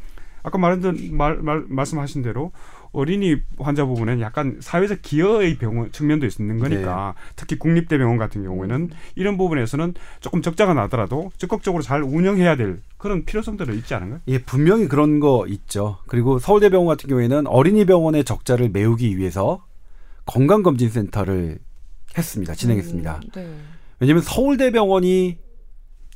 아까 0.43 0.57
말했던 0.57 1.09
말, 1.11 1.37
말 1.37 1.63
말씀하신 1.67 2.21
대로 2.21 2.51
어린이 2.91 3.37
환자 3.57 3.85
부분은 3.85 4.21
약간 4.21 4.57
사회적 4.59 5.01
기여의 5.01 5.57
병원 5.57 5.91
측면도 5.91 6.25
있는 6.25 6.59
거니까 6.59 7.13
네. 7.15 7.33
특히 7.35 7.57
국립대병원 7.57 8.17
같은 8.17 8.43
경우에는 8.43 8.89
이런 9.15 9.37
부분에서는 9.37 9.93
조금 10.19 10.41
적자가 10.41 10.73
나더라도 10.73 11.31
적극적으로 11.37 11.83
잘 11.83 12.01
운영해야 12.01 12.55
될 12.55 12.81
그런 12.97 13.25
필요성들은 13.25 13.75
있지 13.75 13.93
않은가요? 13.93 14.21
예, 14.27 14.39
분명히 14.39 14.87
그런 14.87 15.19
거 15.19 15.45
있죠. 15.47 15.97
그리고 16.07 16.39
서울대병원 16.39 16.87
같은 16.87 17.09
경우에는 17.09 17.47
어린이 17.47 17.85
병원의 17.85 18.23
적자를 18.23 18.69
메우기 18.69 19.17
위해서 19.17 19.65
건강검진센터를 20.25 21.59
했습니다. 22.17 22.55
진행했습니다. 22.55 23.15
음, 23.23 23.29
네. 23.33 23.47
왜냐하면 23.99 24.23
서울대병원이 24.23 25.37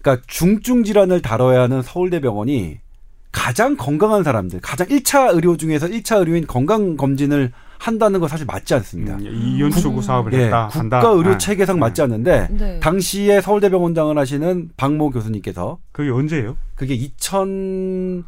그러니까 0.01 0.23
중증 0.27 0.83
질환을 0.83 1.21
다뤄야 1.21 1.61
하는 1.61 1.81
서울대병원이 1.81 2.79
가장 3.31 3.77
건강한 3.77 4.23
사람들, 4.23 4.59
가장 4.61 4.87
1차 4.87 5.33
의료 5.33 5.55
중에서 5.57 5.87
1차 5.87 6.19
의료인 6.19 6.45
건강 6.47 6.97
검진을 6.97 7.51
한다는 7.77 8.19
거 8.19 8.27
사실 8.27 8.45
맞지 8.45 8.73
않습니다. 8.75 9.15
음, 9.15 9.21
이윤 9.21 9.71
추구 9.71 10.01
사업을 10.01 10.33
예, 10.33 10.45
했다. 10.45 10.67
국가 10.67 10.79
한다. 10.79 11.01
의료 11.09 11.31
네. 11.31 11.37
체계상 11.37 11.77
네. 11.77 11.79
맞지 11.79 12.01
않는데 12.03 12.47
네. 12.51 12.79
당시에 12.79 13.41
서울대병원장을 13.41 14.15
하시는 14.17 14.69
박모 14.77 15.09
교수님께서 15.11 15.79
그게 15.91 16.09
언제예요? 16.11 16.57
그게 16.75 16.95
2003년 16.97 18.23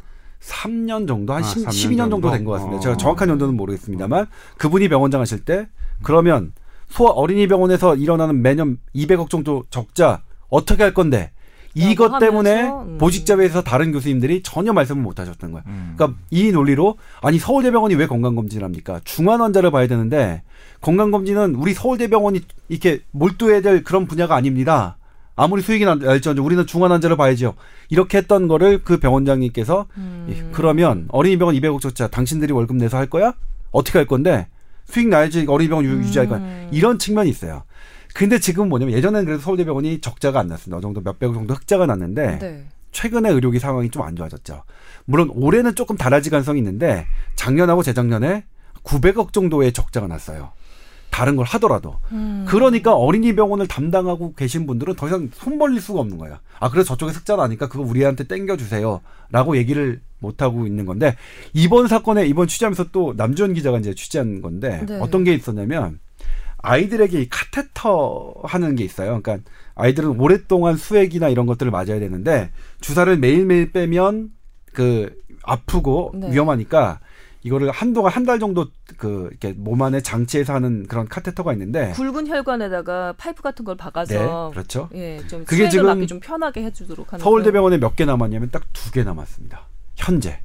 정도 1.06 1.34
한 1.34 1.44
아, 1.44 1.46
10, 1.46 1.66
12년 1.68 2.10
정도 2.10 2.30
된 2.30 2.44
것 2.44 2.52
같습니다. 2.52 2.78
어. 2.78 2.80
제가 2.80 2.96
정확한 2.96 3.28
연도는 3.28 3.56
모르겠습니다만 3.56 4.26
그분이 4.58 4.88
병원장 4.88 5.20
하실 5.20 5.44
때 5.44 5.68
그러면 6.02 6.52
소아 6.88 7.10
어린이 7.10 7.46
병원에서 7.46 7.94
일어나는 7.94 8.42
매년 8.42 8.78
200억 8.94 9.30
정도 9.30 9.62
적자 9.70 10.22
어떻게 10.48 10.82
할 10.82 10.92
건데 10.94 11.30
이것 11.74 12.18
때문에 12.18 12.68
음. 12.70 12.98
보직자회에서 12.98 13.62
다른 13.62 13.92
교수님들이 13.92 14.42
전혀 14.42 14.72
말씀을 14.72 15.02
못 15.02 15.18
하셨던 15.18 15.52
거예요. 15.52 15.64
음. 15.66 15.94
그러니까 15.96 16.18
이 16.30 16.52
논리로 16.52 16.96
아니 17.20 17.38
서울대병원이 17.38 17.96
왜 17.96 18.06
건강검진을 18.06 18.64
합니까? 18.64 19.00
중환 19.04 19.40
환자를 19.40 19.70
봐야 19.70 19.86
되는데 19.86 20.42
건강검진은 20.80 21.56
우리 21.56 21.74
서울대병원이 21.74 22.42
이렇게 22.68 23.00
몰두해야 23.10 23.60
될 23.60 23.82
그런 23.82 24.06
분야가 24.06 24.34
아닙니다. 24.36 24.96
아무리 25.36 25.62
수익이 25.62 25.84
날지언정 25.84 26.46
우리는 26.46 26.64
중환 26.66 26.92
환자를 26.92 27.16
봐야죠. 27.16 27.54
이렇게 27.88 28.18
했던 28.18 28.46
거를 28.46 28.84
그 28.84 28.98
병원장님께서 29.00 29.86
음. 29.96 30.50
그러면 30.52 31.06
어린이병원 31.08 31.56
200억 31.56 31.80
적자 31.80 32.06
당신들이 32.06 32.52
월급 32.52 32.76
내서 32.76 32.96
할 32.96 33.06
거야? 33.06 33.34
어떻게 33.72 33.98
할 33.98 34.06
건데? 34.06 34.46
수익 34.84 35.08
나야지 35.08 35.46
어린이병원 35.48 35.84
음. 35.86 36.04
유지할 36.04 36.28
거야. 36.28 36.40
이런 36.70 36.98
측면이 36.98 37.30
있어요. 37.30 37.64
근데 38.14 38.38
지금 38.38 38.68
뭐냐면 38.68 38.94
예전에는 38.94 39.24
그래도 39.26 39.42
서울대병원이 39.42 40.00
적자가 40.00 40.40
안 40.40 40.46
났습니다. 40.46 40.76
어느 40.76 40.82
정도 40.82 41.00
몇백억 41.00 41.34
정도 41.34 41.52
흑자가 41.54 41.84
났는데 41.86 42.38
네. 42.38 42.64
최근에 42.92 43.28
의료기 43.30 43.58
상황이 43.58 43.90
좀 43.90 44.04
안 44.04 44.14
좋아졌죠. 44.16 44.62
물론 45.04 45.30
올해는 45.34 45.74
조금 45.74 45.96
달라질 45.96 46.30
가능성이 46.30 46.60
있는데 46.60 47.06
작년하고 47.34 47.82
재작년에 47.82 48.44
900억 48.84 49.32
정도의 49.32 49.72
적자가 49.72 50.06
났어요. 50.06 50.52
다른 51.10 51.36
걸 51.36 51.46
하더라도. 51.46 51.98
음. 52.10 52.44
그러니까 52.48 52.94
어린이 52.94 53.34
병원을 53.36 53.68
담당하고 53.68 54.34
계신 54.34 54.66
분들은 54.66 54.94
더 54.96 55.06
이상 55.06 55.28
손 55.32 55.58
벌릴 55.58 55.80
수가 55.80 56.00
없는 56.00 56.18
거예요. 56.18 56.38
아, 56.58 56.70
그래서 56.70 56.88
저쪽에 56.88 57.12
흑자 57.12 57.36
나니까 57.36 57.68
그거 57.68 57.84
우리한테 57.84 58.24
땡겨주세요. 58.24 59.00
라고 59.30 59.56
얘기를 59.56 60.00
못하고 60.18 60.66
있는 60.66 60.86
건데, 60.86 61.14
이번 61.52 61.86
사건에 61.86 62.26
이번 62.26 62.48
취재하면서 62.48 62.86
또 62.90 63.14
남주현 63.16 63.54
기자가 63.54 63.78
이제 63.78 63.94
취재한 63.94 64.40
건데, 64.42 64.84
네. 64.88 64.98
어떤 65.00 65.22
게 65.22 65.34
있었냐면, 65.34 66.00
아이들에게 66.64 67.20
이 67.20 67.28
카테터 67.28 68.34
하는 68.44 68.74
게 68.76 68.84
있어요. 68.84 69.20
그러니까 69.20 69.48
아이들은 69.74 70.18
오랫동안 70.20 70.76
수액이나 70.76 71.28
이런 71.28 71.46
것들을 71.46 71.70
맞아야 71.70 71.98
되는데 72.00 72.50
주사를 72.80 73.16
매일매일 73.18 73.70
빼면 73.72 74.30
그 74.72 75.14
아프고 75.42 76.12
네. 76.14 76.32
위험하니까 76.32 77.00
이거를 77.42 77.70
한동안 77.70 78.10
한 78.12 78.24
달 78.24 78.38
정도 78.38 78.68
그 78.96 79.28
이렇게 79.30 79.52
몸 79.52 79.82
안에 79.82 80.00
장치에서 80.00 80.54
하는 80.54 80.86
그런 80.86 81.06
카테터가 81.06 81.52
있는데 81.52 81.92
굵은 81.92 82.26
혈관에다가 82.26 83.12
파이프 83.18 83.42
같은 83.42 83.66
걸 83.66 83.76
박아서 83.76 84.14
네, 84.14 84.50
그렇죠. 84.54 84.88
예, 84.94 85.20
좀 85.28 85.44
그게 85.44 85.68
지금 85.68 86.06
좀 86.06 86.20
편하게 86.20 86.62
해주도록 86.64 87.12
하는 87.12 87.22
서울대병원에 87.22 87.76
몇 87.78 87.96
개 87.96 88.06
남았냐면 88.06 88.50
딱 88.50 88.62
두 88.72 88.90
개 88.90 89.04
남았습니다. 89.04 89.68
현재. 89.96 90.40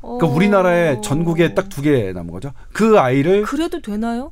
그러니까 0.00 0.28
우리나라에 0.28 1.00
전국에 1.00 1.54
딱 1.54 1.68
두 1.68 1.82
개 1.82 2.12
남은 2.12 2.30
거죠. 2.32 2.52
그 2.72 3.00
아이를 3.00 3.42
그래도 3.42 3.82
되나요? 3.82 4.30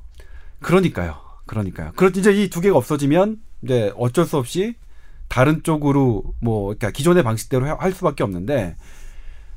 그러니까요. 0.61 1.17
그러니까요. 1.47 1.93
그렇 1.97 2.11
이제 2.17 2.33
이 2.33 2.49
두 2.51 2.61
개가 2.61 2.77
없어지면 2.77 3.39
이제 3.63 3.93
어쩔 3.97 4.25
수 4.27 4.37
없이 4.37 4.75
다른 5.29 5.63
쪽으로 5.63 6.23
뭐 6.41 6.65
그러니까 6.67 6.91
기존의 6.91 7.23
방식대로 7.23 7.67
할 7.67 7.93
수밖에 7.93 8.23
없는데 8.25 8.77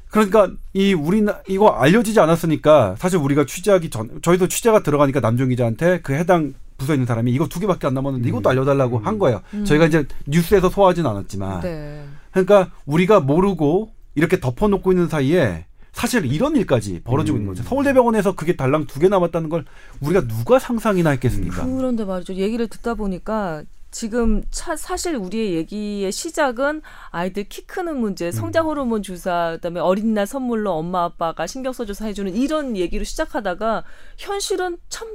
그러니까 0.10 0.50
이 0.74 0.94
우리나 0.94 1.40
이거 1.48 1.70
알려지지 1.70 2.20
않았으니까 2.20 2.96
사실 2.98 3.20
우리가 3.20 3.46
취재하기 3.46 3.90
전 3.90 4.20
저희도 4.22 4.48
취재가 4.48 4.82
들어가니까 4.84 5.20
남종 5.20 5.50
기자한테 5.50 6.02
그 6.02 6.14
해당 6.14 6.54
부서 6.78 6.94
있는 6.94 7.06
사람이 7.06 7.32
이거 7.32 7.48
두 7.48 7.60
개밖에 7.60 7.86
안 7.88 7.94
남았는데 7.94 8.28
음. 8.28 8.30
이것도 8.30 8.50
알려달라고 8.50 8.98
음. 9.00 9.06
한 9.08 9.20
거예요. 9.20 9.42
음. 9.54 9.66
저희가 9.66 9.86
이제 9.86 10.06
뉴스에서 10.28 10.70
소화하진 10.70 11.06
않았지만 11.06 11.62
네. 11.62 12.04
그러니까 12.32 12.72
우리가 12.86 13.20
모르고 13.20 13.92
이렇게 14.16 14.40
덮어놓고 14.40 14.92
있는 14.92 15.08
사이에 15.08 15.66
사실 15.92 16.26
이런 16.26 16.56
일까지 16.56 17.02
벌어지고 17.04 17.38
음. 17.38 17.42
있는 17.42 17.54
거죠. 17.54 17.64
서울대병원에서 17.68 18.36
그게 18.36 18.56
달랑 18.56 18.86
두 18.88 19.00
개 19.00 19.08
남았다는 19.10 19.50
걸 19.50 19.66
우리가 20.02 20.28
누가 20.28 20.60
상상이나 20.60 21.10
했겠습니까? 21.12 21.66
그런데 21.66 22.04
말이죠. 22.06 22.34
얘기를 22.36 22.68
듣다 22.68 22.94
보니까 22.96 23.64
지금 23.92 24.44
차, 24.52 24.76
사실 24.76 25.16
우리의 25.16 25.56
얘기의 25.56 26.12
시작은 26.12 26.82
아이들 27.10 27.46
키 27.46 27.66
크는 27.66 27.98
문제, 28.00 28.28
음. 28.28 28.32
성장 28.32 28.68
호르몬 28.68 29.02
주사, 29.02 29.52
그다음에 29.56 29.80
어린이날 29.80 30.28
선물로 30.28 30.72
엄마 30.74 31.06
아빠가 31.06 31.48
신경 31.48 31.74
써줘서 31.74 32.06
해주는 32.06 32.36
이런 32.36 32.78
얘기로 32.78 33.04
시작하다가 33.04 33.84
현실은 34.18 34.78
참 34.90 35.08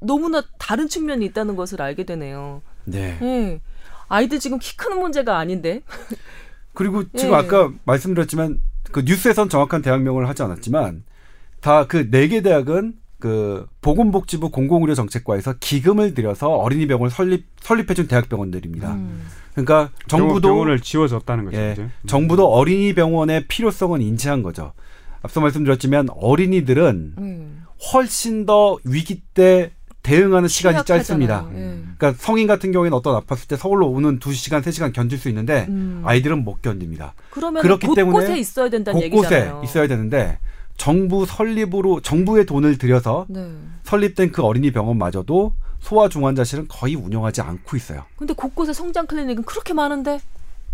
너무나 0.00 0.42
다른 0.58 0.88
측면이 0.88 1.24
있다는 1.26 1.54
것을 1.56 1.82
알게 1.82 2.04
되네요. 2.04 2.62
네. 2.84 3.18
네. 3.20 3.60
아이들 4.08 4.38
지금 4.38 4.58
키 4.58 4.76
크는 4.76 5.00
문제가 5.00 5.36
아닌데. 5.38 5.82
그리고 6.72 7.04
지금 7.16 7.30
네. 7.32 7.36
아까 7.36 7.72
말씀드렸지만 7.84 8.60
그 8.94 9.02
뉴스에선 9.04 9.48
정확한 9.48 9.82
대학명을 9.82 10.28
하지 10.28 10.44
않았지만 10.44 11.02
다 11.60 11.86
그 11.88 12.08
네 12.10 12.28
개 12.28 12.42
대학은 12.42 12.94
그 13.18 13.66
보건복지부 13.80 14.50
공공의료 14.50 14.94
정책과에서 14.94 15.54
기금을 15.58 16.14
들여서 16.14 16.50
어린이 16.50 16.86
병원을 16.86 17.10
설립 17.10 17.46
설립해준 17.60 18.06
대학 18.06 18.28
병원들입니다. 18.28 18.92
음. 18.92 19.26
그러니까 19.52 19.90
정부도 20.06 20.48
병원을 20.48 20.78
지워줬다는 20.80 21.46
거죠. 21.46 21.56
예, 21.56 21.74
음. 21.78 21.90
정부도 22.06 22.46
어린이 22.52 22.94
병원의 22.94 23.46
필요성은 23.48 24.00
인지한 24.00 24.42
거죠. 24.44 24.72
앞서 25.22 25.40
말씀드렸지만 25.40 26.08
어린이들은 26.14 27.14
음. 27.18 27.64
훨씬 27.92 28.46
더 28.46 28.76
위기 28.84 29.22
때 29.34 29.72
대응하는 30.04 30.48
시간이 30.48 30.84
짧습니다. 30.84 31.48
예. 31.54 31.78
그러니까 31.96 32.14
성인 32.18 32.46
같은 32.46 32.70
경우에는 32.72 32.96
어떤 32.96 33.18
아팠을 33.20 33.48
때 33.48 33.56
서울로 33.56 33.88
오는 33.88 34.20
2시간, 34.20 34.62
3시간 34.62 34.92
견딜 34.92 35.18
수 35.18 35.28
있는데 35.30 35.66
음. 35.70 36.02
아이들은 36.04 36.44
못 36.44 36.60
견딥니다. 36.62 37.14
그러면 37.30 37.62
그렇기 37.62 37.86
곳곳에 37.86 38.04
때문에 38.04 38.38
있어야 38.38 38.68
된다는 38.68 39.00
곳곳에 39.00 39.34
얘기잖아요. 39.34 39.62
있어야 39.64 39.86
되는데 39.88 40.38
정부 40.76 41.24
설립으로 41.24 42.00
정부의 42.00 42.44
돈을 42.44 42.76
들여서 42.76 43.26
네. 43.30 43.50
설립된 43.84 44.30
그 44.30 44.42
어린이 44.42 44.70
병원마저도 44.72 45.54
소아 45.80 46.10
중환자실은 46.10 46.68
거의 46.68 46.96
운영하지 46.96 47.40
않고 47.40 47.76
있어요. 47.76 48.04
근데 48.16 48.34
곳곳에 48.34 48.74
성장 48.74 49.06
클리닉은 49.06 49.44
그렇게 49.44 49.72
많은데 49.72 50.20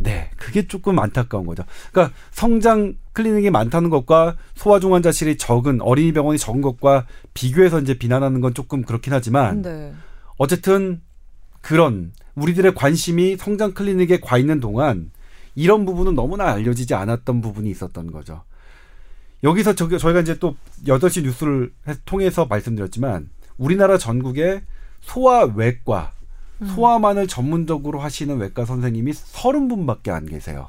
네, 0.02 0.30
그게 0.38 0.66
조금 0.66 0.98
안타까운 0.98 1.44
거죠. 1.44 1.62
그러니까 1.92 2.14
성장 2.30 2.94
클리닉이 3.12 3.50
많다는 3.50 3.90
것과 3.90 4.36
소아중환자실이 4.54 5.36
적은 5.36 5.82
어린이 5.82 6.12
병원이 6.12 6.38
적은 6.38 6.62
것과 6.62 7.06
비교해서 7.34 7.80
이제 7.80 7.98
비난하는 7.98 8.40
건 8.40 8.54
조금 8.54 8.82
그렇긴 8.82 9.12
하지만 9.12 9.60
네. 9.60 9.92
어쨌든 10.38 11.02
그런 11.60 12.12
우리들의 12.34 12.74
관심이 12.74 13.36
성장 13.36 13.72
클리닉에 13.74 14.20
가 14.20 14.38
있는 14.38 14.58
동안 14.58 15.10
이런 15.54 15.84
부분은 15.84 16.14
너무나 16.14 16.50
알려지지 16.50 16.94
않았던 16.94 17.42
부분이 17.42 17.70
있었던 17.70 18.10
거죠. 18.10 18.42
여기서 19.42 19.74
저기 19.74 19.98
저희가 19.98 20.20
이제 20.20 20.38
또 20.38 20.56
여덟 20.86 21.10
시 21.10 21.22
뉴스를 21.22 21.72
통해서 22.06 22.46
말씀드렸지만 22.46 23.28
우리나라 23.58 23.98
전국에 23.98 24.62
소아 25.00 25.52
외과, 25.54 26.12
음. 26.14 26.19
소아만을 26.66 27.26
전문적으로 27.26 28.00
하시는 28.00 28.36
외과 28.38 28.64
선생님이 28.64 29.12
서른 29.14 29.68
분밖에 29.68 30.10
안 30.10 30.26
계세요. 30.26 30.68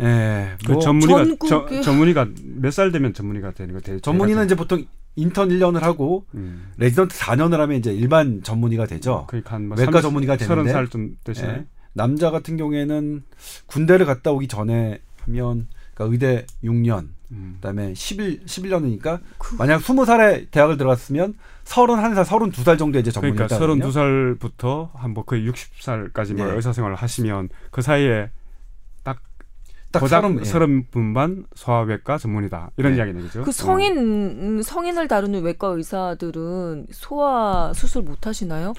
예. 0.00 0.56
그 0.64 0.72
뭐 0.72 0.80
전문의가 0.80 1.24
저, 1.48 1.80
전문의가 1.82 2.28
몇 2.60 2.70
살 2.70 2.92
되면 2.92 3.12
전문의가 3.14 3.52
되는 3.52 3.74
거 3.74 3.80
대, 3.80 3.98
전문의는 4.00 4.44
이제 4.44 4.54
보통 4.54 4.84
인턴 5.16 5.48
1년을 5.48 5.80
하고 5.80 6.24
음. 6.34 6.70
레지던트 6.76 7.16
4년을 7.16 7.56
하면 7.56 7.78
이제 7.78 7.92
일반 7.92 8.42
전문의가 8.42 8.86
되죠. 8.86 9.24
그러니까 9.28 9.56
한뭐 9.56 9.76
외과 9.76 9.92
30, 9.92 10.02
전문의가 10.02 10.36
되는데 10.36 10.72
30살 10.72 10.90
좀되시나 10.90 11.48
예. 11.54 11.66
남자 11.94 12.30
같은 12.30 12.56
경우에는 12.56 13.24
군대를 13.66 14.06
갔다 14.06 14.30
오기 14.30 14.46
전에 14.46 15.00
하면 15.22 15.66
그러니까 15.94 16.12
의대 16.12 16.46
6년, 16.62 17.08
음. 17.30 17.54
그다음에 17.56 17.94
11 17.94 18.44
11년이니까 18.46 19.20
그... 19.38 19.54
만약 19.56 19.80
20살에 19.80 20.50
대학을 20.50 20.76
들어갔으면 20.76 21.34
31살, 21.64 22.24
32살 22.24 22.78
정도 22.78 22.98
이제 22.98 23.10
전문의가 23.10 23.46
그러니까 23.46 23.88
32살부터 23.88 24.90
한뭐 24.94 25.24
거의 25.24 25.48
60살까지 25.50 26.34
뭐 26.34 26.46
네. 26.46 26.54
의사 26.54 26.72
생활을 26.72 26.96
하시면 26.96 27.50
그 27.70 27.82
사이에 27.82 28.30
딱 29.90 30.06
서른 30.06 30.44
서른 30.44 30.86
분반 30.90 31.46
소아외과 31.54 32.18
전문이다 32.18 32.70
이런 32.76 32.92
네. 32.92 32.98
이야기는 32.98 33.22
거죠. 33.22 33.42
그 33.42 33.52
성인 33.52 34.58
어. 34.58 34.62
성인을 34.62 35.08
다루는 35.08 35.42
외과 35.42 35.68
의사들은 35.68 36.88
소아 36.90 37.72
수술 37.74 38.02
못 38.02 38.26
하시나요? 38.26 38.74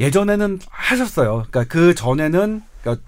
예전에는 0.00 0.60
하셨어요. 0.68 1.44
그러니까 1.50 1.64
그 1.64 1.94
전에는 1.94 2.62
그러니까 2.80 3.04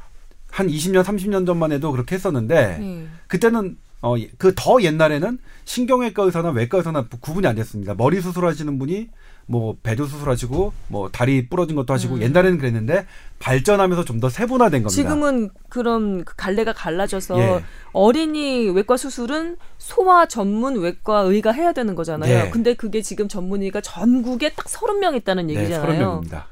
한 0.51 0.67
20년 0.67 1.03
30년 1.03 1.47
전만 1.47 1.73
해도 1.73 1.91
그렇게 1.93 2.17
했었는데 2.17 2.79
네. 2.79 3.09
그때는 3.29 3.79
어 4.03 4.15
그 4.39 4.55
더 4.55 4.83
옛날에는 4.83 5.39
신경외과 5.65 6.23
의사나 6.25 6.51
외과 6.51 6.79
의사나 6.79 7.07
구분이 7.21 7.47
안 7.47 7.57
됐습니다. 7.57 7.95
머리 7.95 8.21
수술하시는 8.21 8.79
분이 8.79 9.09
뭐 9.47 9.77
배도 9.83 10.07
수술하시고 10.07 10.73
뭐 10.89 11.09
다리 11.11 11.49
부러진 11.49 11.75
것도 11.77 11.93
하시고 11.93 12.15
음. 12.15 12.23
옛날에는 12.23 12.57
그랬는데 12.59 13.07
발전하면서 13.41 14.05
좀 14.05 14.21
더 14.21 14.29
세분화된 14.29 14.83
겁니다. 14.85 14.91
지금은 14.91 15.51
그런 15.69 16.25
그 16.25 16.35
갈래가 16.37 16.73
갈라져서 16.73 17.39
예. 17.41 17.65
어린이 17.93 18.69
외과 18.71 18.97
수술은 18.97 19.57
소아 19.79 20.27
전문 20.27 20.79
외과 20.81 21.21
의가 21.21 21.53
해야 21.53 21.73
되는 21.73 21.95
거잖아요. 21.95 22.45
네. 22.45 22.51
근데 22.51 22.75
그게 22.75 23.03
지금 23.03 23.29
전문의가 23.29 23.81
전국에 23.81 24.53
딱 24.55 24.69
서른 24.69 25.01
명 25.01 25.15
있다는 25.15 25.47
네, 25.49 25.57
얘기잖아요. 25.57 26.21
네, 26.23 26.29
30명입니다. 26.29 26.45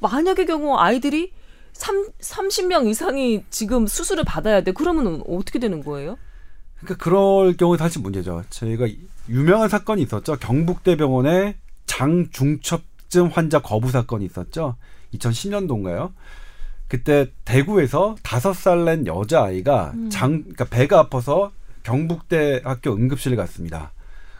만약의 0.00 0.46
경우 0.46 0.76
아이들이 0.76 1.32
3, 1.72 2.06
30명 2.20 2.86
이상이 2.88 3.44
지금 3.50 3.86
수술을 3.86 4.24
받아야 4.24 4.62
돼. 4.62 4.72
그러면 4.72 5.22
어떻게 5.28 5.58
되는 5.58 5.82
거예요? 5.82 6.18
그러니까 6.82 7.02
그럴 7.02 7.56
경우 7.56 7.76
사실 7.76 8.02
문제죠. 8.02 8.42
저희가 8.50 8.86
유명한 9.28 9.68
사건이 9.68 10.02
있었죠. 10.02 10.36
경북대병원에 10.36 11.56
장중첩증 11.86 13.26
환자 13.32 13.60
거부 13.60 13.90
사건이 13.90 14.24
있었죠. 14.24 14.76
2010년도인가요? 15.14 16.12
그때 16.88 17.30
대구에서 17.44 18.16
다섯 18.22 18.52
살 18.52 18.84
낸 18.84 19.06
여자 19.06 19.44
아이가 19.44 19.92
음. 19.94 20.10
장, 20.10 20.42
그러니까 20.42 20.64
배가 20.66 20.98
아파서 20.98 21.50
경북대 21.84 22.62
학교 22.64 22.92
응급실에 22.92 23.36
갔습니다. 23.36 23.92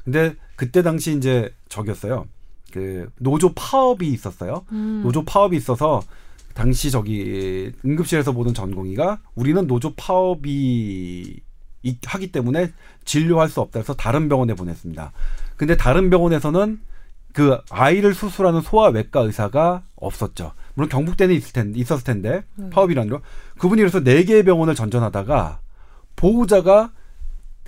근데 0.05 0.35
그때 0.57 0.83
당시 0.83 1.17
이제 1.17 1.55
저기였어요. 1.69 2.27
그 2.73 3.09
노조 3.19 3.53
파업이 3.55 4.09
있었어요. 4.09 4.65
음. 4.73 5.03
노조 5.05 5.25
파업이 5.25 5.57
있어서 5.57 6.01
당시 6.55 6.91
저기 6.91 7.73
응급실에서 7.85 8.33
보던 8.33 8.53
전공의가 8.55 9.21
우리는 9.35 9.67
노조 9.67 9.95
파업이 9.95 11.41
하기 12.05 12.33
때문에 12.33 12.73
진료할 13.05 13.49
수 13.49 13.61
없다 13.61 13.81
해서 13.81 13.95
다른 13.95 14.29
병원에 14.29 14.55
보냈습니다. 14.55 15.13
근데 15.57 15.77
다른 15.77 16.11
병원에서는 16.11 16.81
그 17.33 17.59
아이를 17.71 18.15
수술하는 18.15 18.61
소아외과 18.61 19.21
의사가 19.21 19.83
없었죠. 19.97 20.53
물론 20.75 20.89
경북대는 20.89 21.35
있을 21.35 21.53
텐데, 21.53 21.79
있었을 21.79 22.05
텐데 22.05 22.45
음. 22.59 22.71
파업이라는 22.71 23.11
거 23.11 23.21
그분이 23.59 23.81
그래서 23.81 24.01
네 24.01 24.25
개의 24.25 24.45
병원을 24.45 24.75
전전하다가 24.75 25.61
보호자가 26.17 26.93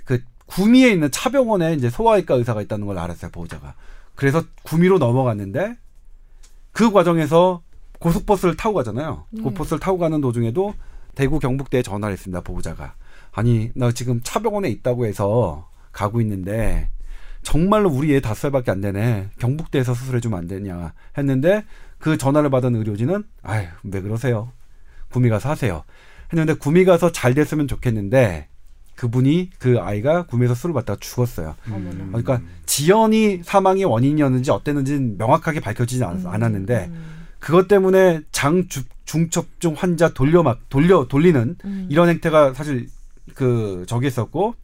그 0.05 0.21
구미에 0.45 0.91
있는 0.91 1.11
차병원에 1.11 1.73
이제 1.73 1.89
소아외과 1.89 2.35
의사가 2.35 2.61
있다는 2.61 2.85
걸 2.85 2.97
알았어요 2.97 3.31
보호자가. 3.31 3.73
그래서 4.15 4.43
구미로 4.63 4.97
넘어갔는데 4.97 5.77
그 6.71 6.91
과정에서 6.91 7.61
고속버스를 7.99 8.57
타고 8.57 8.75
가잖아요. 8.75 9.25
네. 9.31 9.41
고속버스를 9.41 9.79
타고 9.79 9.97
가는 9.97 10.21
도중에도 10.21 10.73
대구 11.15 11.39
경북대에 11.39 11.81
전화를 11.81 12.13
했습니다 12.13 12.41
보호자가. 12.41 12.93
아니 13.35 13.69
나 13.75 13.91
지금 13.91 14.21
차병원에 14.23 14.69
있다고 14.69 15.05
해서 15.05 15.69
가고 15.91 16.21
있는데 16.21 16.89
정말로 17.43 17.89
우리 17.89 18.15
애 18.15 18.21
다섯 18.21 18.35
살밖에 18.35 18.71
안 18.71 18.81
되네. 18.81 19.29
경북대에서 19.39 19.93
수술해 19.93 20.19
주면 20.19 20.39
안 20.39 20.47
되냐 20.47 20.93
했는데 21.17 21.63
그 21.99 22.17
전화를 22.17 22.49
받은 22.49 22.75
의료진은 22.75 23.23
아유 23.43 23.67
왜 23.83 24.01
그러세요? 24.01 24.51
구미 25.09 25.29
가서 25.29 25.49
하세요. 25.49 25.83
했는데 26.31 26.53
구미 26.53 26.85
가서 26.85 27.11
잘 27.11 27.33
됐으면 27.33 27.67
좋겠는데 27.67 28.47
그분이 28.95 29.51
그 29.59 29.79
아이가 29.79 30.25
구미에서 30.25 30.55
술을 30.55 30.73
받다가 30.73 30.99
죽었어요. 30.99 31.55
음. 31.67 32.07
그러니까 32.07 32.41
지연이 32.65 33.41
사망의 33.43 33.83
원인이었는지 33.83 34.49
어땠는지는 34.51 35.17
명확하게 35.17 35.59
밝혀지지 35.59 36.03
음. 36.03 36.23
않았는데 36.25 36.89
그것 37.39 37.67
때문에 37.67 38.21
장 38.31 38.67
중첩중 39.03 39.75
환자 39.77 40.13
돌려 40.13 40.41
막 40.41 40.61
돌려 40.69 41.07
돌리는 41.07 41.57
음. 41.63 41.87
이런 41.89 42.09
행태가 42.09 42.53
사실 42.53 42.87
그 43.33 43.85
저기 43.87 44.07
있었고 44.07 44.55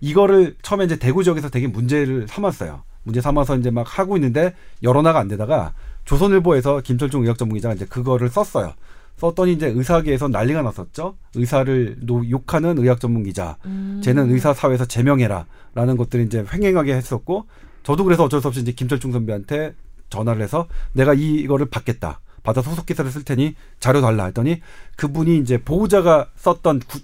이거를 0.00 0.56
처음에 0.62 0.84
이제 0.84 0.96
대구 0.98 1.24
지역에서 1.24 1.48
되게 1.48 1.66
문제를 1.66 2.26
삼았어요. 2.28 2.82
문제 3.02 3.20
삼아서 3.20 3.56
이제 3.56 3.70
막 3.70 3.86
하고 3.98 4.16
있는데 4.16 4.54
여론화가 4.82 5.18
안 5.18 5.28
되다가 5.28 5.72
조선일보에서 6.04 6.80
김철중 6.80 7.22
의학 7.22 7.38
전문기자가 7.38 7.74
이제 7.74 7.84
그거를 7.86 8.28
썼어요. 8.28 8.74
썼더니 9.16 9.52
이제 9.52 9.68
의사계에서 9.68 10.28
난리가 10.28 10.62
났었죠. 10.62 11.16
의사를 11.34 11.96
노, 12.00 12.28
욕하는 12.28 12.78
의학 12.78 13.00
전문 13.00 13.22
기자. 13.22 13.56
음. 13.64 14.00
쟤는 14.04 14.30
의사 14.30 14.52
사회에서 14.52 14.84
제명해라라는 14.84 15.96
것들이 15.96 16.24
이제 16.24 16.44
횡행하게 16.52 16.94
했었고 16.94 17.46
저도 17.82 18.04
그래서 18.04 18.24
어쩔 18.24 18.40
수 18.40 18.48
없이 18.48 18.60
이제 18.60 18.72
김철중 18.72 19.12
선배한테 19.12 19.74
전화를 20.10 20.42
해서 20.42 20.66
내가 20.92 21.14
이거를 21.14 21.66
받겠다. 21.66 22.20
받아 22.42 22.62
소속 22.62 22.86
기사를 22.86 23.10
쓸 23.10 23.24
테니 23.24 23.56
자료 23.80 24.00
달라 24.00 24.26
했더니 24.26 24.60
그분이 24.96 25.38
이제 25.38 25.58
보호자가 25.58 26.28
썼던 26.36 26.80
구, 26.86 27.00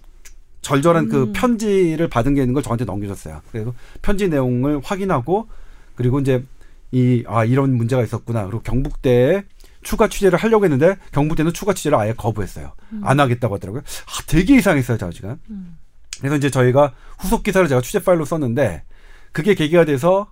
절절한 0.62 1.08
그 1.08 1.16
음. 1.16 1.26
그 1.26 1.32
편지를 1.32 2.08
받은 2.08 2.34
게 2.34 2.40
있는 2.40 2.54
걸 2.54 2.62
저한테 2.62 2.84
넘겨줬어요. 2.84 3.42
그래서 3.50 3.74
편지 4.00 4.28
내용을 4.28 4.80
확인하고 4.82 5.48
그리고 5.94 6.20
이제 6.20 6.44
이 6.92 7.24
아 7.26 7.44
이런 7.44 7.74
문제가 7.76 8.02
있었구나. 8.02 8.44
그리고 8.44 8.62
경북대에 8.62 9.44
추가 9.82 10.08
취재를 10.08 10.38
하려고 10.38 10.64
했는데 10.64 10.96
경북대는 11.12 11.52
추가 11.52 11.72
취재를 11.74 11.98
아예 11.98 12.12
거부했어요. 12.12 12.72
음. 12.92 13.00
안 13.04 13.18
하겠다고 13.18 13.54
하더라고요. 13.56 13.82
아, 13.82 14.22
되게 14.26 14.56
이상했어요, 14.56 14.98
저 14.98 15.10
지금. 15.10 15.36
음. 15.50 15.76
그래서 16.20 16.36
이제 16.36 16.50
저희가 16.50 16.92
후속 17.18 17.42
기사를 17.42 17.66
제가 17.66 17.80
취재 17.80 17.98
파일로 18.02 18.24
썼는데 18.24 18.84
그게 19.32 19.54
계기가 19.54 19.84
돼서 19.84 20.30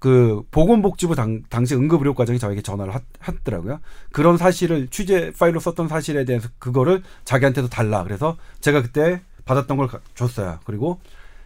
그 0.00 0.42
보건복지부 0.50 1.14
당, 1.14 1.42
당시 1.48 1.76
응급의료과장이 1.76 2.40
저에게 2.40 2.60
전화를 2.60 2.92
하, 2.92 3.00
하더라고요. 3.20 3.78
그런 4.10 4.36
사실을 4.36 4.88
취재 4.88 5.30
파일로 5.38 5.60
썼던 5.60 5.86
사실에 5.86 6.24
대해서 6.24 6.48
그거를 6.58 7.02
자기한테도 7.24 7.68
달라. 7.68 8.02
그래서 8.02 8.36
제가 8.60 8.82
그때 8.82 9.20
받았던 9.44 9.76
걸 9.76 9.88
줬어요. 10.14 10.58
그리고 10.64 11.00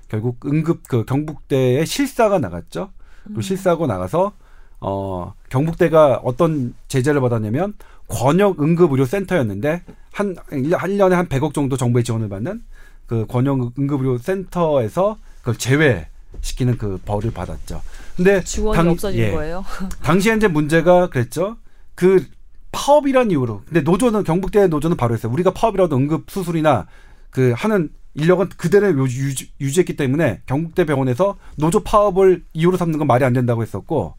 결국 0.08 0.46
응급 0.46 0.86
그 0.88 1.04
경북대에 1.04 1.84
실사가 1.84 2.38
나갔죠. 2.38 2.90
그 3.34 3.42
실사고 3.42 3.86
나가서 3.86 4.32
어 4.80 5.34
경북대가 5.48 6.20
어떤 6.22 6.74
제재를 6.88 7.20
받았냐면 7.20 7.74
권역 8.08 8.62
응급 8.62 8.92
의료 8.92 9.04
센터였는데 9.04 9.82
한 10.12 10.36
1년에 10.50 11.10
한 11.10 11.28
100억 11.28 11.54
정도 11.54 11.76
정부의 11.76 12.04
지원을 12.04 12.28
받는 12.28 12.62
그 13.06 13.26
권역 13.26 13.78
응급 13.78 14.00
의료 14.00 14.18
센터에서 14.18 15.18
그걸 15.40 15.56
제외 15.56 16.08
시키는 16.40 16.76
그 16.76 17.00
벌을 17.04 17.32
받았죠. 17.32 17.80
근데 18.16 18.42
지원이 18.44 18.76
당, 18.76 18.88
없어진 18.90 19.20
예, 19.20 19.30
거예요. 19.32 19.64
당시에 20.02 20.34
이제 20.36 20.48
문제가 20.48 21.08
그랬죠. 21.08 21.56
그 21.94 22.24
파업이란 22.72 23.30
이유로. 23.30 23.62
근데 23.64 23.80
노조는 23.80 24.24
경북대 24.24 24.66
노조는 24.66 24.96
바로 24.96 25.14
했어요. 25.14 25.32
우리가 25.32 25.52
파업이라도 25.52 25.96
응급 25.96 26.26
수술이나 26.28 26.86
그 27.30 27.52
하는 27.56 27.90
인력은 28.14 28.48
그대로 28.56 28.88
유지, 29.08 29.50
유지했기 29.60 29.96
때문에 29.96 30.40
경북대 30.46 30.86
병원에서 30.86 31.36
노조 31.56 31.80
파업을 31.80 32.44
이유로 32.54 32.76
삼는 32.76 32.98
건 32.98 33.06
말이 33.06 33.24
안 33.24 33.32
된다고 33.32 33.62
했었고 33.62 34.14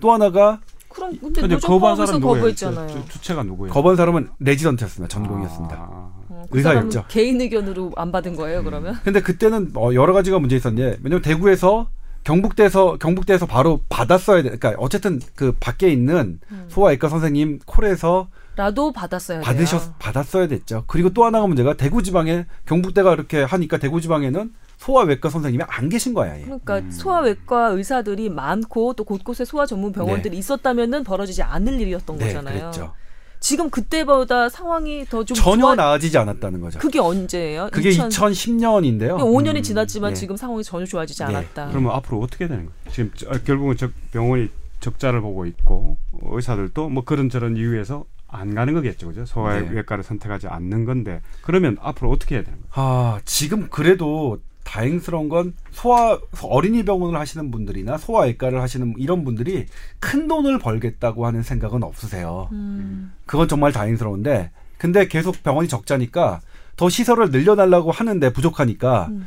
또 0.00 0.12
하나가 0.12 0.60
그럼 0.88 1.16
근데 1.20 1.46
노조 1.46 1.78
파업에서 1.78 2.18
거부했잖아요. 2.18 3.04
주체가 3.08 3.44
누구예요? 3.44 3.72
거부한 3.72 3.96
사람은 3.96 4.30
레지던트였습니다. 4.40 5.08
전공이었습니다. 5.08 5.76
아. 5.76 6.12
어, 6.28 6.44
그 6.50 6.58
의사였죠. 6.58 7.04
개인 7.08 7.40
의견으로 7.40 7.92
안 7.96 8.10
받은 8.10 8.34
거예요, 8.34 8.64
그러면? 8.64 8.94
음. 8.94 9.00
근데 9.04 9.20
그때는 9.20 9.70
어, 9.76 9.94
여러 9.94 10.12
가지가 10.12 10.40
문제 10.40 10.56
있었는데 10.56 10.98
왜냐면 11.02 11.22
대구에서 11.22 11.88
경북대에서 12.24 12.98
경북대에서 12.98 13.46
바로 13.46 13.80
받았어야 13.88 14.42
돼. 14.42 14.50
그러니까 14.50 14.74
어쨌든 14.78 15.20
그 15.36 15.54
밖에 15.60 15.88
있는 15.90 16.40
음. 16.50 16.66
소아외과 16.68 17.08
선생님 17.08 17.60
콜에서 17.66 18.28
라도 18.60 18.92
받았어야 18.92 19.40
받으셨 19.40 19.80
돼요. 19.80 19.94
받았어야 19.98 20.46
됐죠. 20.48 20.84
그리고 20.86 21.08
또 21.14 21.24
하나가 21.24 21.46
문제가 21.46 21.72
대구 21.74 22.02
지방에 22.02 22.44
경북대가 22.66 23.14
이렇게 23.14 23.42
하니까 23.42 23.78
대구 23.78 24.02
지방에는 24.02 24.52
소아외과 24.76 25.30
선생님이 25.30 25.64
안 25.66 25.88
계신 25.88 26.12
거야. 26.12 26.38
예. 26.38 26.42
그러니까 26.42 26.78
음. 26.80 26.90
소아외과 26.90 27.68
의사들이 27.68 28.28
많고 28.28 28.92
또 28.92 29.04
곳곳에 29.04 29.46
소아 29.46 29.64
전문 29.64 29.92
병원들이 29.92 30.32
네. 30.32 30.38
있었다면은 30.38 31.04
벌어지지 31.04 31.42
않을 31.42 31.80
일이었던 31.80 32.18
네, 32.18 32.26
거잖아요. 32.26 32.58
그랬죠. 32.60 32.92
지금 33.40 33.70
그때보다 33.70 34.50
상황이 34.50 35.06
더 35.06 35.24
좀 35.24 35.34
전혀 35.34 35.62
좋아... 35.62 35.74
나아지지 35.74 36.18
않았다는 36.18 36.60
거죠. 36.60 36.78
그게 36.80 36.98
언제예요? 36.98 37.70
그게 37.72 37.88
2000... 37.88 38.10
2010년인데요. 38.10 39.16
5년이 39.16 39.56
음, 39.56 39.62
지났지만 39.62 40.12
네. 40.12 40.20
지금 40.20 40.36
상황이 40.36 40.62
전혀 40.62 40.84
좋아지지 40.84 41.24
네. 41.24 41.34
않았다. 41.34 41.68
그러면 41.70 41.92
앞으로 41.92 42.20
어떻게 42.20 42.46
되는 42.46 42.66
거예요? 42.66 42.92
지금 42.92 43.10
결국은 43.46 43.78
저 43.78 43.88
병원이 44.12 44.48
적자를 44.80 45.22
보고 45.22 45.46
있고 45.46 45.96
의사들도 46.22 46.90
뭐 46.90 47.04
그런저런 47.04 47.56
이유에서 47.56 48.04
안 48.32 48.54
가는 48.54 48.74
거겠죠, 48.74 49.08
그죠? 49.08 49.24
소아외과를 49.24 50.02
네. 50.02 50.08
선택하지 50.08 50.48
않는 50.48 50.84
건데 50.84 51.20
그러면 51.42 51.76
앞으로 51.80 52.10
어떻게 52.10 52.36
해야 52.36 52.44
되는 52.44 52.58
거예요? 52.60 52.70
아 52.74 53.20
지금 53.24 53.68
그래도 53.68 54.38
다행스러운 54.64 55.28
건 55.28 55.54
소아 55.72 56.18
어린이 56.42 56.84
병원을 56.84 57.18
하시는 57.18 57.50
분들이나 57.50 57.98
소아외과를 57.98 58.60
하시는 58.60 58.94
이런 58.98 59.24
분들이 59.24 59.66
큰 59.98 60.28
돈을 60.28 60.58
벌겠다고 60.58 61.26
하는 61.26 61.42
생각은 61.42 61.82
없으세요. 61.82 62.48
음. 62.52 63.12
그건 63.26 63.48
정말 63.48 63.72
다행스러운데 63.72 64.50
근데 64.78 65.08
계속 65.08 65.42
병원이 65.42 65.68
적자니까 65.68 66.40
더 66.76 66.88
시설을 66.88 67.30
늘려달라고 67.30 67.90
하는데 67.90 68.32
부족하니까 68.32 69.08
음. 69.10 69.26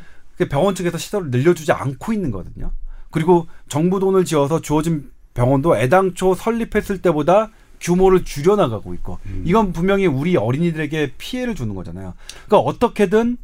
병원 0.50 0.74
측에서 0.74 0.98
시설을 0.98 1.30
늘려주지 1.30 1.72
않고 1.72 2.12
있는 2.12 2.30
거거든요. 2.30 2.72
그리고 3.10 3.46
정부 3.68 4.00
돈을 4.00 4.24
지어서 4.24 4.60
주어진 4.60 5.10
병원도 5.34 5.76
애당초 5.76 6.34
설립했을 6.34 7.02
때보다 7.02 7.50
규모를 7.80 8.24
줄여나가고 8.24 8.94
있고 8.94 9.18
음. 9.26 9.42
이건 9.46 9.72
분명히 9.72 10.06
우리 10.06 10.36
어린이들에게 10.36 11.12
피해를 11.18 11.54
주는 11.54 11.74
거잖아요. 11.74 12.14
그러니까 12.46 12.58
어떻게든 12.58 13.36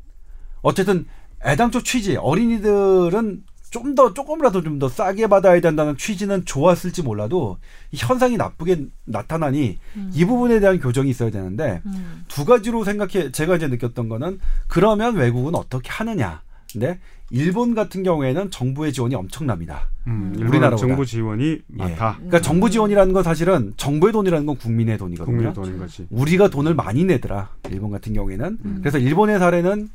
어쨌든 0.63 1.07
애당초 1.45 1.83
취지 1.83 2.17
어린이들은 2.17 3.45
좀 3.71 3.95
더 3.95 4.13
조금이라도 4.13 4.63
좀 4.63 4.79
더 4.81 4.89
싸게 4.89 5.29
받아야 5.29 5.61
된다는 5.61 5.97
취지는 5.97 6.45
좋았을지 6.45 7.03
몰라도 7.03 7.59
이 7.93 7.97
현상이 7.99 8.37
나쁘게 8.37 8.87
나타나니 9.05 9.79
음. 9.97 10.11
이 10.15 10.25
부분에 10.25 10.59
대한 10.59 10.81
교정이 10.81 11.11
있어야 11.11 11.31
되는데 11.31 11.81
음. 11.87 12.25
두 12.29 12.45
가지로 12.45 12.83
생각해 12.85 13.31
제가 13.31 13.57
이제 13.57 13.69
느꼈던 13.69 14.09
거는 14.09 14.41
그러면 14.67 15.17
외국은 15.17 15.55
어떻게 15.55 15.89
하느냐. 15.91 16.43
근데 16.73 16.99
일본 17.31 17.75
같은 17.75 18.03
경우에는 18.03 18.51
정부의 18.51 18.93
지원이 18.93 19.15
엄청납니다. 19.15 19.89
음, 20.09 20.35
우리나라 20.37 20.77
정부 20.77 21.07
지원이 21.07 21.45
예. 21.53 21.61
많다. 21.71 22.15
그러니까 22.17 22.41
정부 22.41 22.69
지원이라는 22.69 23.13
건 23.13 23.23
사실은 23.23 23.73
정부의 23.77 24.13
돈이라는 24.13 24.47
건 24.47 24.57
국민의 24.57 24.99
돈이거든요. 24.99 25.27
국민의 25.27 25.55
돈인 25.55 25.79
거지. 25.79 26.07
우리가 26.11 26.49
돈을 26.49 26.75
많이 26.75 27.05
내더라. 27.05 27.51
일본 27.71 27.91
같은 27.91 28.13
경우에는. 28.13 28.59
음. 28.65 28.79
그래서 28.81 28.99
일본의 28.99 29.39
사례는 29.39 29.89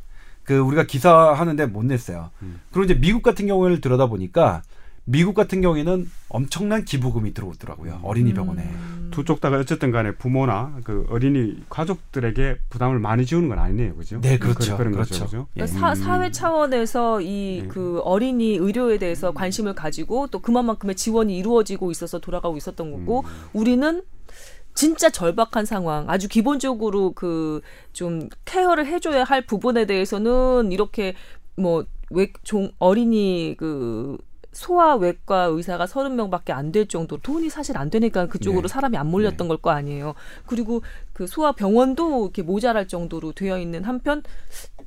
그 0.43 0.57
우리가 0.57 0.85
기사하는데 0.85 1.65
못 1.65 1.83
냈어요. 1.85 2.29
음. 2.41 2.61
그리고 2.71 2.85
이제 2.85 2.99
미국 2.99 3.21
같은 3.21 3.47
경우를 3.47 3.81
들여다 3.81 4.07
보니까 4.07 4.61
미국 5.05 5.33
같은 5.35 5.61
경우에는 5.61 6.09
엄청난 6.29 6.83
기부금이 6.83 7.33
들어오더라고요. 7.33 7.93
음. 7.93 7.99
어린이 8.03 8.33
병원에. 8.33 8.63
음. 8.63 9.09
두쪽 9.11 9.39
다가 9.39 9.57
어쨌든 9.57 9.91
간에 9.91 10.11
부모나 10.15 10.77
그 10.83 11.05
어린이 11.09 11.63
가족들에게 11.69 12.57
부담을 12.69 12.99
많이 12.99 13.25
지우는 13.25 13.47
건 13.47 13.59
아니네요. 13.59 13.95
그죠? 13.95 14.19
네, 14.19 14.37
그렇죠. 14.37 14.75
그런 14.77 14.91
그렇죠. 14.91 15.25
거죠. 15.25 15.47
그러니까 15.53 15.79
사, 15.79 15.89
음. 15.91 15.95
사회 15.95 16.31
차원에서 16.31 17.21
이그 17.21 17.79
네. 17.79 18.01
어린이 18.03 18.55
의료에 18.55 18.97
대해서 18.97 19.31
관심을 19.31 19.73
가지고 19.75 20.27
또 20.27 20.39
그만큼의 20.39 20.95
지원이 20.95 21.37
이루어지고 21.37 21.91
있어서 21.91 22.19
돌아가고 22.19 22.57
있었던 22.57 22.91
거고 22.91 23.21
음. 23.21 23.25
우리는 23.53 24.01
진짜 24.73 25.09
절박한 25.09 25.65
상황, 25.65 26.09
아주 26.09 26.27
기본적으로 26.27 27.13
그 27.13 27.61
좀 27.95 28.27
케어를 28.43 28.85
해줘야 28.85 29.23
할 29.23 29.45
부분에 29.45 29.85
대해서는 29.85 30.71
이렇게 30.71 31.15
뭐외종 31.55 32.71
어린이 32.77 33.55
그 33.57 34.17
소아외과 34.55 35.43
의사가 35.45 35.85
서른 35.85 36.15
명밖에 36.15 36.53
안 36.53 36.71
될 36.71 36.87
정도로 36.87 37.21
돈이 37.21 37.49
사실 37.49 37.77
안 37.77 37.89
되니까 37.89 38.25
그쪽으로 38.27 38.63
네. 38.63 38.67
사람이 38.67 38.97
안 38.97 39.07
몰렸던 39.07 39.45
네. 39.45 39.49
걸거 39.49 39.69
아니에요. 39.69 40.15
그리고 40.45 40.81
그 41.13 41.27
소아 41.27 41.51
병원도 41.51 42.23
이렇게 42.23 42.41
모자랄 42.41 42.87
정도로 42.87 43.33
되어 43.33 43.59
있는 43.59 43.83
한편 43.83 44.23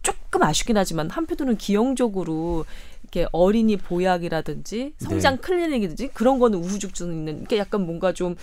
조금 0.02 0.42
아쉽긴 0.42 0.76
하지만 0.76 1.08
한편으로는 1.08 1.56
기형적으로 1.56 2.64
이렇게 3.02 3.26
어린이 3.32 3.76
보약이라든지 3.76 4.94
성장 4.98 5.36
네. 5.36 5.40
클리닉이든지 5.40 6.08
그런 6.08 6.38
거는 6.38 6.58
우후죽순 6.58 7.12
있는 7.12 7.44
게 7.44 7.58
약간 7.58 7.86
뭔가 7.86 8.12
좀 8.12 8.34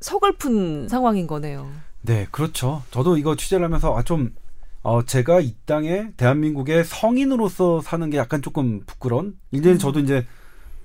서글픈 0.00 0.88
상황인 0.88 1.26
거네요. 1.26 1.70
네, 2.02 2.26
그렇죠. 2.30 2.82
저도 2.90 3.16
이거 3.16 3.36
취재를 3.36 3.64
하면서 3.64 3.96
아, 3.96 4.02
좀 4.02 4.34
어, 4.82 5.02
제가 5.04 5.40
이 5.40 5.54
땅에 5.66 6.12
대한민국의 6.16 6.84
성인으로서 6.84 7.80
사는 7.82 8.08
게 8.10 8.16
약간 8.16 8.42
조금 8.42 8.80
부끄러운. 8.86 9.38
이제는 9.50 9.76
음. 9.76 9.78
저도 9.78 10.00
이제 10.00 10.26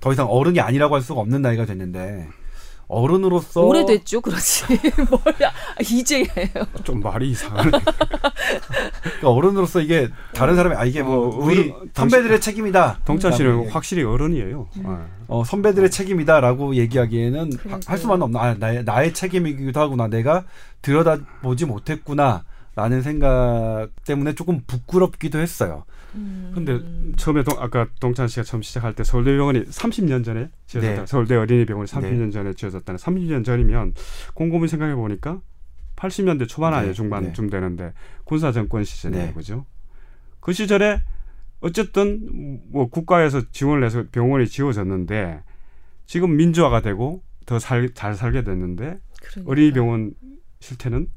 더 0.00 0.12
이상 0.12 0.26
어른이 0.28 0.60
아니라고 0.60 0.94
할 0.94 1.02
수가 1.02 1.20
없는 1.20 1.42
나이가 1.42 1.64
됐는데 1.66 2.28
어른으로서 2.88 3.62
오래됐죠, 3.62 4.20
그렇지. 4.20 4.64
뭐야 5.10 5.50
이제예요. 5.82 6.66
좀 6.84 7.00
말이 7.00 7.30
이상하네. 7.30 7.70
그러니까 7.70 9.30
어른으로서 9.30 9.80
이게 9.80 10.08
다른 10.34 10.54
사람이 10.54 10.76
아 10.76 10.84
이게 10.84 11.02
뭐 11.02 11.26
어, 11.26 11.36
우리 11.44 11.72
어른, 11.72 11.90
선배들의 11.94 12.40
책임이다. 12.40 13.00
동찬 13.04 13.32
씨는 13.32 13.70
확실히 13.70 14.04
어른이에요. 14.04 14.68
음. 14.76 14.82
네. 14.82 15.22
어, 15.26 15.42
선배들의 15.44 15.90
책임이다라고 15.90 16.76
얘기하기에는 16.76 17.50
그러니까요. 17.50 17.80
할 17.86 17.98
수만 17.98 18.22
없나. 18.22 18.40
아, 18.40 18.54
나의 18.54 18.84
나의 18.84 19.12
책임이기도 19.14 19.80
하구나. 19.80 20.06
내가 20.06 20.44
들여다 20.82 21.18
보지 21.42 21.64
못했구나. 21.66 22.44
라는 22.76 23.00
생각 23.02 23.88
때문에 24.06 24.34
조금 24.34 24.60
부끄럽기도 24.66 25.40
했어요. 25.40 25.84
음. 26.16 26.52
근데 26.54 26.80
처음에 27.16 27.42
동, 27.44 27.58
아까 27.60 27.86
동찬 28.00 28.28
씨가 28.28 28.42
처음 28.42 28.62
시작할 28.62 28.94
때 28.94 29.04
서울대병원이 29.04 29.64
30년 29.66 30.24
전에 30.24 30.48
지어졌다. 30.66 31.00
네. 31.02 31.06
서울대 31.06 31.36
어린이병원이 31.36 31.86
30년 31.88 32.26
네. 32.26 32.30
전에 32.30 32.54
지어졌다는 32.54 32.98
30년 32.98 33.44
전이면 33.44 33.94
곰곰이 34.34 34.68
생각해 34.68 34.94
보니까 34.94 35.40
80년대 35.96 36.48
초반 36.48 36.74
아니에요. 36.74 36.92
네. 36.92 36.94
중반쯤 36.94 37.44
네. 37.46 37.50
되는데 37.50 37.92
군사 38.24 38.52
정권 38.52 38.84
시절이에요. 38.84 39.26
네. 39.26 39.32
그죠? 39.32 39.64
그 40.40 40.52
시절에 40.52 41.00
어쨌든 41.60 42.60
뭐 42.70 42.88
국가에서 42.88 43.42
지원을 43.50 43.84
해서 43.84 44.04
병원이 44.12 44.46
지어졌는데 44.48 45.42
지금 46.06 46.36
민주화가 46.36 46.82
되고 46.82 47.22
더 47.46 47.58
잘 47.58 48.14
살게 48.14 48.42
됐는데 48.44 48.98
그러니까. 49.22 49.50
어린이병원 49.50 50.14
실태는 50.60 51.08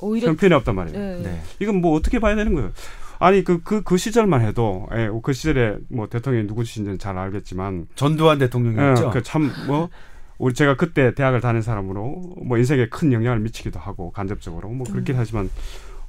오히려 0.00 0.28
형편이 0.28 0.52
없단 0.54 0.74
말이에요. 0.74 0.98
네. 0.98 1.22
네. 1.22 1.42
이건 1.60 1.80
뭐 1.80 1.94
어떻게 1.96 2.18
봐야 2.18 2.34
되는 2.34 2.54
거예요? 2.54 2.72
아니 3.18 3.44
그 3.44 3.62
그그 3.62 3.82
그 3.82 3.96
시절만 3.96 4.42
해도 4.42 4.88
예, 4.94 5.10
그 5.22 5.32
시절에 5.32 5.76
뭐 5.88 6.08
대통령이 6.08 6.46
누구신지는 6.46 6.98
잘 6.98 7.16
알겠지만 7.18 7.86
전두환 7.94 8.38
대통령이었죠. 8.38 9.06
예, 9.06 9.10
그참뭐 9.10 9.90
우리 10.38 10.54
제가 10.54 10.76
그때 10.76 11.14
대학을 11.14 11.40
다닌 11.40 11.62
사람으로 11.62 12.36
뭐 12.44 12.58
인생에 12.58 12.88
큰 12.88 13.12
영향을 13.12 13.40
미치기도 13.40 13.78
하고 13.78 14.10
간접적으로 14.10 14.68
뭐 14.70 14.86
그렇긴 14.90 15.14
음. 15.14 15.20
하지만 15.20 15.50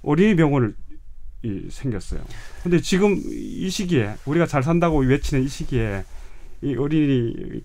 어린이 0.02 0.36
병원을 0.36 0.76
이 1.44 1.68
생겼어요. 1.70 2.22
근데 2.64 2.80
지금 2.82 3.22
이 3.24 3.70
시기에 3.70 4.16
우리가 4.26 4.48
잘 4.48 4.64
산다고 4.64 5.00
외치는 5.00 5.44
이 5.44 5.48
시기에 5.48 6.04
이 6.64 6.76
어린이 6.76 7.62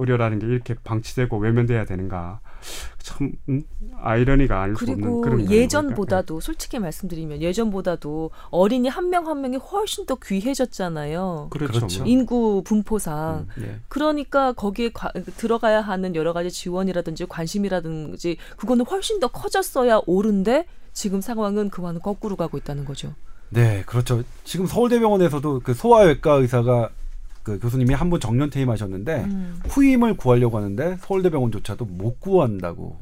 의료라는 0.00 0.38
게 0.38 0.46
이렇게 0.46 0.74
방치되고 0.74 1.38
외면돼야 1.38 1.84
되는가? 1.84 2.40
참 2.98 3.32
음? 3.48 3.62
아이러니가 4.02 4.62
아닐 4.62 4.76
수 4.76 4.84
없는 4.84 5.20
그런 5.22 5.38
그리고 5.38 5.50
예전보다도 5.50 6.40
네. 6.40 6.44
솔직히 6.44 6.78
말씀드리면 6.78 7.40
예전보다도 7.40 8.30
어린이 8.50 8.88
한 8.88 9.10
명한 9.10 9.30
한 9.30 9.40
명이 9.42 9.56
훨씬 9.56 10.06
더 10.06 10.16
귀해졌잖아요. 10.16 11.48
그렇죠. 11.50 11.72
그렇죠. 11.72 12.04
인구 12.04 12.62
분포상. 12.64 13.46
음, 13.56 13.62
네. 13.62 13.80
그러니까 13.88 14.52
거기에 14.52 14.90
과, 14.92 15.10
들어가야 15.36 15.80
하는 15.80 16.14
여러 16.14 16.32
가지 16.32 16.50
지원이라든지 16.50 17.26
관심이라든지 17.26 18.36
그거는 18.56 18.84
훨씬 18.84 19.20
더 19.20 19.28
커졌어야 19.28 20.00
옳은데 20.06 20.66
지금 20.92 21.20
상황은 21.20 21.70
그와는 21.70 22.00
거꾸로 22.00 22.36
가고 22.36 22.58
있다는 22.58 22.84
거죠. 22.84 23.14
네, 23.48 23.82
그렇죠. 23.86 24.22
지금 24.44 24.66
서울대병원에서도 24.66 25.60
그 25.64 25.74
소아외과 25.74 26.34
의사가 26.34 26.90
그 27.42 27.58
교수님이 27.58 27.94
한 27.94 28.10
분 28.10 28.20
정년 28.20 28.50
퇴임하셨는데 28.50 29.24
음. 29.24 29.60
후임을 29.68 30.16
구하려고 30.16 30.56
하는데 30.58 30.96
서울대병원조차도 31.00 31.84
못 31.86 32.20
구한다고 32.20 32.96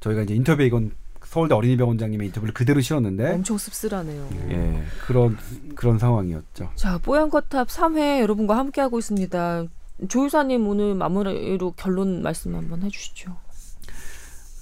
저희가 0.00 0.22
이제 0.22 0.34
인터뷰에 0.34 0.66
이건 0.66 0.92
서울대 1.24 1.54
어린이병원장님의 1.54 2.28
인터뷰를 2.28 2.54
그대로 2.54 2.80
실었는데 2.80 3.32
엄청 3.32 3.58
씁쓸하네요. 3.58 4.28
예, 4.50 4.82
그런 5.06 5.36
그런 5.74 5.98
상황이었죠. 5.98 6.70
자, 6.76 6.98
뽀얀거탑 6.98 7.68
3회 7.68 8.20
여러분과 8.20 8.56
함께 8.56 8.80
하고 8.80 8.98
있습니다. 8.98 9.64
조유사님 10.08 10.66
오늘 10.68 10.94
마무리로 10.94 11.72
결론 11.72 12.22
말씀 12.22 12.54
한번 12.54 12.82
해주시죠. 12.82 13.36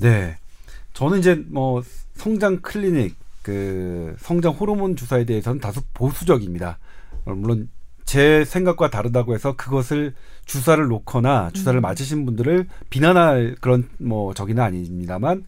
네, 0.01 0.37
저는 0.95 1.19
이제 1.19 1.35
뭐 1.49 1.83
성장 2.15 2.61
클리닉 2.61 3.17
그 3.43 4.15
성장 4.21 4.53
호르몬 4.53 4.97
주사에 4.97 5.25
대해서는 5.25 5.61
다소 5.61 5.81
보수적입니다. 5.95 6.79
물론 7.25 7.69
제 8.13 8.45
생각과 8.45 8.91
다르다고 8.91 9.33
해서 9.35 9.55
그것을 9.57 10.13
주사를 10.45 10.87
놓거나 10.87 11.49
주사를 11.55 11.79
음. 11.79 11.81
맞으신 11.81 12.27
분들을 12.27 12.67
비난할 12.91 13.57
그런 13.63 13.89
뭐 13.97 14.35
저기는 14.35 14.63
아닙니다만 14.63 15.47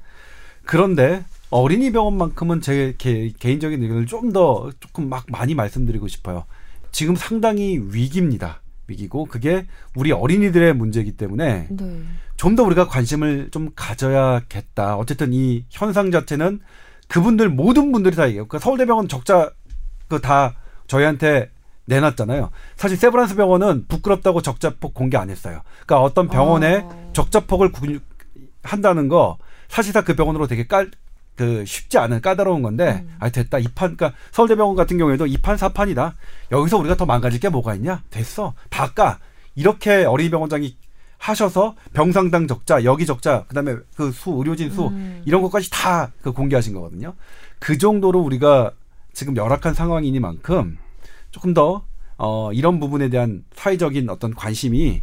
그런데 0.65 1.27
어린이 1.51 1.93
병원만큼은 1.93 2.63
제 2.63 2.95
개, 2.97 3.31
개인적인 3.39 3.83
의견을 3.83 4.07
좀 4.07 4.33
더 4.33 4.71
조금 4.81 5.11
막 5.11 5.27
많이 5.29 5.55
말씀드리고 5.55 6.09
싶어요. 6.09 6.47
지금 6.91 7.17
상당히 7.17 7.79
위기입니다. 7.79 8.63
위기고 8.89 9.27
그게 9.27 9.67
우리 9.95 10.11
어린이들의 10.11 10.73
문제이기 10.73 11.19
때문에 11.19 11.67
네. 11.69 12.03
좀더 12.37 12.63
우리가 12.63 12.89
관심을 12.89 13.51
좀 13.51 13.73
가져야겠다. 13.77 14.97
어쨌든 14.97 15.35
이 15.35 15.67
현상 15.69 16.11
자체는 16.11 16.61
그분들 17.09 17.51
모든 17.51 17.93
분들이 17.93 18.17
다 18.17 18.23
얘기해요. 18.25 18.47
그러니까 18.49 18.65
서울대병원 18.65 19.09
적자 19.09 19.51
그 20.09 20.19
다 20.19 20.55
저희한테 20.87 21.51
내놨잖아요. 21.87 22.51
사실 22.77 22.97
세브란스 22.97 23.37
병원은 23.37 23.87
부끄럽다고 23.89 24.43
적자폭 24.43 24.95
공개 24.95 25.17
안 25.17 25.31
했어요. 25.31 25.61
그러니까 25.87 26.03
어떤 26.03 26.29
병원에 26.29 26.77
어. 26.85 27.11
적자폭을 27.13 27.73
구, 27.73 27.99
한다는 28.63 29.09
거 29.09 29.39
사실상 29.69 30.05
그 30.05 30.15
병원으로 30.15 30.47
되게 30.47 30.67
깔, 30.67 30.91
그 31.37 31.65
쉽지 31.67 31.99
않은 31.99 32.21
까다로운 32.21 32.63
건데 32.63 33.03
음. 33.05 33.17
아 33.19 33.29
됐다 33.29 33.59
이판 33.59 33.97
그러니까 33.97 34.13
서울대병원 34.31 34.77
같은 34.77 34.99
경우에도 34.99 35.27
이판 35.27 35.57
사판이다 35.57 36.15
여기서 36.53 36.79
우리가 36.79 36.97
더 36.97 37.07
망가질 37.07 37.41
게 37.41 37.49
뭐가 37.49 37.75
있냐 37.75 38.03
됐어 38.11 38.55
다 38.71 38.87
까 38.95 39.19
이렇게 39.57 40.05
어린이 40.05 40.31
병원장이 40.31 40.77
하셔서 41.19 41.75
병상당 41.93 42.47
적자 42.47 42.85
여기 42.85 43.05
적자 43.05 43.45
그다음에 43.49 43.77
그 43.97 44.13
수 44.13 44.31
의료진 44.31 44.71
수 44.71 44.87
음. 44.89 45.23
이런 45.27 45.43
것까지 45.43 45.71
다 45.71 46.11
그 46.23 46.31
공개하신 46.33 46.73
거거든요 46.75 47.15
그 47.59 47.79
정도로 47.79 48.21
우리가 48.21 48.71
지금 49.13 49.37
열악한 49.37 49.75
상황이니만큼 49.75 50.79
조금 51.35 51.53
더 51.53 51.85
어, 52.17 52.53
이런 52.53 52.79
부분에 52.79 53.09
대한 53.09 53.45
사회적인 53.57 54.09
어떤 54.09 54.33
관심이 54.35 55.03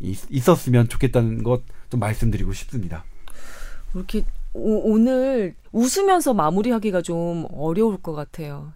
있, 0.00 0.48
었으면 0.48 0.88
좋겠다는 0.90 1.42
것 1.42 1.62
좀 1.90 1.98
말씀드리고 1.98 2.52
싶습니다. 2.52 3.04
이렇게 3.94 4.24
오, 4.52 4.92
오늘 4.92 5.54
웃으면서 5.72 6.34
마무리하기가 6.34 7.02
좀 7.02 7.46
어려울 7.52 7.96
것 8.00 8.12
같아요. 8.14 8.72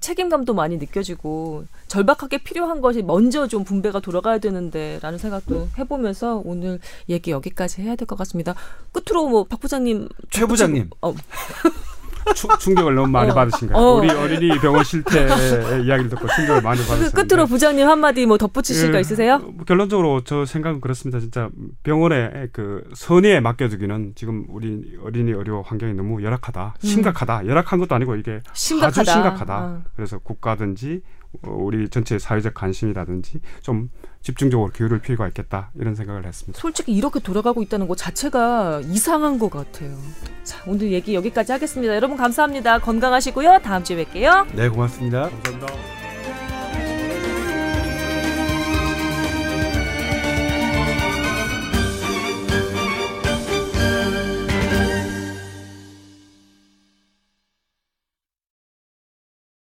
책임감도 0.00 0.52
많이 0.54 0.78
느껴지고 0.78 1.66
절박하게 1.86 2.38
필요한 2.38 2.80
것이 2.80 3.02
먼저 3.02 3.46
좀 3.46 3.62
분배가 3.62 4.00
돌아가야 4.00 4.38
되는데라는 4.38 5.18
생각도 5.18 5.68
해보면서 5.78 6.42
오늘 6.44 6.80
얘기 7.08 7.30
여기까지 7.30 7.82
해야 7.82 7.94
될 7.94 8.06
것 8.06 8.16
같습니다. 8.18 8.56
끝으로 8.90 9.28
뭐 9.28 9.44
박 9.44 9.60
부장님, 9.60 10.08
최 10.30 10.44
부장님, 10.46 10.90
어. 11.02 11.14
충격을 12.34 12.94
너무 12.94 13.08
많이 13.08 13.30
어. 13.30 13.34
받으신가요? 13.34 13.76
어. 13.76 13.94
우리 13.98 14.10
어린이 14.10 14.58
병원 14.60 14.84
실태 14.84 15.24
이야기를 15.24 16.08
듣고 16.10 16.26
충격을 16.28 16.62
많이 16.62 16.80
받으셨는데 16.80 17.22
끝으로 17.22 17.46
부장님 17.46 17.88
한마디 17.88 18.26
뭐 18.26 18.38
덧붙이실 18.38 18.88
그, 18.88 18.92
거 18.92 19.00
있으세요? 19.00 19.38
뭐 19.38 19.64
결론적으로 19.64 20.22
저 20.24 20.44
생각은 20.44 20.80
그렇습니다. 20.80 21.20
진짜 21.20 21.48
병원에 21.82 22.48
그 22.52 22.84
선의에 22.94 23.40
맡겨주기는 23.40 24.12
지금 24.14 24.46
우리 24.48 24.98
어린이 25.04 25.30
의료 25.30 25.62
환경이 25.62 25.94
너무 25.94 26.22
열악하다, 26.22 26.74
음. 26.82 26.86
심각하다. 26.86 27.40
음. 27.40 27.46
열악한 27.48 27.78
것도 27.78 27.94
아니고 27.94 28.16
이게 28.16 28.40
심각하다. 28.52 29.00
아주 29.00 29.10
심각하다. 29.10 29.58
어. 29.58 29.82
그래서 29.94 30.18
국가든지 30.18 31.02
우리 31.42 31.88
전체 31.88 32.18
사회적 32.18 32.54
관심이라든지 32.54 33.40
좀 33.60 33.90
집중적으로 34.26 34.72
기울일 34.72 34.98
필요가 34.98 35.28
있겠다 35.28 35.70
이런 35.76 35.94
생각을 35.94 36.26
했습니다. 36.26 36.60
솔직히 36.60 36.92
이렇게 36.92 37.20
돌아가고 37.20 37.62
있다는 37.62 37.86
것 37.86 37.96
자체가 37.96 38.80
이상한 38.86 39.38
것 39.38 39.50
같아요. 39.50 39.96
자 40.42 40.64
오늘 40.66 40.90
얘기 40.90 41.14
여기까지 41.14 41.52
하겠습니다. 41.52 41.94
여러분 41.94 42.16
감사합니다. 42.16 42.80
건강하시고요. 42.80 43.60
다음 43.62 43.84
주에 43.84 44.04
뵐게요. 44.04 44.48
네 44.56 44.68
고맙습니다. 44.68 45.30
감사합니다. 45.30 46.05